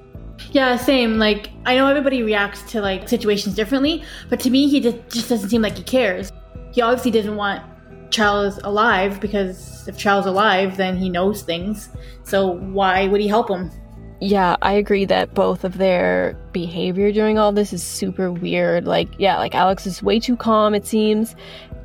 Yeah, 0.51 0.75
same. 0.77 1.17
Like 1.17 1.49
I 1.65 1.75
know 1.75 1.87
everybody 1.87 2.23
reacts 2.23 2.63
to 2.71 2.81
like 2.81 3.07
situations 3.07 3.55
differently, 3.55 4.03
but 4.29 4.39
to 4.41 4.49
me, 4.49 4.67
he 4.67 4.79
just, 4.79 4.97
just 5.09 5.29
doesn't 5.29 5.49
seem 5.49 5.61
like 5.61 5.77
he 5.77 5.83
cares. 5.83 6.31
He 6.71 6.81
obviously 6.81 7.11
doesn't 7.11 7.35
want 7.35 7.63
Charles 8.11 8.57
is 8.57 8.63
alive 8.63 9.19
because 9.19 9.87
if 9.87 9.97
Charles 9.97 10.25
alive, 10.25 10.77
then 10.77 10.97
he 10.97 11.09
knows 11.09 11.41
things. 11.41 11.89
So 12.23 12.47
why 12.47 13.07
would 13.07 13.21
he 13.21 13.27
help 13.27 13.49
him? 13.49 13.71
Yeah, 14.19 14.55
I 14.61 14.73
agree 14.73 15.05
that 15.05 15.33
both 15.33 15.63
of 15.63 15.79
their 15.79 16.37
behavior 16.51 17.11
during 17.11 17.39
all 17.39 17.51
this 17.51 17.73
is 17.73 17.81
super 17.81 18.31
weird. 18.31 18.85
Like, 18.85 19.09
yeah, 19.17 19.39
like 19.39 19.55
Alex 19.55 19.87
is 19.87 20.03
way 20.03 20.19
too 20.19 20.35
calm, 20.35 20.75
it 20.75 20.85
seems, 20.85 21.35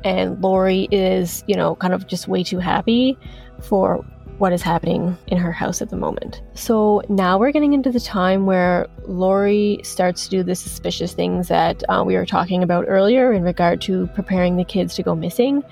and 0.03 0.39
Lori 0.39 0.87
is, 0.91 1.43
you 1.47 1.55
know, 1.55 1.75
kind 1.77 1.95
of 1.95 2.05
just 2.05 2.27
way 2.27 2.43
too 2.43 2.59
happy 2.59 3.17
for 3.61 4.05
what 4.37 4.53
is 4.53 4.61
happening 4.61 5.17
in 5.27 5.39
her 5.39 5.51
house 5.51 5.81
at 5.81 5.89
the 5.89 5.97
moment. 5.97 6.43
So 6.53 7.01
now 7.09 7.39
we're 7.39 7.51
getting 7.51 7.73
into 7.73 7.91
the 7.91 7.99
time 7.99 8.45
where 8.45 8.87
Lori 9.05 9.79
starts 9.83 10.25
to 10.25 10.29
do 10.29 10.43
the 10.43 10.53
suspicious 10.53 11.13
things 11.13 11.47
that 11.47 11.83
uh, 11.89 12.03
we 12.05 12.15
were 12.15 12.25
talking 12.25 12.61
about 12.61 12.85
earlier 12.87 13.33
in 13.33 13.41
regard 13.41 13.81
to 13.81 14.05
preparing 14.13 14.57
the 14.57 14.63
kids 14.63 14.93
to 14.95 15.01
go 15.01 15.15
missing 15.15 15.63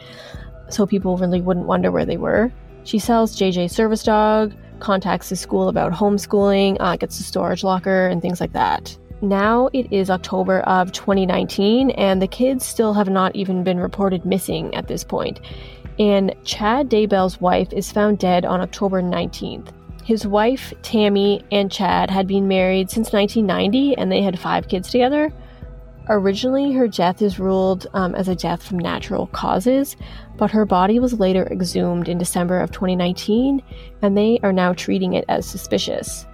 so 0.69 0.85
people 0.85 1.17
really 1.17 1.41
wouldn't 1.41 1.67
wonder 1.67 1.91
where 1.91 2.05
they 2.05 2.17
were. 2.17 2.51
She 2.83 2.99
sells 2.99 3.35
JJ 3.35 3.71
service 3.71 4.03
dog, 4.03 4.53
contacts 4.79 5.29
the 5.29 5.35
school 5.35 5.69
about 5.69 5.93
homeschooling, 5.93 6.77
uh, 6.79 6.95
gets 6.97 7.19
a 7.19 7.23
storage 7.23 7.63
locker, 7.63 8.07
and 8.07 8.21
things 8.21 8.39
like 8.39 8.53
that. 8.53 8.97
Now 9.21 9.69
it 9.73 9.91
is 9.91 10.09
October 10.09 10.59
of 10.61 10.91
2019, 10.91 11.91
and 11.91 12.21
the 12.21 12.27
kids 12.27 12.65
still 12.65 12.93
have 12.93 13.09
not 13.09 13.35
even 13.35 13.63
been 13.63 13.79
reported 13.79 14.25
missing 14.25 14.73
at 14.75 14.87
this 14.87 15.03
point. 15.03 15.39
And 15.97 16.35
Chad 16.43 16.89
Daybell's 16.89 17.39
wife 17.39 17.71
is 17.71 17.91
found 17.91 18.19
dead 18.19 18.45
on 18.45 18.59
October 18.61 19.01
19th. 19.01 19.69
His 20.03 20.27
wife, 20.27 20.73
Tammy, 20.83 21.43
and 21.51 21.71
Chad 21.71 22.11
had 22.11 22.27
been 22.27 22.47
married 22.47 22.91
since 22.91 23.11
1990 23.11 23.97
and 23.97 24.11
they 24.11 24.21
had 24.21 24.37
five 24.37 24.67
kids 24.67 24.91
together. 24.91 25.31
Originally, 26.07 26.71
her 26.73 26.87
death 26.87 27.21
is 27.21 27.39
ruled 27.39 27.87
um, 27.93 28.13
as 28.13 28.27
a 28.27 28.35
death 28.35 28.61
from 28.61 28.77
natural 28.77 29.27
causes, 29.27 29.95
but 30.37 30.51
her 30.51 30.65
body 30.65 30.99
was 30.99 31.19
later 31.19 31.47
exhumed 31.47 32.07
in 32.07 32.19
December 32.19 32.59
of 32.59 32.71
2019 32.71 33.61
and 34.01 34.15
they 34.15 34.39
are 34.43 34.53
now 34.53 34.71
treating 34.73 35.13
it 35.13 35.25
as 35.29 35.47
suspicious. 35.47 36.27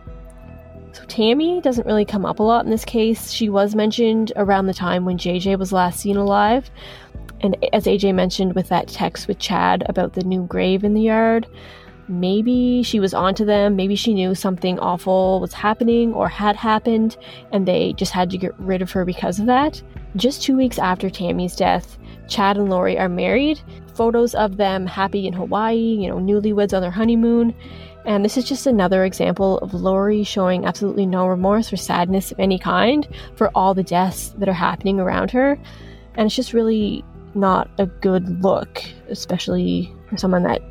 So, 0.91 1.05
Tammy 1.05 1.61
doesn't 1.61 1.87
really 1.87 2.03
come 2.03 2.25
up 2.25 2.39
a 2.39 2.43
lot 2.43 2.65
in 2.65 2.71
this 2.71 2.83
case. 2.83 3.31
She 3.31 3.47
was 3.47 3.73
mentioned 3.73 4.33
around 4.35 4.65
the 4.65 4.73
time 4.73 5.05
when 5.05 5.17
JJ 5.17 5.57
was 5.57 5.71
last 5.71 6.01
seen 6.01 6.17
alive. 6.17 6.69
And 7.39 7.55
as 7.71 7.85
AJ 7.85 8.13
mentioned 8.13 8.55
with 8.55 8.67
that 8.69 8.89
text 8.89 9.29
with 9.29 9.39
Chad 9.39 9.83
about 9.87 10.13
the 10.13 10.23
new 10.23 10.43
grave 10.43 10.83
in 10.83 10.93
the 10.93 11.01
yard, 11.01 11.47
maybe 12.07 12.83
she 12.83 12.99
was 12.99 13.13
onto 13.13 13.45
them. 13.45 13.75
Maybe 13.75 13.95
she 13.95 14.13
knew 14.13 14.35
something 14.35 14.79
awful 14.79 15.39
was 15.39 15.53
happening 15.53 16.13
or 16.13 16.27
had 16.27 16.55
happened, 16.55 17.17
and 17.51 17.67
they 17.67 17.93
just 17.93 18.11
had 18.11 18.29
to 18.31 18.37
get 18.37 18.57
rid 18.59 18.81
of 18.81 18.91
her 18.91 19.05
because 19.05 19.39
of 19.39 19.45
that. 19.45 19.81
Just 20.15 20.41
two 20.41 20.57
weeks 20.57 20.77
after 20.77 21.09
Tammy's 21.09 21.55
death, 21.55 21.97
Chad 22.27 22.57
and 22.57 22.69
Lori 22.69 22.97
are 22.97 23.09
married. 23.09 23.61
Photos 23.95 24.35
of 24.35 24.57
them 24.57 24.85
happy 24.85 25.27
in 25.27 25.33
Hawaii, 25.33 25.77
you 25.77 26.07
know, 26.07 26.17
newlyweds 26.17 26.73
on 26.73 26.81
their 26.81 26.91
honeymoon. 26.91 27.53
And 28.05 28.25
this 28.25 28.35
is 28.35 28.45
just 28.45 28.65
another 28.65 29.05
example 29.05 29.59
of 29.59 29.73
Lori 29.73 30.23
showing 30.23 30.65
absolutely 30.65 31.05
no 31.05 31.27
remorse 31.27 31.71
or 31.71 31.77
sadness 31.77 32.31
of 32.31 32.39
any 32.39 32.57
kind 32.57 33.07
for 33.35 33.51
all 33.53 33.73
the 33.73 33.83
deaths 33.83 34.29
that 34.37 34.49
are 34.49 34.53
happening 34.53 34.99
around 34.99 35.29
her. 35.31 35.59
And 36.15 36.25
it's 36.25 36.35
just 36.35 36.53
really 36.53 37.05
not 37.35 37.69
a 37.77 37.85
good 37.85 38.41
look, 38.41 38.83
especially 39.09 39.93
for 40.09 40.17
someone 40.17 40.43
that 40.43 40.61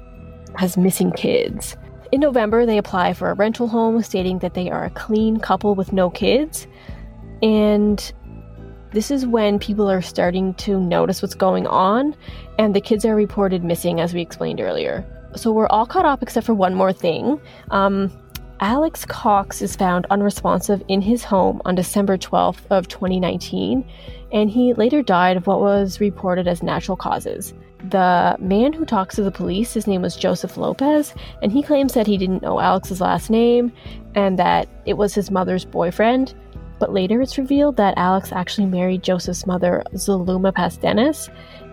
has 0.57 0.77
missing 0.77 1.13
kids. 1.13 1.77
In 2.13 2.21
November, 2.21 2.67
they 2.67 2.79
apply 2.79 3.13
for 3.13 3.31
a 3.31 3.35
rental 3.35 3.69
home, 3.69 4.03
stating 4.03 4.41
that 4.41 4.55
they 4.55 4.71
are 4.71 4.85
a 4.85 4.91
clean 4.91 5.39
couple 5.39 5.75
with 5.75 5.93
no 5.93 6.11
kids. 6.11 6.67
And 7.43 8.13
this 8.93 9.11
is 9.11 9.27
when 9.27 9.59
people 9.59 9.89
are 9.89 10.03
starting 10.03 10.55
to 10.55 10.81
notice 10.81 11.23
what's 11.23 11.35
going 11.35 11.67
on, 11.69 12.17
and 12.59 12.75
the 12.75 12.81
kids 12.81 13.05
are 13.05 13.15
reported 13.15 13.63
missing, 13.63 14.01
as 14.01 14.13
we 14.13 14.21
explained 14.21 14.61
earlier. 14.61 15.05
So 15.37 15.53
we're 15.53 15.69
all 15.69 15.87
caught 15.87 16.05
up 16.05 16.23
except 16.23 16.47
for 16.47 16.55
one 16.55 16.75
more 16.75 16.93
thing. 16.93 17.41
Um, 17.71 18.11
Alex 18.59 19.07
Cox 19.07 19.63
is 19.63 19.77
found 19.77 20.07
unresponsive 20.11 20.83
in 20.89 21.01
his 21.01 21.25
home 21.25 21.63
on 21.65 21.77
December 21.77 22.19
12th 22.19 22.61
of 22.71 22.89
2019, 22.89 23.89
and 24.33 24.51
he 24.51 24.75
later 24.75 25.03
died 25.03 25.37
of 25.37 25.47
what 25.47 25.61
was 25.61 26.01
reported 26.01 26.47
as 26.47 26.63
natural 26.63 26.97
causes. 26.97 27.55
The 27.89 28.37
man 28.39 28.73
who 28.73 28.85
talks 28.85 29.17
to 29.17 29.23
the 29.23 29.31
police, 29.31 29.73
his 29.73 29.87
name 29.87 30.03
was 30.03 30.15
Joseph 30.15 30.57
Lopez, 30.59 31.15
and 31.43 31.51
he 31.51 31.63
claims 31.63 31.95
that 31.95 32.07
he 32.07 32.19
didn't 32.19 32.43
know 32.43 32.61
Alex's 32.61 33.01
last 33.01 33.31
name 33.31 33.73
and 34.15 34.39
that 34.39 34.69
it 34.85 34.99
was 34.99 35.15
his 35.15 35.31
mother's 35.31 35.65
boyfriend. 35.65 36.35
But 36.79 36.93
later 36.93 37.23
it's 37.23 37.39
revealed 37.39 37.77
that 37.77 37.97
Alex 37.97 38.33
actually 38.33 38.67
married 38.67 39.03
Joseph's 39.03 39.47
mother, 39.47 39.83
Zulema 39.95 40.53
Pastenes, 40.53 41.31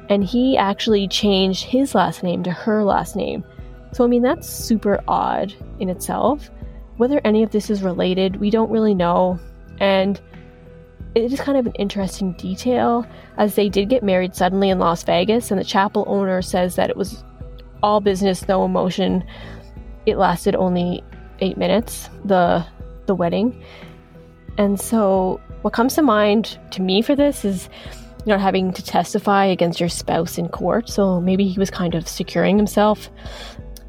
and 0.09 0.23
he 0.23 0.57
actually 0.57 1.07
changed 1.07 1.63
his 1.63 1.93
last 1.93 2.23
name 2.23 2.43
to 2.43 2.51
her 2.51 2.83
last 2.83 3.15
name. 3.15 3.43
So, 3.91 4.03
I 4.03 4.07
mean, 4.07 4.21
that's 4.21 4.47
super 4.47 5.03
odd 5.07 5.53
in 5.79 5.89
itself. 5.89 6.49
Whether 6.97 7.21
any 7.23 7.43
of 7.43 7.51
this 7.51 7.69
is 7.69 7.83
related, 7.83 8.37
we 8.37 8.49
don't 8.49 8.71
really 8.71 8.93
know. 8.93 9.39
And 9.79 10.19
it 11.15 11.31
is 11.33 11.39
kind 11.39 11.57
of 11.57 11.65
an 11.65 11.73
interesting 11.73 12.33
detail 12.33 13.05
as 13.37 13.55
they 13.55 13.69
did 13.69 13.89
get 13.89 14.03
married 14.03 14.35
suddenly 14.35 14.69
in 14.69 14.79
Las 14.79 15.03
Vegas, 15.03 15.51
and 15.51 15.59
the 15.59 15.65
chapel 15.65 16.03
owner 16.07 16.41
says 16.41 16.75
that 16.75 16.89
it 16.89 16.97
was 16.97 17.23
all 17.83 18.01
business, 18.01 18.47
no 18.47 18.65
emotion. 18.65 19.23
It 20.05 20.17
lasted 20.17 20.55
only 20.55 21.03
eight 21.39 21.57
minutes, 21.57 22.09
the 22.25 22.65
the 23.05 23.15
wedding. 23.15 23.63
And 24.57 24.79
so 24.79 25.39
what 25.61 25.73
comes 25.73 25.95
to 25.95 26.01
mind 26.01 26.59
to 26.71 26.81
me 26.81 27.01
for 27.01 27.15
this 27.15 27.45
is 27.45 27.69
not 28.25 28.41
having 28.41 28.73
to 28.73 28.83
testify 28.83 29.45
against 29.45 29.79
your 29.79 29.89
spouse 29.89 30.37
in 30.37 30.49
court. 30.49 30.89
So 30.89 31.21
maybe 31.21 31.47
he 31.47 31.59
was 31.59 31.69
kind 31.69 31.95
of 31.95 32.07
securing 32.07 32.57
himself 32.57 33.09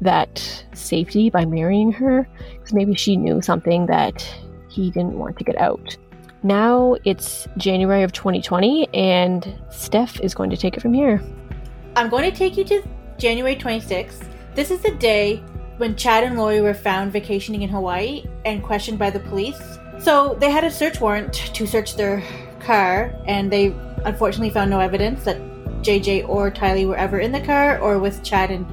that 0.01 0.63
safety 0.73 1.29
by 1.29 1.43
marrying 1.45 1.91
her, 1.91 2.27
because 2.53 2.73
maybe 2.73 2.95
she 2.95 3.17
knew 3.17 3.41
something 3.41 3.87
that 3.87 4.25
he 4.69 4.91
didn't 4.91 5.19
want 5.19 5.37
to 5.37 5.43
get 5.43 5.57
out. 5.59 5.97
Now 6.41 6.95
it's 7.03 7.47
January 7.57 8.03
of 8.03 8.13
2020, 8.13 8.87
and 8.93 9.59
Steph 9.69 10.21
is 10.21 10.33
going 10.33 10.49
to 10.49 10.57
take 10.57 10.77
it 10.77 10.79
from 10.81 10.93
here. 10.93 11.21
I'm 11.97 12.09
going 12.09 12.29
to 12.29 12.35
take 12.35 12.55
you 12.55 12.63
to 12.65 12.81
January 13.17 13.57
26th. 13.57 14.25
This 14.55 14.71
is 14.71 14.79
the 14.81 14.91
day 14.95 15.37
when 15.77 15.95
Chad 15.97 16.23
and 16.23 16.37
Lori 16.37 16.61
were 16.61 16.73
found 16.73 17.11
vacationing 17.11 17.63
in 17.63 17.69
Hawaii 17.69 18.23
and 18.45 18.63
questioned 18.63 18.97
by 18.97 19.09
the 19.09 19.19
police. 19.19 19.61
So 19.99 20.35
they 20.39 20.49
had 20.49 20.63
a 20.63 20.71
search 20.71 21.01
warrant 21.01 21.33
to 21.33 21.67
search 21.67 21.95
their 21.95 22.23
car, 22.61 23.13
and 23.25 23.51
they 23.51 23.75
unfortunately 24.05 24.49
found 24.49 24.69
no 24.69 24.79
evidence 24.79 25.25
that 25.25 25.37
JJ 25.81 26.27
or 26.29 26.49
Tylee 26.51 26.87
were 26.87 26.95
ever 26.95 27.19
in 27.19 27.33
the 27.33 27.41
car 27.41 27.79
or 27.79 27.99
with 27.99 28.23
Chad 28.23 28.49
and 28.49 28.65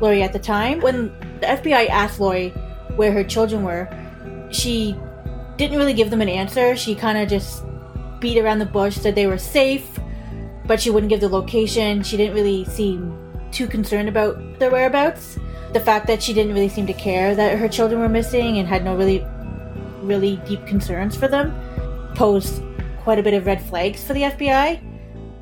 Lori 0.00 0.24
at 0.24 0.32
the 0.32 0.40
time. 0.40 0.80
When 0.80 1.06
the 1.40 1.46
FBI 1.46 1.88
asked 1.88 2.18
Lori 2.18 2.48
where 2.96 3.12
her 3.12 3.22
children 3.22 3.62
were, 3.62 3.88
she 4.50 4.96
didn't 5.62 5.78
really 5.78 5.94
give 5.94 6.10
them 6.10 6.20
an 6.20 6.28
answer. 6.28 6.74
She 6.76 6.94
kind 6.94 7.16
of 7.16 7.28
just 7.28 7.62
beat 8.18 8.36
around 8.36 8.58
the 8.58 8.66
bush, 8.66 8.96
said 8.96 9.14
they 9.14 9.28
were 9.28 9.38
safe, 9.38 9.98
but 10.66 10.80
she 10.80 10.90
wouldn't 10.90 11.10
give 11.10 11.20
the 11.20 11.28
location. 11.28 12.02
She 12.02 12.16
didn't 12.16 12.34
really 12.34 12.64
seem 12.64 13.16
too 13.52 13.68
concerned 13.68 14.08
about 14.08 14.58
their 14.58 14.70
whereabouts. 14.70 15.38
The 15.72 15.80
fact 15.80 16.08
that 16.08 16.20
she 16.20 16.32
didn't 16.32 16.52
really 16.52 16.68
seem 16.68 16.86
to 16.88 16.92
care 16.92 17.36
that 17.36 17.58
her 17.58 17.68
children 17.68 18.00
were 18.00 18.08
missing 18.08 18.58
and 18.58 18.66
had 18.66 18.84
no 18.84 18.96
really, 18.96 19.24
really 20.02 20.36
deep 20.48 20.66
concerns 20.66 21.16
for 21.16 21.28
them 21.28 21.54
posed 22.16 22.62
quite 22.98 23.18
a 23.18 23.22
bit 23.22 23.34
of 23.34 23.46
red 23.46 23.62
flags 23.62 24.02
for 24.02 24.14
the 24.14 24.22
FBI. 24.22 24.80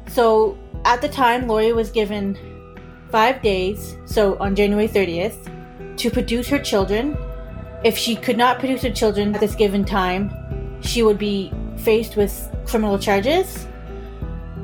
So 0.09 0.59
at 0.85 1.01
the 1.01 1.09
time, 1.09 1.49
Lori 1.49 1.73
was 1.73 1.91
given 1.91 2.37
five 3.11 3.41
days, 3.41 3.97
so 4.05 4.37
on 4.39 4.55
January 4.55 4.87
30th, 4.87 5.97
to 5.97 6.11
produce 6.11 6.49
her 6.49 6.59
children. 6.59 7.17
If 7.83 7.97
she 7.97 8.15
could 8.15 8.37
not 8.37 8.59
produce 8.59 8.83
her 8.83 8.91
children 8.91 9.35
at 9.35 9.41
this 9.41 9.55
given 9.55 9.85
time, 9.85 10.31
she 10.83 11.03
would 11.03 11.19
be 11.19 11.53
faced 11.79 12.17
with 12.17 12.51
criminal 12.67 12.99
charges. 12.99 13.67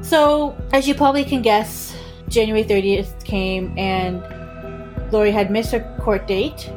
So, 0.03 0.57
as 0.73 0.87
you 0.87 0.95
probably 0.95 1.25
can 1.25 1.43
guess, 1.43 1.97
January 2.29 2.65
30th 2.65 3.25
came 3.25 3.77
and 3.79 4.23
Lori 5.13 5.31
had 5.31 5.51
missed 5.51 5.73
her 5.73 5.81
court 6.01 6.27
date 6.27 6.71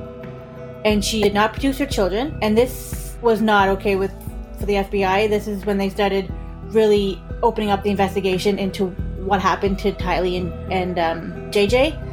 and 0.86 1.04
she 1.04 1.22
did 1.22 1.34
not 1.34 1.54
produce 1.54 1.78
her 1.80 1.86
children. 1.86 2.38
And 2.42 2.58
this 2.58 3.18
was 3.22 3.42
not 3.42 3.68
okay 3.70 3.96
with 3.96 4.12
for 4.60 4.66
the 4.66 4.76
FBI. 4.76 5.30
This 5.30 5.48
is 5.48 5.66
when 5.66 5.78
they 5.78 5.90
started 5.90 6.32
really 6.68 7.22
opening 7.44 7.70
up 7.70 7.84
the 7.84 7.90
investigation 7.90 8.60
into 8.60 8.88
what 9.26 9.42
happened 9.42 9.80
to 9.80 9.92
Tylee 9.92 10.38
and, 10.38 10.74
and 10.74 11.00
um, 11.00 11.52
JJ. 11.52 12.09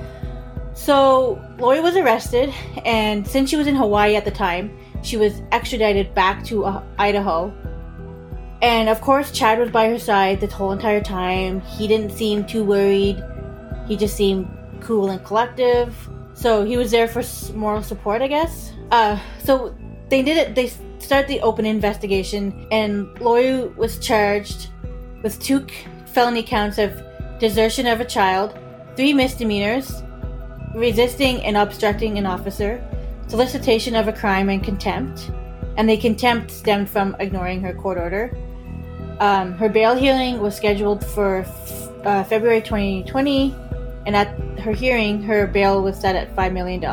So 0.76 1.42
Lori 1.58 1.80
was 1.80 1.96
arrested, 1.96 2.52
and 2.84 3.26
since 3.26 3.48
she 3.48 3.56
was 3.56 3.66
in 3.66 3.74
Hawaii 3.74 4.14
at 4.14 4.24
the 4.26 4.30
time, 4.30 4.70
she 5.02 5.16
was 5.16 5.40
extradited 5.50 6.14
back 6.14 6.44
to 6.44 6.66
uh, 6.66 6.82
Idaho. 6.98 7.52
And 8.60 8.88
of 8.88 9.00
course, 9.00 9.32
Chad 9.32 9.58
was 9.58 9.70
by 9.70 9.88
her 9.88 9.98
side 9.98 10.40
the 10.40 10.46
whole 10.46 10.72
entire 10.72 11.00
time. 11.00 11.62
He 11.62 11.88
didn't 11.88 12.12
seem 12.12 12.44
too 12.44 12.62
worried. 12.62 13.22
He 13.88 13.96
just 13.96 14.16
seemed 14.16 14.46
cool 14.80 15.08
and 15.08 15.24
collective. 15.24 15.96
So 16.34 16.64
he 16.64 16.76
was 16.76 16.90
there 16.90 17.08
for 17.08 17.22
moral 17.54 17.82
support, 17.82 18.20
I 18.20 18.28
guess. 18.28 18.72
Uh, 18.90 19.18
so 19.42 19.74
they 20.10 20.22
did 20.22 20.36
it. 20.36 20.54
They 20.54 20.70
started 20.98 21.26
the 21.26 21.40
open 21.40 21.64
investigation, 21.64 22.66
and 22.70 23.18
Lori 23.18 23.68
was 23.68 23.98
charged 23.98 24.68
with 25.22 25.40
two 25.40 25.66
felony 26.04 26.42
counts 26.42 26.76
of 26.76 27.02
desertion 27.38 27.86
of 27.86 28.00
a 28.00 28.04
child, 28.04 28.58
three 28.94 29.14
misdemeanors, 29.14 30.02
resisting 30.76 31.42
and 31.42 31.56
obstructing 31.56 32.18
an 32.18 32.26
officer, 32.26 32.84
solicitation 33.28 33.96
of 33.96 34.08
a 34.08 34.12
crime, 34.12 34.50
and 34.50 34.62
contempt. 34.62 35.30
And 35.76 35.88
the 35.88 35.96
contempt 35.96 36.50
stemmed 36.50 36.88
from 36.88 37.16
ignoring 37.18 37.62
her 37.62 37.72
court 37.72 37.98
order. 37.98 38.36
Um, 39.20 39.54
her 39.54 39.70
bail 39.70 39.94
hearing 39.94 40.40
was 40.40 40.54
scheduled 40.54 41.04
for 41.04 41.46
uh, 42.04 42.24
February 42.24 42.60
2020, 42.60 43.54
and 44.06 44.14
at 44.14 44.38
her 44.60 44.72
hearing, 44.72 45.22
her 45.22 45.46
bail 45.46 45.82
was 45.82 45.98
set 45.98 46.14
at 46.14 46.34
$5 46.36 46.52
million. 46.52 46.84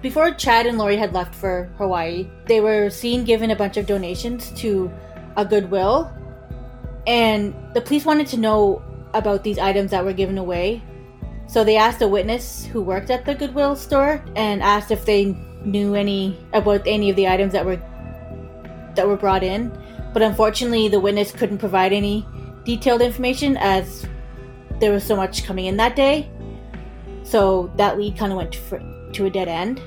Before 0.00 0.30
Chad 0.32 0.66
and 0.66 0.78
Lori 0.78 0.96
had 0.96 1.12
left 1.12 1.34
for 1.34 1.68
Hawaii, 1.76 2.30
they 2.46 2.60
were 2.60 2.88
seen 2.88 3.24
giving 3.24 3.50
a 3.50 3.56
bunch 3.56 3.76
of 3.76 3.86
donations 3.86 4.50
to 4.52 4.90
a 5.36 5.44
Goodwill, 5.44 6.10
and 7.06 7.54
the 7.74 7.80
police 7.80 8.04
wanted 8.04 8.28
to 8.28 8.36
know 8.36 8.82
about 9.14 9.42
these 9.42 9.58
items 9.58 9.90
that 9.90 10.04
were 10.04 10.12
given 10.12 10.38
away. 10.38 10.80
So 11.50 11.64
they 11.64 11.76
asked 11.76 12.00
a 12.00 12.06
witness 12.06 12.64
who 12.64 12.80
worked 12.80 13.10
at 13.10 13.24
the 13.24 13.34
Goodwill 13.34 13.74
store 13.74 14.22
and 14.36 14.62
asked 14.62 14.92
if 14.92 15.04
they 15.04 15.36
knew 15.64 15.96
any 15.96 16.38
about 16.52 16.86
any 16.86 17.10
of 17.10 17.16
the 17.16 17.26
items 17.26 17.52
that 17.54 17.66
were 17.66 17.82
that 18.94 19.08
were 19.08 19.16
brought 19.16 19.42
in. 19.42 19.76
But 20.12 20.22
unfortunately, 20.22 20.86
the 20.86 21.00
witness 21.00 21.32
couldn't 21.32 21.58
provide 21.58 21.92
any 21.92 22.24
detailed 22.64 23.02
information 23.02 23.56
as 23.56 24.06
there 24.78 24.92
was 24.92 25.02
so 25.02 25.16
much 25.16 25.42
coming 25.44 25.66
in 25.66 25.76
that 25.78 25.96
day. 25.96 26.30
So 27.24 27.72
that 27.74 27.98
lead 27.98 28.16
kind 28.16 28.30
of 28.30 28.36
went 28.36 28.52
to, 28.52 29.10
to 29.14 29.26
a 29.26 29.30
dead 29.30 29.48
end. 29.48 29.82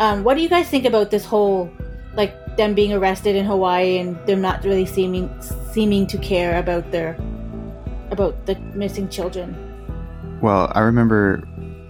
Um, 0.00 0.24
what 0.24 0.34
do 0.34 0.42
you 0.42 0.48
guys 0.48 0.68
think 0.68 0.84
about 0.84 1.12
this 1.12 1.24
whole, 1.24 1.70
like 2.14 2.56
them 2.56 2.74
being 2.74 2.92
arrested 2.92 3.36
in 3.36 3.44
Hawaii 3.44 3.98
and 3.98 4.16
them 4.26 4.40
not 4.40 4.64
really 4.64 4.86
seeming 4.86 5.30
seeming 5.70 6.08
to 6.08 6.18
care 6.18 6.58
about 6.58 6.90
their 6.90 7.16
about 8.10 8.46
the 8.46 8.58
missing 8.74 9.08
children? 9.08 9.69
Well, 10.42 10.72
I 10.74 10.80
remember 10.80 11.38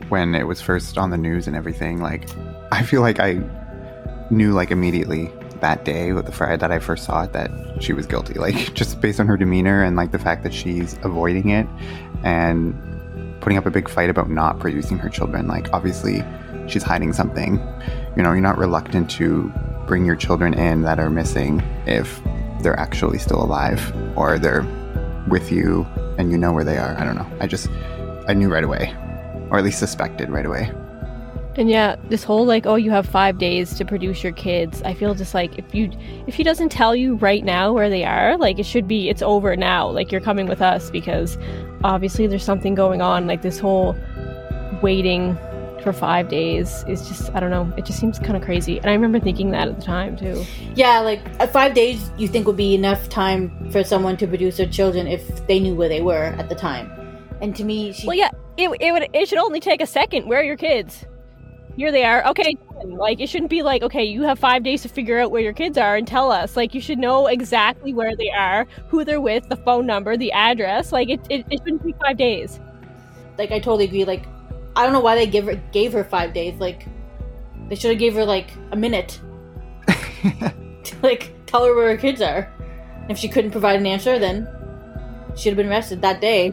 when 0.08 0.34
it 0.34 0.46
was 0.46 0.60
first 0.60 0.98
on 0.98 1.10
the 1.10 1.16
news 1.16 1.46
and 1.46 1.54
everything, 1.54 2.00
like, 2.00 2.28
I 2.72 2.82
feel 2.82 3.00
like 3.00 3.20
I 3.20 3.40
knew, 4.30 4.52
like, 4.52 4.70
immediately 4.70 5.30
that 5.60 5.84
day, 5.84 6.12
with 6.12 6.26
the 6.26 6.32
Friday 6.32 6.56
that 6.56 6.72
I 6.72 6.78
first 6.78 7.04
saw 7.04 7.24
it, 7.24 7.32
that 7.32 7.50
she 7.80 7.92
was 7.92 8.06
guilty. 8.06 8.34
Like, 8.40 8.74
just 8.74 9.00
based 9.00 9.20
on 9.20 9.26
her 9.26 9.36
demeanor 9.36 9.82
and, 9.82 9.96
like, 9.96 10.10
the 10.10 10.18
fact 10.18 10.42
that 10.42 10.52
she's 10.52 10.98
avoiding 11.02 11.50
it 11.50 11.66
and 12.24 12.74
putting 13.40 13.56
up 13.56 13.66
a 13.66 13.70
big 13.70 13.88
fight 13.88 14.10
about 14.10 14.28
not 14.30 14.58
producing 14.58 14.98
her 14.98 15.08
children. 15.08 15.46
Like, 15.46 15.72
obviously, 15.72 16.24
she's 16.66 16.82
hiding 16.82 17.12
something. 17.12 17.54
You 18.16 18.22
know, 18.22 18.32
you're 18.32 18.40
not 18.40 18.58
reluctant 18.58 19.10
to 19.12 19.52
bring 19.86 20.04
your 20.04 20.16
children 20.16 20.54
in 20.54 20.82
that 20.82 20.98
are 20.98 21.10
missing 21.10 21.62
if 21.86 22.20
they're 22.62 22.78
actually 22.78 23.18
still 23.18 23.42
alive 23.42 23.94
or 24.16 24.38
they're 24.38 24.66
with 25.28 25.50
you 25.50 25.86
and 26.18 26.30
you 26.30 26.38
know 26.38 26.52
where 26.52 26.64
they 26.64 26.76
are. 26.78 26.96
I 26.98 27.04
don't 27.04 27.16
know. 27.16 27.26
I 27.40 27.46
just, 27.46 27.68
I 28.28 28.34
knew 28.34 28.48
right 28.48 28.64
away, 28.64 28.94
or 29.50 29.58
at 29.58 29.64
least 29.64 29.78
suspected 29.78 30.30
right 30.30 30.46
away. 30.46 30.70
And 31.56 31.68
yeah, 31.68 31.96
this 32.08 32.22
whole 32.22 32.46
like, 32.46 32.64
oh, 32.64 32.76
you 32.76 32.90
have 32.90 33.06
five 33.06 33.38
days 33.38 33.74
to 33.74 33.84
produce 33.84 34.22
your 34.22 34.32
kids. 34.32 34.82
I 34.82 34.94
feel 34.94 35.14
just 35.14 35.34
like 35.34 35.58
if 35.58 35.74
you 35.74 35.90
if 36.26 36.34
he 36.34 36.42
doesn't 36.42 36.70
tell 36.70 36.94
you 36.94 37.16
right 37.16 37.44
now 37.44 37.72
where 37.72 37.90
they 37.90 38.04
are, 38.04 38.38
like 38.38 38.58
it 38.58 38.66
should 38.66 38.86
be 38.86 39.08
it's 39.08 39.22
over 39.22 39.56
now. 39.56 39.88
Like 39.90 40.12
you're 40.12 40.20
coming 40.20 40.46
with 40.46 40.62
us 40.62 40.90
because 40.90 41.36
obviously 41.82 42.26
there's 42.26 42.44
something 42.44 42.74
going 42.74 43.02
on. 43.02 43.26
Like 43.26 43.42
this 43.42 43.58
whole 43.58 43.96
waiting 44.80 45.36
for 45.82 45.92
five 45.92 46.28
days 46.28 46.84
is 46.86 47.08
just 47.08 47.34
I 47.34 47.40
don't 47.40 47.50
know. 47.50 47.72
It 47.76 47.84
just 47.84 47.98
seems 47.98 48.18
kind 48.18 48.36
of 48.36 48.42
crazy. 48.42 48.78
And 48.78 48.86
I 48.86 48.92
remember 48.92 49.18
thinking 49.18 49.50
that 49.50 49.66
at 49.66 49.76
the 49.76 49.84
time 49.84 50.16
too. 50.16 50.44
Yeah, 50.76 51.00
like 51.00 51.20
five 51.50 51.74
days 51.74 52.10
you 52.16 52.28
think 52.28 52.46
would 52.46 52.56
be 52.56 52.74
enough 52.74 53.08
time 53.08 53.70
for 53.70 53.82
someone 53.82 54.16
to 54.18 54.26
produce 54.26 54.58
their 54.58 54.68
children 54.68 55.06
if 55.06 55.46
they 55.48 55.58
knew 55.58 55.74
where 55.74 55.88
they 55.88 56.00
were 56.00 56.34
at 56.38 56.48
the 56.48 56.54
time. 56.54 56.99
And 57.40 57.56
to 57.56 57.64
me, 57.64 57.92
she 57.92 58.06
Well, 58.06 58.16
yeah, 58.16 58.30
it 58.56 58.68
it 58.80 58.92
would 58.92 59.08
it 59.12 59.28
should 59.28 59.38
only 59.38 59.60
take 59.60 59.80
a 59.80 59.86
second. 59.86 60.26
Where 60.26 60.40
are 60.40 60.44
your 60.44 60.56
kids? 60.56 61.04
Here 61.76 61.90
they 61.92 62.04
are. 62.04 62.26
Okay, 62.26 62.56
like 62.84 63.20
it 63.20 63.28
shouldn't 63.28 63.50
be 63.50 63.62
like 63.62 63.82
okay, 63.82 64.04
you 64.04 64.22
have 64.22 64.38
five 64.38 64.62
days 64.62 64.82
to 64.82 64.88
figure 64.88 65.18
out 65.18 65.30
where 65.30 65.40
your 65.40 65.52
kids 65.52 65.78
are 65.78 65.96
and 65.96 66.06
tell 66.06 66.30
us. 66.30 66.56
Like 66.56 66.74
you 66.74 66.80
should 66.80 66.98
know 66.98 67.26
exactly 67.26 67.94
where 67.94 68.14
they 68.16 68.30
are, 68.30 68.66
who 68.88 69.04
they're 69.04 69.20
with, 69.20 69.48
the 69.48 69.56
phone 69.56 69.86
number, 69.86 70.16
the 70.16 70.32
address. 70.32 70.92
Like 70.92 71.08
it 71.08 71.20
it, 71.30 71.46
it 71.50 71.60
shouldn't 71.60 71.84
be 71.84 71.94
five 72.00 72.16
days. 72.16 72.60
like 73.38 73.50
I 73.50 73.58
totally 73.58 73.84
agree. 73.84 74.04
Like 74.04 74.26
I 74.76 74.84
don't 74.84 74.92
know 74.92 75.00
why 75.00 75.14
they 75.14 75.26
give 75.26 75.46
her 75.46 75.54
gave 75.72 75.92
her 75.92 76.04
five 76.04 76.34
days. 76.34 76.58
Like 76.60 76.86
they 77.68 77.74
should 77.74 77.90
have 77.90 77.98
gave 78.00 78.14
her 78.14 78.24
like 78.24 78.50
a 78.72 78.76
minute. 78.76 79.20
to, 79.86 80.96
like 81.02 81.32
tell 81.46 81.64
her 81.64 81.74
where 81.74 81.90
her 81.90 81.96
kids 81.96 82.20
are. 82.20 82.52
If 83.08 83.18
she 83.18 83.28
couldn't 83.28 83.50
provide 83.50 83.80
an 83.80 83.86
answer, 83.86 84.18
then 84.18 84.48
she'd 85.34 85.50
have 85.50 85.56
been 85.56 85.68
arrested 85.68 86.02
that 86.02 86.20
day. 86.20 86.52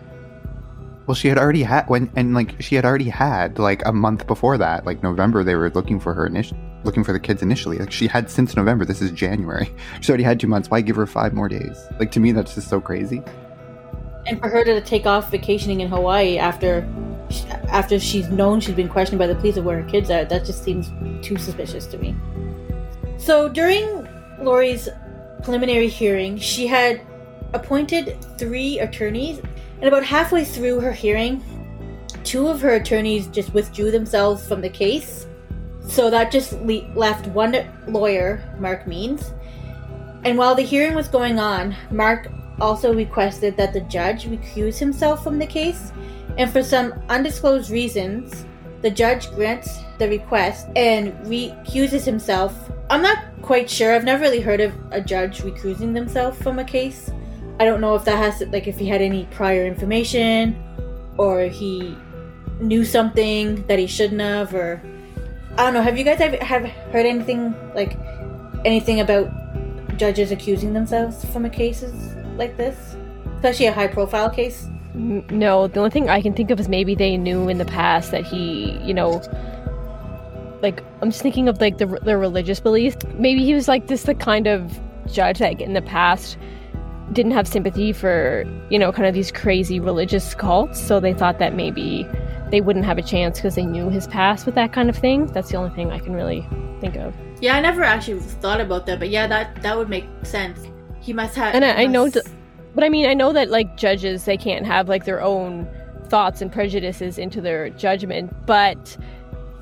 Well, 1.08 1.16
she 1.16 1.30
had 1.30 1.38
already 1.38 1.64
had 1.64 1.88
when 1.88 2.12
and 2.18 2.34
like 2.34 2.62
she 2.62 2.76
had 2.76 2.84
already 2.84 3.08
had 3.08 3.60
like 3.60 3.82
a 3.86 3.93
month 3.93 4.28
before 4.28 4.58
that, 4.58 4.86
like 4.86 5.01
November. 5.01 5.41
They 5.41 5.55
were 5.55 5.70
looking 5.70 6.01
for 6.01 6.14
her 6.14 6.28
initially, 6.28 6.60
looking 6.84 7.05
for 7.05 7.14
the 7.14 7.20
kids 7.20 7.41
initially. 7.41 7.78
Like 7.78 7.93
she 7.93 8.08
had 8.08 8.30
since 8.30 8.58
November. 8.58 8.84
This 8.84 9.01
is 9.01 9.12
January. 9.12 9.74
She 10.01 10.12
already 10.12 10.24
had 10.24 10.39
two 10.39 10.47
months. 10.47 10.70
Why 10.70 10.82
give 10.82 10.97
her 10.97 11.08
five 11.08 11.34
more 11.34 11.47
days? 11.47 11.88
Like 11.97 12.12
to 12.12 12.20
me, 12.20 12.34
that's 12.34 12.55
just 12.55 12.68
so 12.70 12.82
crazy. 12.82 13.24
And 14.26 14.38
for 14.39 14.49
her 14.49 14.66
to 14.66 14.82
take 14.82 15.05
off 15.05 15.32
vacationing 15.32 15.80
in 15.80 15.88
Hawaii 15.88 16.38
after 16.38 16.86
after 17.70 17.99
she's 17.99 18.30
known 18.30 18.60
she's 18.60 18.76
been 18.76 18.89
questioned 18.89 19.20
by 19.20 19.28
the 19.28 19.36
police 19.36 19.55
of 19.55 19.64
where 19.64 19.82
her 19.82 19.89
kids 19.89 20.12
are, 20.12 20.26
that 20.26 20.45
just 20.45 20.62
seems 20.64 20.91
too 21.26 21.38
suspicious 21.38 21.88
to 21.88 21.97
me. 21.97 22.16
So 23.18 23.47
during 23.47 24.08
Lori's 24.41 24.89
preliminary 25.41 25.88
hearing, 25.88 26.38
she 26.38 26.68
had 26.68 27.01
appointed 27.53 28.18
three 28.38 28.80
attorneys, 28.80 29.41
and 29.80 29.88
about 29.88 30.03
halfway 30.03 30.43
through 30.43 30.80
her 30.80 30.91
hearing, 30.91 31.43
two 32.23 32.47
of 32.47 32.61
her 32.61 32.75
attorneys 32.75 33.28
just 33.28 33.53
withdrew 33.53 33.91
themselves 33.91 34.47
from 34.47 34.61
the 34.61 34.69
case. 34.69 35.28
So 35.88 36.09
that 36.09 36.32
just 36.32 36.53
le- 36.53 36.91
left 36.95 37.28
one 37.28 37.55
lawyer, 37.88 38.43
Mark 38.59 38.88
Means. 38.88 39.34
And 40.25 40.38
while 40.38 40.55
the 40.55 40.63
hearing 40.63 40.95
was 40.95 41.07
going 41.07 41.39
on, 41.39 41.75
Mark 41.91 42.28
also 42.59 42.93
requested 42.93 43.55
that 43.57 43.71
the 43.71 43.82
judge 43.82 44.25
recuse 44.25 44.78
himself 44.78 45.23
from 45.23 45.39
the 45.39 45.45
case. 45.45 45.91
And 46.38 46.51
for 46.51 46.63
some 46.63 46.93
undisclosed 47.09 47.69
reasons, 47.69 48.45
the 48.82 48.91
judge 48.91 49.30
grants 49.32 49.80
the 49.97 50.09
request 50.09 50.67
and 50.75 51.13
recuses 51.28 52.05
himself. 52.05 52.71
I'm 52.89 53.01
not 53.01 53.19
quite 53.41 53.69
sure. 53.69 53.93
I've 53.93 54.03
never 54.03 54.21
really 54.21 54.41
heard 54.41 54.61
of 54.61 54.73
a 54.91 55.01
judge 55.01 55.41
recusing 55.41 55.93
themselves 55.93 56.41
from 56.41 56.59
a 56.59 56.63
case. 56.63 57.11
I 57.60 57.66
don't 57.66 57.82
know 57.82 57.95
if 57.95 58.05
that 58.05 58.18
has 58.18 58.39
to, 58.39 58.45
like 58.47 58.68
if 58.68 58.78
he 58.78 58.88
had 58.88 59.01
any 59.01 59.26
prior 59.32 59.66
information 59.66 60.55
or 61.18 61.41
he 61.41 61.97
knew 62.60 62.86
something 62.86 63.66
that 63.68 63.80
he 63.80 63.88
shouldn't 63.88 64.22
have 64.22 64.53
or 64.53 64.82
I 65.58 65.64
don't 65.64 65.74
know. 65.74 65.82
Have 65.82 65.97
you 65.97 66.03
guys 66.03 66.22
ever 66.22 66.38
have 66.43 66.66
heard 66.66 67.05
anything 67.05 67.55
like 67.74 67.97
anything 68.64 68.99
about 68.99 69.32
judges 69.97 70.32
accusing 70.32 70.74
themselves 70.74 71.26
from 71.26 71.45
a 71.45 71.49
cases 71.49 72.16
like 72.38 72.58
this? 72.58 72.95
Especially 73.36 73.66
a 73.66 73.74
high 73.74 73.88
profile 73.88 74.30
case? 74.30 74.68
No, 74.93 75.68
the 75.68 75.80
only 75.80 75.91
thing 75.91 76.10
I 76.10 76.22
can 76.22 76.34
think 76.34 76.51
of 76.51 76.60
is 76.60 76.70
maybe 76.70 76.95
they 76.95 77.18
knew 77.18 77.49
in 77.49 77.58
the 77.58 77.66
past 77.66 78.12
that 78.12 78.24
he, 78.24 78.78
you 78.84 78.93
know, 78.93 79.22
like 80.62 80.84
I'm 81.01 81.10
just 81.10 81.22
thinking 81.22 81.47
of 81.49 81.60
like 81.60 81.80
the 81.80 81.88
the 81.88 82.18
religious 82.18 82.60
beliefs. 82.60 82.97
Maybe 83.16 83.43
he 83.43 83.55
was 83.55 83.68
like 83.68 83.88
this 83.88 84.03
the 84.03 84.16
kind 84.16 84.47
of 84.47 84.80
judge 85.12 85.39
that 85.39 85.60
in 85.60 85.74
the 85.74 85.82
past 85.82 86.38
didn't 87.14 87.32
have 87.32 87.47
sympathy 87.47 87.93
for, 87.93 88.43
you 88.70 88.78
know, 88.78 88.91
kind 88.91 89.08
of 89.08 89.14
these 89.14 89.32
crazy 89.32 89.80
religious 89.80 90.36
cults, 90.36 90.80
so 90.80 90.99
they 90.99 91.14
thought 91.14 91.39
that 91.39 91.55
maybe 91.55 92.08
they 92.51 92.62
wouldn't 92.62 92.86
have 92.86 92.97
a 92.97 93.01
chance 93.01 93.39
because 93.39 93.55
they 93.55 93.66
knew 93.66 93.89
his 93.89 94.08
past 94.08 94.45
with 94.45 94.55
that 94.55 94.74
kind 94.74 94.89
of 94.89 94.95
thing. 94.95 95.28
That's 95.28 95.49
the 95.49 95.58
only 95.58 95.74
thing 95.76 95.91
I 95.91 95.99
can 95.99 96.14
really 96.14 96.47
think 96.80 96.95
of. 96.95 97.14
Yeah, 97.41 97.55
I 97.55 97.62
never 97.62 97.84
actually 97.84 98.20
thought 98.20 98.62
about 98.62 98.86
that, 98.88 98.99
but 98.99 99.10
yeah, 99.10 99.28
that 99.28 99.62
that 99.62 99.78
would 99.78 99.89
make 99.89 100.05
sense. 100.24 100.60
He 100.99 101.14
must 101.14 101.36
have. 101.36 101.55
And 101.55 101.64
I, 101.64 101.84
I 101.84 101.86
know, 101.86 102.10
th- 102.10 102.26
but 102.76 102.84
I 102.84 102.89
mean, 102.89 103.08
I 103.08 103.14
know 103.14 103.34
that 103.34 103.49
like 103.49 103.78
judges, 103.78 104.26
they 104.26 104.38
can't 104.38 104.66
have 104.66 104.89
like 104.89 105.05
their 105.05 105.22
own 105.22 105.68
thoughts 106.08 106.41
and 106.41 106.51
prejudices 106.51 107.18
into 107.18 107.41
their 107.41 107.70
judgment, 107.72 108.34
but 108.45 108.97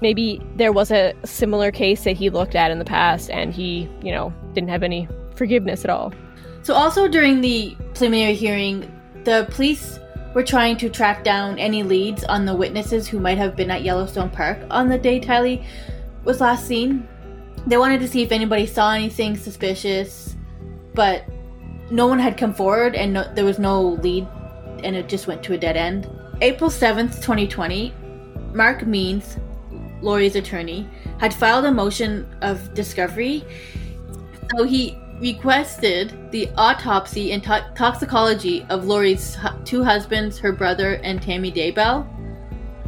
maybe 0.02 0.42
there 0.56 0.72
was 0.72 0.92
a 0.92 1.14
similar 1.24 1.72
case 1.72 2.04
that 2.04 2.16
he 2.16 2.30
looked 2.30 2.56
at 2.56 2.72
in 2.72 2.80
the 2.80 2.86
past 2.86 3.30
and 3.30 3.54
he, 3.54 3.90
you 4.02 4.12
know, 4.12 4.34
didn't 4.54 4.70
have 4.70 4.84
any 4.84 5.08
forgiveness 5.36 5.84
at 5.84 5.90
all. 5.90 6.14
So, 6.66 6.74
also 6.74 7.08
during 7.08 7.42
the 7.42 7.78
preliminary 7.94 8.34
hearing, 8.34 8.92
the 9.24 9.48
police 9.52 10.00
were 10.34 10.42
trying 10.42 10.78
to 10.78 10.90
track 10.90 11.24
down 11.24 11.60
any 11.60 11.84
leads 11.84 12.24
on 12.24 12.44
the 12.44 12.56
witnesses 12.56 13.08
who 13.08 13.20
might 13.20 13.38
have 13.38 13.56
been 13.56 13.70
at 13.70 13.84
Yellowstone 13.84 14.32
Park 14.32 14.58
on 14.72 14.90
the 14.90 14.98
day 14.98 15.20
Tylee 15.20 15.64
was 16.24 16.42
last 16.42 16.66
seen. 16.66 17.08
They 17.68 17.78
wanted 17.78 18.00
to 18.00 18.08
see 18.08 18.24
if 18.24 18.32
anybody 18.32 18.66
saw 18.66 18.94
anything 18.94 19.38
suspicious, 19.38 20.36
but 20.96 21.26
no 21.92 22.08
one 22.08 22.18
had 22.18 22.36
come 22.36 22.52
forward 22.52 22.96
and 22.96 23.14
no, 23.14 23.32
there 23.36 23.46
was 23.46 23.60
no 23.60 23.90
lead, 24.02 24.28
and 24.84 24.96
it 24.96 25.08
just 25.08 25.28
went 25.28 25.44
to 25.44 25.54
a 25.54 25.58
dead 25.60 25.78
end. 25.78 26.10
April 26.42 26.72
7th, 26.72 27.22
2020, 27.22 27.94
Mark 28.56 28.88
Means, 28.88 29.38
Lori's 30.02 30.36
attorney, 30.36 30.90
had 31.20 31.32
filed 31.32 31.66
a 31.66 31.72
motion 31.72 32.28
of 32.42 32.74
discovery. 32.74 33.44
So 34.56 34.64
he 34.64 34.98
requested 35.26 36.32
the 36.32 36.48
autopsy 36.56 37.32
and 37.32 37.44
to- 37.44 37.66
toxicology 37.74 38.64
of 38.70 38.86
Lori's 38.86 39.34
hu- 39.34 39.58
two 39.64 39.84
husbands, 39.84 40.38
her 40.38 40.52
brother, 40.52 41.00
and 41.04 41.20
Tammy 41.20 41.52
Daybell. 41.52 42.06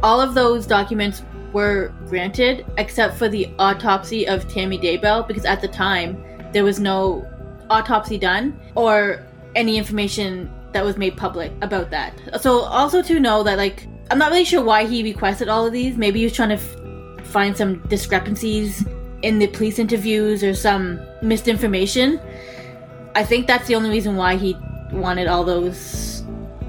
All 0.04 0.20
of 0.20 0.34
those 0.34 0.64
documents 0.64 1.24
were 1.52 1.92
granted 2.06 2.64
except 2.76 3.16
for 3.16 3.28
the 3.28 3.50
autopsy 3.58 4.28
of 4.28 4.48
Tammy 4.48 4.78
Daybell 4.78 5.26
because 5.26 5.44
at 5.44 5.60
the 5.60 5.66
time 5.66 6.22
there 6.52 6.62
was 6.62 6.78
no 6.78 7.26
autopsy 7.70 8.18
done 8.18 8.56
or 8.76 9.26
any 9.56 9.76
information 9.76 10.48
that 10.72 10.84
was 10.84 10.96
made 10.96 11.16
public 11.16 11.50
about 11.60 11.90
that. 11.90 12.12
So 12.40 12.60
also 12.60 13.02
to 13.02 13.18
know 13.18 13.42
that 13.42 13.58
like 13.58 13.88
I'm 14.12 14.18
not 14.18 14.30
really 14.30 14.44
sure 14.44 14.62
why 14.62 14.86
he 14.86 15.02
requested 15.02 15.48
all 15.48 15.66
of 15.66 15.72
these. 15.72 15.96
Maybe 15.96 16.20
he 16.20 16.26
was 16.26 16.34
trying 16.34 16.50
to 16.50 16.62
f- 16.62 17.26
find 17.26 17.56
some 17.56 17.80
discrepancies 17.88 18.86
in 19.22 19.38
the 19.38 19.46
police 19.48 19.78
interviews 19.78 20.42
or 20.44 20.54
some 20.54 21.00
misinformation. 21.22 22.20
I 23.14 23.24
think 23.24 23.46
that's 23.46 23.66
the 23.66 23.74
only 23.74 23.90
reason 23.90 24.16
why 24.16 24.36
he 24.36 24.56
wanted 24.92 25.26
all 25.26 25.44
those 25.44 26.22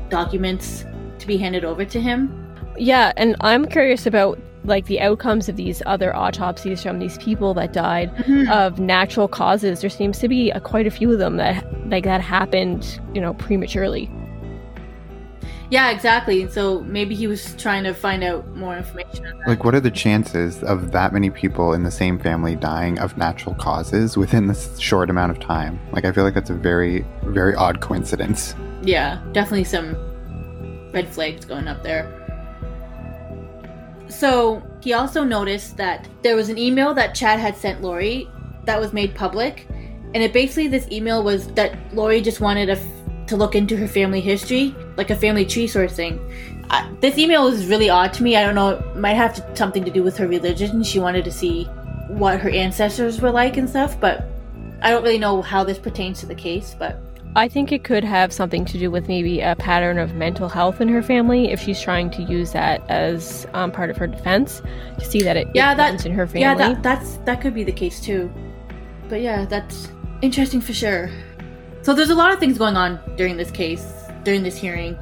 documents 0.09 0.85
to 1.19 1.27
be 1.27 1.37
handed 1.37 1.63
over 1.63 1.85
to 1.85 2.01
him. 2.01 2.35
Yeah, 2.77 3.11
and 3.17 3.35
I'm 3.41 3.65
curious 3.65 4.05
about 4.05 4.39
like 4.65 4.85
the 4.85 4.99
outcomes 4.99 5.47
of 5.47 5.55
these 5.55 5.81
other 5.85 6.15
autopsies 6.15 6.83
from 6.83 6.99
these 6.99 7.17
people 7.17 7.53
that 7.53 7.73
died 7.73 8.13
mm-hmm. 8.15 8.51
of 8.51 8.79
natural 8.79 9.27
causes. 9.27 9.81
There 9.81 9.89
seems 9.89 10.19
to 10.19 10.27
be 10.27 10.51
a, 10.51 10.59
quite 10.59 10.85
a 10.85 10.91
few 10.91 11.11
of 11.11 11.19
them 11.19 11.37
that 11.37 11.65
like 11.89 12.03
that 12.03 12.21
happened, 12.21 12.99
you 13.13 13.21
know, 13.21 13.33
prematurely. 13.35 14.09
Yeah, 15.69 15.91
exactly. 15.91 16.49
So 16.49 16.81
maybe 16.81 17.13
he 17.13 17.27
was 17.27 17.53
trying 17.55 17.83
to 17.83 17.93
find 17.93 18.23
out 18.23 18.47
more 18.55 18.75
information 18.75 19.25
on 19.27 19.37
that. 19.37 19.47
Like, 19.47 19.63
what 19.63 19.75
are 19.75 19.79
the 19.79 19.91
chances 19.91 20.63
of 20.63 20.91
that 20.91 21.13
many 21.13 21.29
people 21.29 21.73
in 21.73 21.83
the 21.83 21.91
same 21.91 22.17
family 22.17 22.55
dying 22.55 22.97
of 22.99 23.15
natural 23.17 23.53
causes 23.55 24.17
within 24.17 24.47
this 24.47 24.79
short 24.79 25.11
amount 25.11 25.31
of 25.31 25.39
time? 25.39 25.79
Like, 25.91 26.05
I 26.05 26.11
feel 26.11 26.23
like 26.23 26.33
that's 26.33 26.49
a 26.49 26.55
very, 26.55 27.05
very 27.23 27.53
odd 27.53 27.81
coincidence. 27.81 28.55
Yeah, 28.81 29.21
definitely 29.31 29.65
some 29.65 29.95
red 30.91 31.07
flags 31.07 31.45
going 31.45 31.67
up 31.67 31.83
there. 31.83 32.15
So 34.07 34.63
he 34.81 34.93
also 34.93 35.23
noticed 35.23 35.77
that 35.77 36.07
there 36.23 36.35
was 36.35 36.49
an 36.49 36.57
email 36.57 36.95
that 36.95 37.13
Chad 37.13 37.39
had 37.39 37.55
sent 37.55 37.81
Lori 37.81 38.27
that 38.65 38.79
was 38.79 38.91
made 38.91 39.13
public, 39.13 39.67
and 40.15 40.23
it 40.23 40.33
basically 40.33 40.67
this 40.67 40.87
email 40.91 41.23
was 41.23 41.47
that 41.49 41.77
Lori 41.93 42.21
just 42.21 42.41
wanted 42.41 42.69
a 42.69 42.73
f- 42.73 42.85
to 43.27 43.37
look 43.37 43.53
into 43.53 43.77
her 43.77 43.87
family 43.87 44.19
history, 44.19 44.75
like 44.99 45.09
a 45.09 45.15
family 45.15 45.45
tree 45.45 45.65
sort 45.65 45.85
of 45.85 45.91
thing. 45.91 46.19
Uh, 46.69 46.87
this 46.99 47.17
email 47.17 47.45
was 47.45 47.65
really 47.65 47.89
odd 47.89 48.13
to 48.13 48.21
me. 48.21 48.35
I 48.35 48.43
don't 48.43 48.53
know, 48.53 48.71
it 48.71 48.95
might 48.97 49.15
have 49.15 49.33
to, 49.35 49.55
something 49.55 49.83
to 49.85 49.91
do 49.91 50.03
with 50.03 50.17
her 50.17 50.27
religion. 50.27 50.83
She 50.83 50.99
wanted 50.99 51.25
to 51.25 51.31
see 51.31 51.63
what 52.09 52.39
her 52.41 52.49
ancestors 52.49 53.21
were 53.21 53.31
like 53.31 53.57
and 53.57 53.67
stuff, 53.67 53.99
but 53.99 54.25
I 54.81 54.91
don't 54.91 55.01
really 55.01 55.17
know 55.17 55.41
how 55.41 55.63
this 55.63 55.79
pertains 55.79 56.19
to 56.19 56.25
the 56.25 56.35
case. 56.35 56.75
But 56.77 56.99
I 57.35 57.47
think 57.47 57.71
it 57.71 57.83
could 57.83 58.03
have 58.03 58.33
something 58.33 58.65
to 58.65 58.77
do 58.77 58.91
with 58.91 59.07
maybe 59.07 59.39
a 59.39 59.55
pattern 59.55 59.97
of 59.97 60.15
mental 60.15 60.49
health 60.49 60.81
in 60.81 60.89
her 60.89 61.01
family 61.01 61.51
if 61.51 61.61
she's 61.61 61.81
trying 61.81 62.09
to 62.11 62.23
use 62.23 62.51
that 62.51 62.87
as 62.89 63.47
um, 63.53 63.71
part 63.71 63.89
of 63.89 63.97
her 63.97 64.07
defense 64.07 64.61
to 64.97 65.05
see 65.05 65.21
that 65.21 65.37
it, 65.37 65.47
yeah, 65.53 65.73
that's 65.73 66.05
in 66.05 66.11
her 66.11 66.27
family. 66.27 66.41
Yeah, 66.41 66.55
that 66.55 66.83
that's 66.83 67.17
that 67.25 67.41
could 67.41 67.53
be 67.53 67.63
the 67.63 67.71
case 67.71 68.01
too. 68.01 68.31
But 69.07 69.21
yeah, 69.21 69.45
that's 69.45 69.89
interesting 70.21 70.61
for 70.61 70.73
sure. 70.73 71.09
So 71.81 71.93
there's 71.93 72.09
a 72.09 72.15
lot 72.15 72.33
of 72.33 72.39
things 72.39 72.57
going 72.57 72.75
on 72.75 72.99
during 73.15 73.37
this 73.37 73.51
case, 73.51 73.98
during 74.29 74.43
this 74.43 74.57
hearing. 74.57 74.95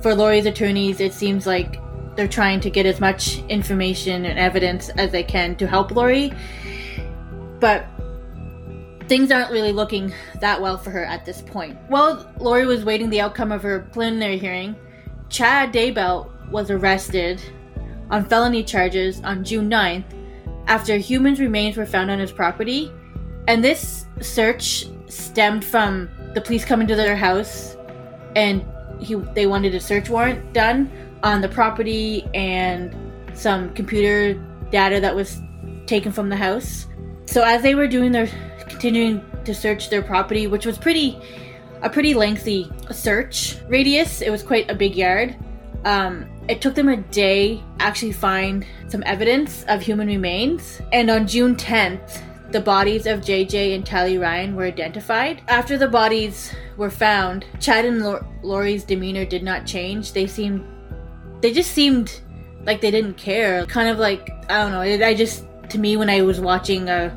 For 0.00 0.16
Lori's 0.16 0.46
attorneys, 0.46 0.98
it 0.98 1.12
seems 1.12 1.46
like 1.46 1.78
they're 2.16 2.26
trying 2.26 2.58
to 2.62 2.70
get 2.70 2.86
as 2.86 2.98
much 2.98 3.38
information 3.48 4.24
and 4.24 4.36
evidence 4.36 4.88
as 4.88 5.12
they 5.12 5.22
can 5.22 5.54
to 5.54 5.66
help 5.68 5.92
Lori. 5.92 6.32
But 7.60 7.86
things 9.06 9.30
aren't 9.30 9.52
really 9.52 9.70
looking 9.70 10.12
that 10.40 10.60
well 10.60 10.76
for 10.76 10.90
her 10.90 11.04
at 11.04 11.24
this 11.24 11.40
point. 11.40 11.78
While 11.86 12.28
Lori 12.40 12.66
was 12.66 12.84
waiting 12.84 13.10
the 13.10 13.20
outcome 13.20 13.52
of 13.52 13.62
her 13.62 13.88
preliminary 13.92 14.38
hearing, 14.38 14.74
Chad 15.28 15.72
Daybell 15.72 16.28
was 16.50 16.68
arrested 16.68 17.40
on 18.10 18.24
felony 18.24 18.64
charges 18.64 19.20
on 19.20 19.44
June 19.44 19.70
9th 19.70 20.02
after 20.66 20.96
human 20.96 21.36
remains 21.36 21.76
were 21.76 21.86
found 21.86 22.10
on 22.10 22.18
his 22.18 22.32
property. 22.32 22.90
And 23.46 23.62
this 23.62 24.04
search 24.20 24.86
stemmed 25.06 25.64
from 25.64 26.10
the 26.34 26.40
police 26.40 26.64
coming 26.64 26.88
to 26.88 26.96
their 26.96 27.14
house 27.14 27.76
and 28.36 28.64
he 29.00 29.14
they 29.34 29.46
wanted 29.46 29.74
a 29.74 29.80
search 29.80 30.08
warrant 30.08 30.52
done 30.52 30.90
on 31.22 31.40
the 31.40 31.48
property 31.48 32.28
and 32.34 32.94
some 33.34 33.72
computer 33.74 34.34
data 34.70 35.00
that 35.00 35.14
was 35.14 35.40
taken 35.86 36.12
from 36.12 36.28
the 36.28 36.36
house. 36.36 36.86
So 37.26 37.42
as 37.42 37.62
they 37.62 37.74
were 37.74 37.86
doing 37.86 38.12
their 38.12 38.28
continuing 38.68 39.24
to 39.44 39.54
search 39.54 39.90
their 39.90 40.02
property, 40.02 40.46
which 40.46 40.66
was 40.66 40.78
pretty 40.78 41.18
a 41.82 41.90
pretty 41.90 42.14
lengthy 42.14 42.70
search 42.90 43.56
radius, 43.68 44.22
it 44.22 44.30
was 44.30 44.42
quite 44.42 44.70
a 44.70 44.74
big 44.74 44.94
yard. 44.94 45.36
Um, 45.84 46.28
it 46.48 46.60
took 46.60 46.74
them 46.74 46.88
a 46.88 46.96
day 46.96 47.62
actually 47.80 48.12
find 48.12 48.64
some 48.88 49.02
evidence 49.04 49.64
of 49.68 49.82
human 49.82 50.06
remains, 50.06 50.80
and 50.92 51.10
on 51.10 51.26
June 51.26 51.56
10th, 51.56 52.22
the 52.52 52.60
bodies 52.60 53.06
of 53.06 53.20
JJ 53.20 53.74
and 53.74 53.84
Tylee 53.84 54.20
Ryan 54.20 54.54
were 54.54 54.64
identified. 54.64 55.42
After 55.48 55.78
the 55.78 55.88
bodies 55.88 56.54
were 56.76 56.90
found, 56.90 57.44
Chad 57.60 57.84
and 57.84 58.02
Lor- 58.02 58.26
Lori's 58.42 58.84
demeanor 58.84 59.24
did 59.24 59.42
not 59.42 59.66
change. 59.66 60.12
They 60.12 60.26
seemed, 60.26 60.64
they 61.40 61.52
just 61.52 61.72
seemed 61.72 62.20
like 62.64 62.80
they 62.80 62.90
didn't 62.90 63.14
care. 63.14 63.66
Kind 63.66 63.88
of 63.88 63.98
like 63.98 64.30
I 64.48 64.58
don't 64.62 64.72
know. 64.72 64.82
It, 64.82 65.02
I 65.02 65.14
just 65.14 65.44
to 65.70 65.78
me 65.78 65.96
when 65.96 66.10
I 66.10 66.22
was 66.22 66.40
watching 66.40 66.88
uh, 66.88 67.10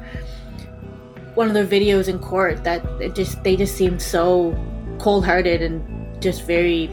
one 1.35 1.47
of 1.47 1.53
their 1.53 1.65
videos 1.65 2.07
in 2.07 2.19
court, 2.19 2.63
that 2.63 2.83
it 3.01 3.15
just 3.15 3.43
they 3.43 3.55
just 3.55 3.75
seemed 3.75 4.01
so 4.01 4.57
cold-hearted 4.99 5.61
and 5.61 6.21
just 6.21 6.43
very 6.43 6.89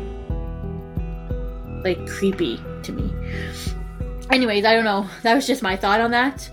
like 1.85 2.07
creepy 2.09 2.61
to 2.83 2.93
me. 2.93 3.13
Anyways, 4.31 4.65
I 4.65 4.75
don't 4.75 4.85
know. 4.85 5.09
That 5.23 5.35
was 5.35 5.47
just 5.47 5.63
my 5.63 5.77
thought 5.77 6.01
on 6.01 6.11
that. 6.13 6.51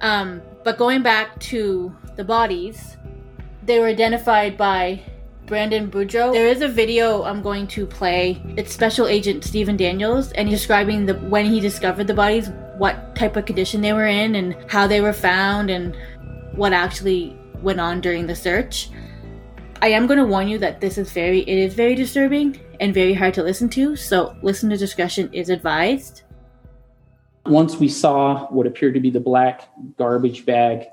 Um, 0.00 0.42
but 0.64 0.76
going 0.78 1.02
back 1.02 1.38
to 1.40 1.94
the 2.16 2.24
bodies, 2.24 2.96
they 3.64 3.78
were 3.78 3.86
identified 3.86 4.56
by 4.56 5.02
Brandon 5.46 5.90
Boudreau. 5.90 6.32
There 6.32 6.46
is 6.46 6.62
a 6.62 6.68
video 6.68 7.24
I'm 7.24 7.42
going 7.42 7.66
to 7.68 7.86
play. 7.86 8.40
It's 8.56 8.72
Special 8.72 9.06
Agent 9.06 9.44
Stephen 9.44 9.76
Daniels, 9.76 10.32
and 10.32 10.48
he's 10.48 10.58
describing 10.58 11.06
the 11.06 11.14
when 11.14 11.46
he 11.46 11.60
discovered 11.60 12.06
the 12.06 12.14
bodies, 12.14 12.50
what 12.76 13.16
type 13.16 13.36
of 13.36 13.46
condition 13.46 13.80
they 13.80 13.92
were 13.92 14.06
in, 14.06 14.36
and 14.36 14.56
how 14.70 14.86
they 14.86 15.00
were 15.00 15.12
found, 15.12 15.70
and 15.70 15.96
what 16.54 16.72
actually 16.72 17.36
went 17.62 17.80
on 17.80 18.00
during 18.00 18.26
the 18.26 18.36
search. 18.36 18.90
I 19.82 19.88
am 19.88 20.06
going 20.06 20.18
to 20.18 20.26
warn 20.26 20.46
you 20.46 20.58
that 20.58 20.80
this 20.80 20.98
is 20.98 21.10
very, 21.10 21.40
it 21.40 21.58
is 21.58 21.74
very 21.74 21.94
disturbing 21.94 22.60
and 22.80 22.92
very 22.92 23.14
hard 23.14 23.34
to 23.34 23.42
listen 23.42 23.68
to. 23.70 23.96
So 23.96 24.36
listener 24.42 24.76
discretion 24.76 25.32
is 25.32 25.48
advised. 25.48 26.22
Once 27.46 27.76
we 27.76 27.88
saw 27.88 28.46
what 28.48 28.66
appeared 28.66 28.94
to 28.94 29.00
be 29.00 29.10
the 29.10 29.20
black 29.20 29.68
garbage 29.96 30.44
bag, 30.44 30.86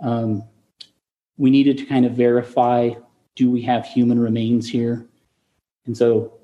um, 0.00 0.42
we 1.36 1.50
needed 1.50 1.78
to 1.78 1.84
kind 1.84 2.06
of 2.06 2.12
verify 2.12 2.90
do 3.36 3.50
we 3.50 3.62
have 3.62 3.86
human 3.86 4.18
remains 4.18 4.68
here? 4.68 5.06
And 5.86 5.96
so 5.96 6.34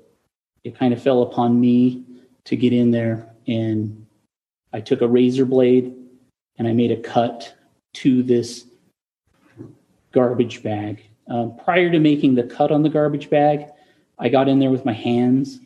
it 0.63 0.77
kind 0.77 0.93
of 0.93 1.01
fell 1.01 1.21
upon 1.21 1.59
me 1.59 2.03
to 2.45 2.55
get 2.55 2.73
in 2.73 2.91
there 2.91 3.29
and 3.47 4.05
I 4.73 4.81
took 4.81 5.01
a 5.01 5.07
razor 5.07 5.45
blade 5.45 5.95
and 6.57 6.67
I 6.67 6.73
made 6.73 6.91
a 6.91 6.97
cut 6.97 7.53
to 7.95 8.23
this 8.23 8.65
garbage 10.11 10.63
bag. 10.63 11.03
Um, 11.27 11.55
prior 11.63 11.91
to 11.91 11.99
making 11.99 12.35
the 12.35 12.43
cut 12.43 12.71
on 12.71 12.83
the 12.83 12.89
garbage 12.89 13.29
bag, 13.29 13.65
I 14.17 14.29
got 14.29 14.47
in 14.47 14.59
there 14.59 14.71
with 14.71 14.85
my 14.85 14.93
hands 14.93 15.59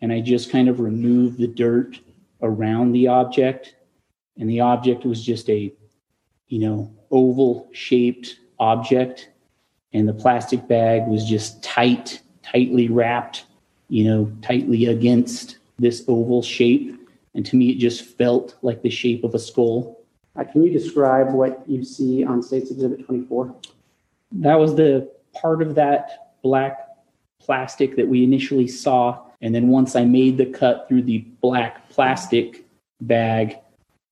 and 0.00 0.12
I 0.12 0.20
just 0.20 0.50
kind 0.50 0.68
of 0.68 0.80
removed 0.80 1.38
the 1.38 1.48
dirt 1.48 1.98
around 2.42 2.92
the 2.92 3.08
object. 3.08 3.76
And 4.38 4.48
the 4.48 4.60
object 4.60 5.04
was 5.04 5.24
just 5.24 5.48
a, 5.48 5.72
you 6.48 6.58
know, 6.58 6.92
oval 7.10 7.68
shaped 7.72 8.38
object. 8.58 9.30
And 9.92 10.08
the 10.08 10.14
plastic 10.14 10.66
bag 10.68 11.06
was 11.06 11.24
just 11.24 11.62
tight, 11.62 12.20
tightly 12.42 12.88
wrapped, 12.88 13.44
you 13.88 14.04
know, 14.04 14.32
tightly 14.42 14.86
against 14.86 15.58
this 15.78 16.04
oval 16.08 16.42
shape. 16.42 17.00
And 17.34 17.44
to 17.46 17.56
me, 17.56 17.70
it 17.70 17.78
just 17.78 18.04
felt 18.04 18.56
like 18.62 18.82
the 18.82 18.90
shape 18.90 19.24
of 19.24 19.34
a 19.34 19.38
skull. 19.38 20.02
Uh, 20.36 20.44
can 20.44 20.62
you 20.62 20.70
describe 20.70 21.32
what 21.32 21.62
you 21.66 21.84
see 21.84 22.24
on 22.24 22.42
States 22.42 22.70
Exhibit 22.70 23.06
24? 23.06 23.54
That 24.32 24.58
was 24.58 24.74
the 24.74 25.10
part 25.34 25.62
of 25.62 25.74
that 25.76 26.34
black 26.42 26.88
plastic 27.40 27.96
that 27.96 28.08
we 28.08 28.24
initially 28.24 28.66
saw. 28.68 29.22
And 29.40 29.54
then 29.54 29.68
once 29.68 29.96
I 29.96 30.04
made 30.04 30.36
the 30.36 30.46
cut 30.46 30.86
through 30.88 31.02
the 31.02 31.18
black 31.40 31.85
plastic 31.96 32.66
bag, 33.00 33.56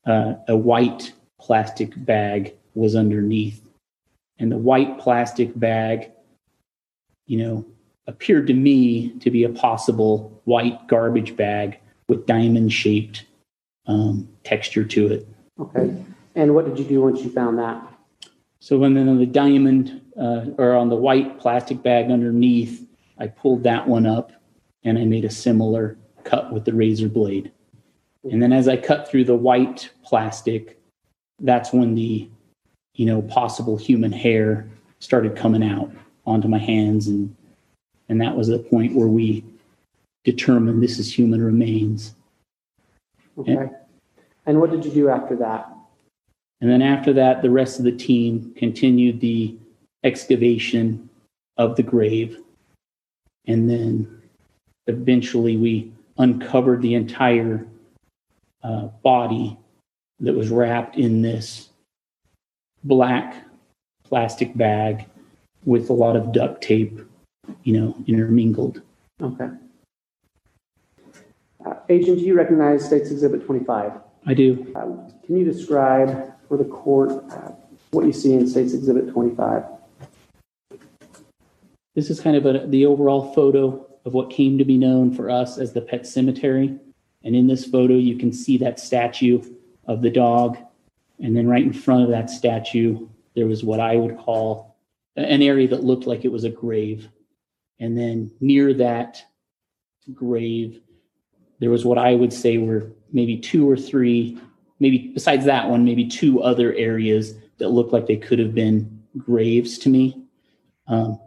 uh, 0.07 0.32
a 0.49 0.57
white 0.57 1.12
plastic 1.39 1.93
bag 2.07 2.55
was 2.74 2.97
underneath. 2.97 3.61
And 4.39 4.51
the 4.51 4.57
white 4.57 4.99
plastic 4.99 5.57
bag, 5.61 6.11
you 7.26 7.37
know, 7.37 7.66
appeared 8.07 8.47
to 8.47 8.55
me 8.55 9.11
to 9.20 9.30
be 9.30 9.45
a 9.45 9.51
possible 9.51 10.41
white 10.45 10.89
garbage 10.89 11.37
bag 11.37 11.78
with 12.09 12.24
diamond 12.24 12.72
shaped 12.72 13.26
um, 13.87 14.30
texture 14.45 14.85
to 14.85 15.12
it. 15.12 15.28
Okay. 15.61 15.95
And 16.37 16.55
what 16.55 16.64
did 16.64 16.78
you 16.78 16.87
do 16.87 17.03
once 17.03 17.20
you 17.20 17.30
found 17.30 17.59
that? 17.59 17.82
So 18.61 18.78
when 18.78 18.95
then 18.95 19.11
on 19.11 19.18
the 19.18 19.26
diamond 19.26 20.01
uh, 20.18 20.47
or 20.57 20.74
on 20.74 20.89
the 20.89 20.97
white 20.97 21.39
plastic 21.39 21.82
bag 21.82 22.11
underneath, 22.11 22.87
I 23.18 23.26
pulled 23.26 23.62
that 23.64 23.87
one 23.87 24.07
up 24.07 24.32
and 24.85 24.99
I 24.99 25.05
made 25.05 25.26
a 25.26 25.30
similar 25.30 25.99
cut 26.24 26.51
with 26.51 26.64
the 26.64 26.72
razor 26.72 27.11
blade. 27.11 27.53
And 28.31 28.43
then 28.43 28.53
as 28.53 28.68
I 28.68 28.77
cut 28.77 29.09
through 29.09 29.25
the 29.25 29.35
white 29.35 29.91
plastic, 30.03 30.79
that's 31.41 31.72
when 31.72 31.95
the 31.95 32.29
you 32.95 33.07
know 33.07 33.22
possible 33.22 33.77
human 33.77 34.12
hair 34.12 34.68
started 35.01 35.37
coming 35.37 35.62
out 35.62 35.91
onto 36.27 36.49
my 36.49 36.59
hands 36.59 37.09
and 37.09 37.35
and 38.09 38.20
that 38.20 38.37
was 38.37 38.49
the 38.49 38.59
point 38.59 38.95
where 38.95 39.09
we 39.09 39.45
determined 40.25 40.83
this 40.83 40.99
is 40.99 41.12
human 41.12 41.43
remains. 41.43 42.14
Okay. 43.39 43.53
And, 43.53 43.70
and 44.47 44.61
what 44.61 44.70
did 44.70 44.85
you 44.85 44.91
do 44.91 45.09
after 45.09 45.37
that? 45.37 45.70
And 46.61 46.70
then 46.70 46.83
after 46.83 47.12
that, 47.14 47.43
the 47.43 47.51
rest 47.51 47.79
of 47.79 47.85
the 47.85 47.93
team 47.93 48.53
continued 48.57 49.20
the 49.20 49.57
excavation 50.03 51.09
of 51.57 51.77
the 51.77 51.83
grave. 51.83 52.39
And 53.47 53.68
then 53.68 54.22
eventually 54.87 55.57
we 55.57 55.93
uncovered 56.18 56.83
the 56.83 56.95
entire 56.95 57.66
uh, 58.64 58.86
body 59.02 59.56
that 60.20 60.34
was 60.34 60.48
wrapped 60.48 60.96
in 60.96 61.22
this 61.22 61.68
black 62.82 63.44
plastic 64.04 64.56
bag 64.56 65.06
with 65.64 65.90
a 65.90 65.92
lot 65.92 66.16
of 66.16 66.32
duct 66.32 66.62
tape, 66.62 67.00
you 67.62 67.78
know, 67.78 67.96
intermingled. 68.06 68.82
Okay. 69.22 69.48
Uh, 71.64 71.74
Agent, 71.88 72.18
do 72.18 72.24
you 72.24 72.34
recognize 72.34 72.84
State's 72.84 73.10
Exhibit 73.10 73.44
25? 73.46 73.92
I 74.26 74.34
do. 74.34 74.72
Um, 74.76 75.12
Can 75.24 75.36
you 75.38 75.44
describe 75.44 76.32
for 76.48 76.56
the 76.56 76.64
court 76.64 77.10
uh, 77.30 77.52
what 77.90 78.06
you 78.06 78.12
see 78.12 78.34
in 78.34 78.46
State's 78.46 78.74
Exhibit 78.74 79.10
25? 79.10 79.64
This 81.94 82.10
is 82.10 82.20
kind 82.20 82.36
of 82.36 82.44
a, 82.44 82.66
the 82.66 82.86
overall 82.86 83.32
photo 83.34 83.86
of 84.04 84.12
what 84.12 84.30
came 84.30 84.58
to 84.58 84.64
be 84.64 84.76
known 84.76 85.14
for 85.14 85.30
us 85.30 85.58
as 85.58 85.72
the 85.72 85.80
pet 85.80 86.06
cemetery. 86.06 86.78
And 87.25 87.35
in 87.35 87.47
this 87.47 87.64
photo, 87.64 87.95
you 87.95 88.16
can 88.16 88.33
see 88.33 88.59
that 88.59 88.79
statue 88.79 89.43
of 89.87 90.03
the 90.03 90.11
dog. 90.11 90.59
And 91.18 91.35
then 91.37 91.49
right 91.49 91.62
in 91.62 91.72
front 91.72 92.05
of 92.05 92.11
that 92.11 92.31
statue, 92.31 93.09
there 93.35 93.47
was 93.47 93.64
what 93.64 93.81
I 93.81 93.97
would 93.97 94.18
call 94.18 94.77
an 95.16 95.43
area 95.43 95.68
that 95.68 95.85
looked 95.85 96.07
like 96.07 96.25
it 96.25 96.33
was 96.33 96.45
a 96.45 96.51
grave. 96.51 97.09
And 97.81 97.97
then 97.97 98.31
near 98.41 98.75
that 98.75 99.22
grave, 100.12 100.81
there 101.61 101.70
was 101.70 101.85
what 101.85 101.99
I 101.99 102.14
would 102.14 102.33
say 102.33 102.59
were 102.59 102.91
maybe 103.12 103.39
two 103.39 103.68
or 103.68 103.77
three, 103.77 104.39
maybe 104.81 105.11
besides 105.14 105.45
that 105.47 105.68
one, 105.68 105.85
maybe 105.85 106.07
two 106.07 106.43
other 106.43 106.75
areas 106.75 107.35
that 107.59 107.70
looked 107.70 107.93
like 107.93 108.07
they 108.07 108.16
could 108.16 108.39
have 108.39 108.55
been 108.55 109.03
graves 109.16 109.79
to 109.79 109.89
me. 109.89 110.25
Um, 110.89 111.18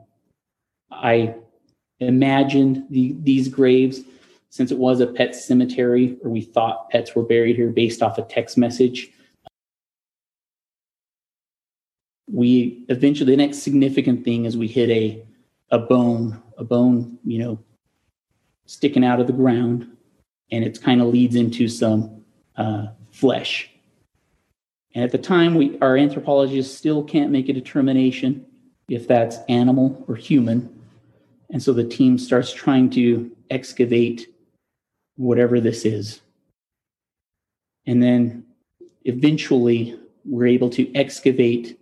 I 0.92 1.36
imagined 2.00 2.86
the, 2.90 3.16
these 3.20 3.48
graves, 3.48 4.02
since 4.50 4.72
it 4.72 4.78
was 4.78 5.00
a 5.00 5.08
pet 5.08 5.36
cemetery, 5.36 6.18
or 6.24 6.30
we 6.30 6.42
thought 6.42 6.90
pets 6.90 7.16
were 7.16 7.24
buried 7.24 7.56
here 7.56 7.70
based 7.70 8.02
off 8.02 8.18
a 8.18 8.24
text 8.24 8.58
message. 8.58 9.12
We 12.30 12.86
eventually, 12.90 13.32
the 13.32 13.38
next 13.38 13.60
significant 13.60 14.24
thing 14.24 14.46
is 14.46 14.58
we 14.58 14.68
hit 14.68 14.90
a, 14.90 15.26
a 15.72 15.80
bone, 15.80 16.42
a 16.58 16.64
bone, 16.64 17.18
you 17.24 17.40
know, 17.40 17.60
sticking 18.66 19.04
out 19.04 19.20
of 19.20 19.28
the 19.28 19.34
ground, 19.34 19.88
and 20.52 20.64
it 20.64 20.82
kind 20.82 21.02
of 21.02 21.08
leads 21.08 21.36
into 21.36 21.68
some 21.68 22.24
uh, 22.58 22.88
flesh. 23.12 23.70
And 24.94 25.04
at 25.04 25.12
the 25.12 25.18
time, 25.18 25.56
we 25.56 25.78
our 25.80 25.96
anthropologists 25.96 26.76
still 26.76 27.04
can't 27.04 27.32
make 27.32 27.50
a 27.50 27.54
determination 27.54 28.46
if 28.90 29.08
that's 29.08 29.38
animal 29.50 30.04
or 30.08 30.16
human. 30.16 30.74
And 31.50 31.62
so 31.62 31.72
the 31.72 31.84
team 31.84 32.18
starts 32.18 32.52
trying 32.52 32.90
to 32.92 33.32
excavate 33.50 34.28
whatever 35.18 35.60
this 35.60 35.86
is. 35.86 36.22
And 37.86 38.02
then 38.02 38.46
eventually 39.04 40.00
we're 40.26 40.48
able 40.48 40.70
to 40.72 40.94
excavate 40.96 41.80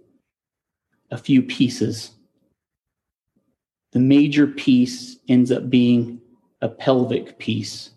a 1.11 1.17
few 1.17 1.41
pieces. 1.41 2.11
The 3.91 3.99
major 3.99 4.47
piece 4.47 5.17
ends 5.29 5.51
up 5.51 5.69
being 5.69 6.21
a 6.61 6.69
pelvic 6.69 7.37
piece. 7.39 7.91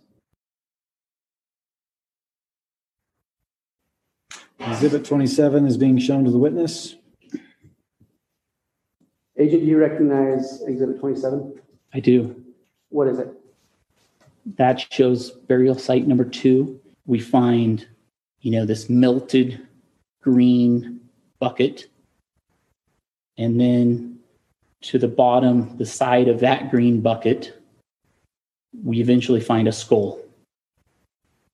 Exhibit 4.60 5.04
27 5.04 5.66
is 5.66 5.76
being 5.76 5.98
shown 5.98 6.24
to 6.24 6.30
the 6.30 6.38
witness. 6.38 6.96
Agent, 9.38 9.62
do 9.62 9.66
you 9.68 9.78
recognize 9.78 10.62
Exhibit 10.62 10.98
27? 10.98 11.60
I 11.94 12.00
do. 12.00 12.44
What 12.88 13.08
is 13.08 13.18
it? 13.18 13.37
That 14.56 14.80
shows 14.92 15.30
burial 15.30 15.78
site 15.78 16.06
number 16.06 16.24
two. 16.24 16.80
We 17.06 17.20
find, 17.20 17.86
you 18.40 18.50
know, 18.50 18.64
this 18.64 18.88
melted 18.88 19.60
green 20.22 21.00
bucket. 21.38 21.88
And 23.36 23.60
then 23.60 24.18
to 24.82 24.98
the 24.98 25.08
bottom, 25.08 25.76
the 25.76 25.86
side 25.86 26.28
of 26.28 26.40
that 26.40 26.70
green 26.70 27.00
bucket, 27.00 27.60
we 28.84 29.00
eventually 29.00 29.40
find 29.40 29.68
a 29.68 29.72
skull. 29.72 30.20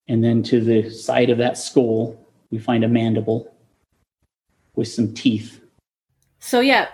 And 0.08 0.22
then 0.22 0.42
to 0.44 0.60
the 0.60 0.90
side 0.90 1.30
of 1.30 1.38
that 1.38 1.56
skull, 1.56 2.20
we 2.50 2.58
find 2.58 2.84
a 2.84 2.88
mandible 2.88 3.52
with 4.76 4.88
some 4.88 5.14
teeth. 5.14 5.60
So 6.40 6.60
yeah, 6.60 6.88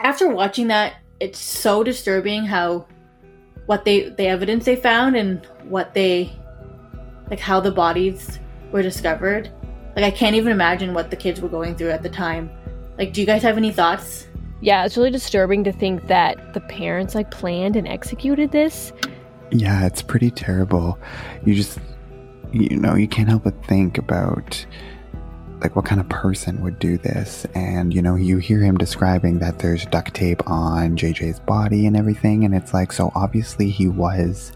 after 0.00 0.28
watching 0.28 0.68
that, 0.68 0.96
it's 1.20 1.38
so 1.38 1.82
disturbing 1.82 2.44
how 2.44 2.86
what 3.66 3.84
they 3.84 4.08
the 4.10 4.26
evidence 4.26 4.64
they 4.64 4.76
found 4.76 5.16
and 5.16 5.46
what 5.64 5.94
they 5.94 6.32
like 7.30 7.40
how 7.40 7.60
the 7.60 7.70
bodies 7.70 8.38
were 8.70 8.82
discovered. 8.82 9.50
Like 9.94 10.04
I 10.04 10.10
can't 10.10 10.36
even 10.36 10.52
imagine 10.52 10.94
what 10.94 11.10
the 11.10 11.16
kids 11.16 11.40
were 11.40 11.48
going 11.48 11.76
through 11.76 11.90
at 11.90 12.02
the 12.02 12.10
time. 12.10 12.50
Like 12.98 13.12
do 13.12 13.20
you 13.20 13.26
guys 13.26 13.42
have 13.42 13.56
any 13.56 13.72
thoughts? 13.72 14.26
Yeah, 14.60 14.84
it's 14.84 14.96
really 14.96 15.10
disturbing 15.10 15.64
to 15.64 15.72
think 15.72 16.06
that 16.06 16.54
the 16.54 16.60
parents 16.60 17.14
like 17.14 17.30
planned 17.30 17.74
and 17.74 17.88
executed 17.88 18.52
this. 18.52 18.92
Yeah, 19.50 19.86
it's 19.86 20.02
pretty 20.02 20.30
terrible. 20.30 20.98
You 21.44 21.54
just, 21.54 21.78
you 22.52 22.76
know, 22.76 22.94
you 22.94 23.08
can't 23.08 23.28
help 23.28 23.42
but 23.44 23.64
think 23.66 23.98
about 23.98 24.64
like 25.62 25.76
what 25.76 25.84
kind 25.84 26.00
of 26.00 26.08
person 26.08 26.60
would 26.62 26.78
do 26.78 26.98
this? 26.98 27.46
And 27.54 27.94
you 27.94 28.02
know 28.02 28.14
you 28.16 28.38
hear 28.38 28.60
him 28.60 28.76
describing 28.76 29.38
that 29.38 29.58
there's 29.60 29.86
duct 29.86 30.14
tape 30.14 30.42
on 30.48 30.96
JJ's 30.96 31.40
body 31.40 31.86
and 31.86 31.96
everything 31.96 32.44
and 32.44 32.54
it's 32.54 32.74
like 32.74 32.92
so 32.92 33.12
obviously 33.14 33.70
he 33.70 33.88
was 33.88 34.52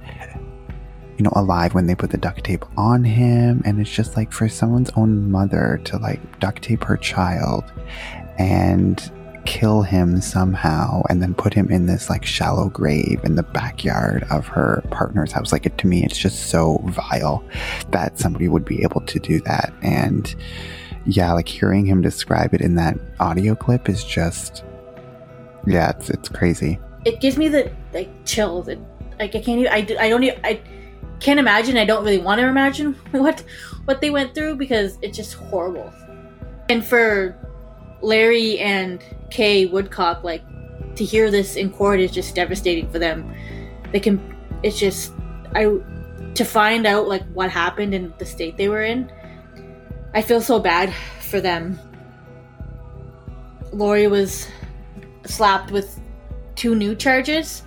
you 1.17 1.23
know 1.25 1.33
alive 1.35 1.75
when 1.75 1.87
they 1.87 1.95
put 1.95 2.11
the 2.11 2.19
duct 2.19 2.45
tape 2.45 2.65
on 2.77 3.05
him 3.05 3.63
and 3.65 3.81
it's 3.81 3.91
just 3.91 4.17
like 4.17 4.33
for 4.33 4.49
someone's 4.49 4.91
own 4.97 5.31
mother 5.31 5.81
to 5.85 5.97
like 5.99 6.41
duct 6.41 6.63
tape 6.63 6.85
her 6.85 6.97
child 6.97 7.65
and 8.39 9.11
kill 9.47 9.83
him 9.83 10.21
somehow 10.21 11.03
and 11.09 11.23
then 11.23 11.33
put 11.33 11.55
him 11.55 11.71
in 11.71 11.87
this 11.87 12.11
like 12.11 12.27
shallow 12.27 12.69
grave 12.69 13.21
in 13.25 13.37
the 13.37 13.43
backyard 13.43 14.27
of 14.31 14.47
her 14.47 14.83
partner's 14.91 15.33
house. 15.33 15.53
Like 15.53 15.65
it 15.65 15.79
to 15.79 15.87
me 15.87 16.05
it's 16.05 16.19
just 16.19 16.51
so 16.51 16.83
vile 16.87 17.45
that 17.91 18.19
somebody 18.19 18.49
would 18.49 18.65
be 18.65 18.83
able 18.83 19.01
to 19.03 19.19
do 19.19 19.41
that. 19.43 19.73
And 19.83 20.35
yeah, 21.07 21.33
like 21.33 21.49
hearing 21.49 21.87
him 21.87 22.03
describe 22.03 22.53
it 22.53 22.61
in 22.61 22.75
that 22.75 22.99
audio 23.21 23.55
clip 23.55 23.89
is 23.89 24.05
just, 24.05 24.65
yeah, 25.67 25.91
it's 25.91 26.11
it's 26.11 26.29
crazy. 26.29 26.79
It 27.05 27.21
gives 27.21 27.39
me 27.39 27.49
the 27.49 27.71
like 27.93 28.11
chills. 28.25 28.69
It, 28.69 28.81
like 29.19 29.35
I 29.35 29.41
can't 29.41 29.61
even. 29.61 29.73
I, 29.73 29.87
I 30.01 30.09
don't 30.09 30.23
even. 30.25 30.41
I 30.45 30.61
can't 31.21 31.39
imagine. 31.39 31.77
I 31.77 31.85
don't 31.85 32.05
really 32.05 32.19
want 32.19 32.41
to 32.41 32.47
imagine 32.47 32.95
what 33.13 33.43
what 33.85 34.01
they 34.01 34.11
went 34.11 34.35
through 34.35 34.57
because 34.57 34.99
it's 35.01 35.17
just 35.17 35.35
horrible. 35.35 35.93
And 36.69 36.85
for 36.85 37.37
Larry 38.03 38.59
and 38.59 39.03
Kay 39.31 39.67
Woodcock, 39.67 40.25
like 40.25 40.43
to 40.97 41.05
hear 41.05 41.31
this 41.31 41.55
in 41.55 41.71
court 41.71 42.01
is 42.01 42.11
just 42.11 42.35
devastating 42.35 42.91
for 42.91 42.99
them. 42.99 43.33
They 43.93 44.01
can. 44.01 44.21
It's 44.65 44.79
just 44.79 45.13
I 45.55 45.79
to 46.35 46.45
find 46.45 46.85
out 46.85 47.07
like 47.07 47.25
what 47.33 47.51
happened 47.51 47.95
in 47.95 48.13
the 48.19 48.27
state 48.27 48.57
they 48.57 48.69
were 48.69 48.83
in 48.83 49.11
I 50.17 50.23
feel 50.23 50.41
so 50.41 50.59
bad 50.59 50.95
for 51.21 51.43
them. 51.43 51.79
Lori 53.71 54.07
was 54.07 54.49
slapped 55.27 55.71
with 55.71 56.01
two 56.55 56.75
new 56.75 56.95
charges, 56.95 57.65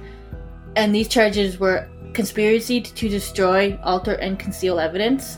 and 0.75 0.93
these 0.93 1.07
charges 1.07 1.59
were 1.59 1.87
conspiracy 2.13 2.81
to 2.81 3.07
destroy, 3.07 3.79
alter, 3.83 4.13
and 4.13 4.39
conceal 4.39 4.79
evidence. 4.79 5.37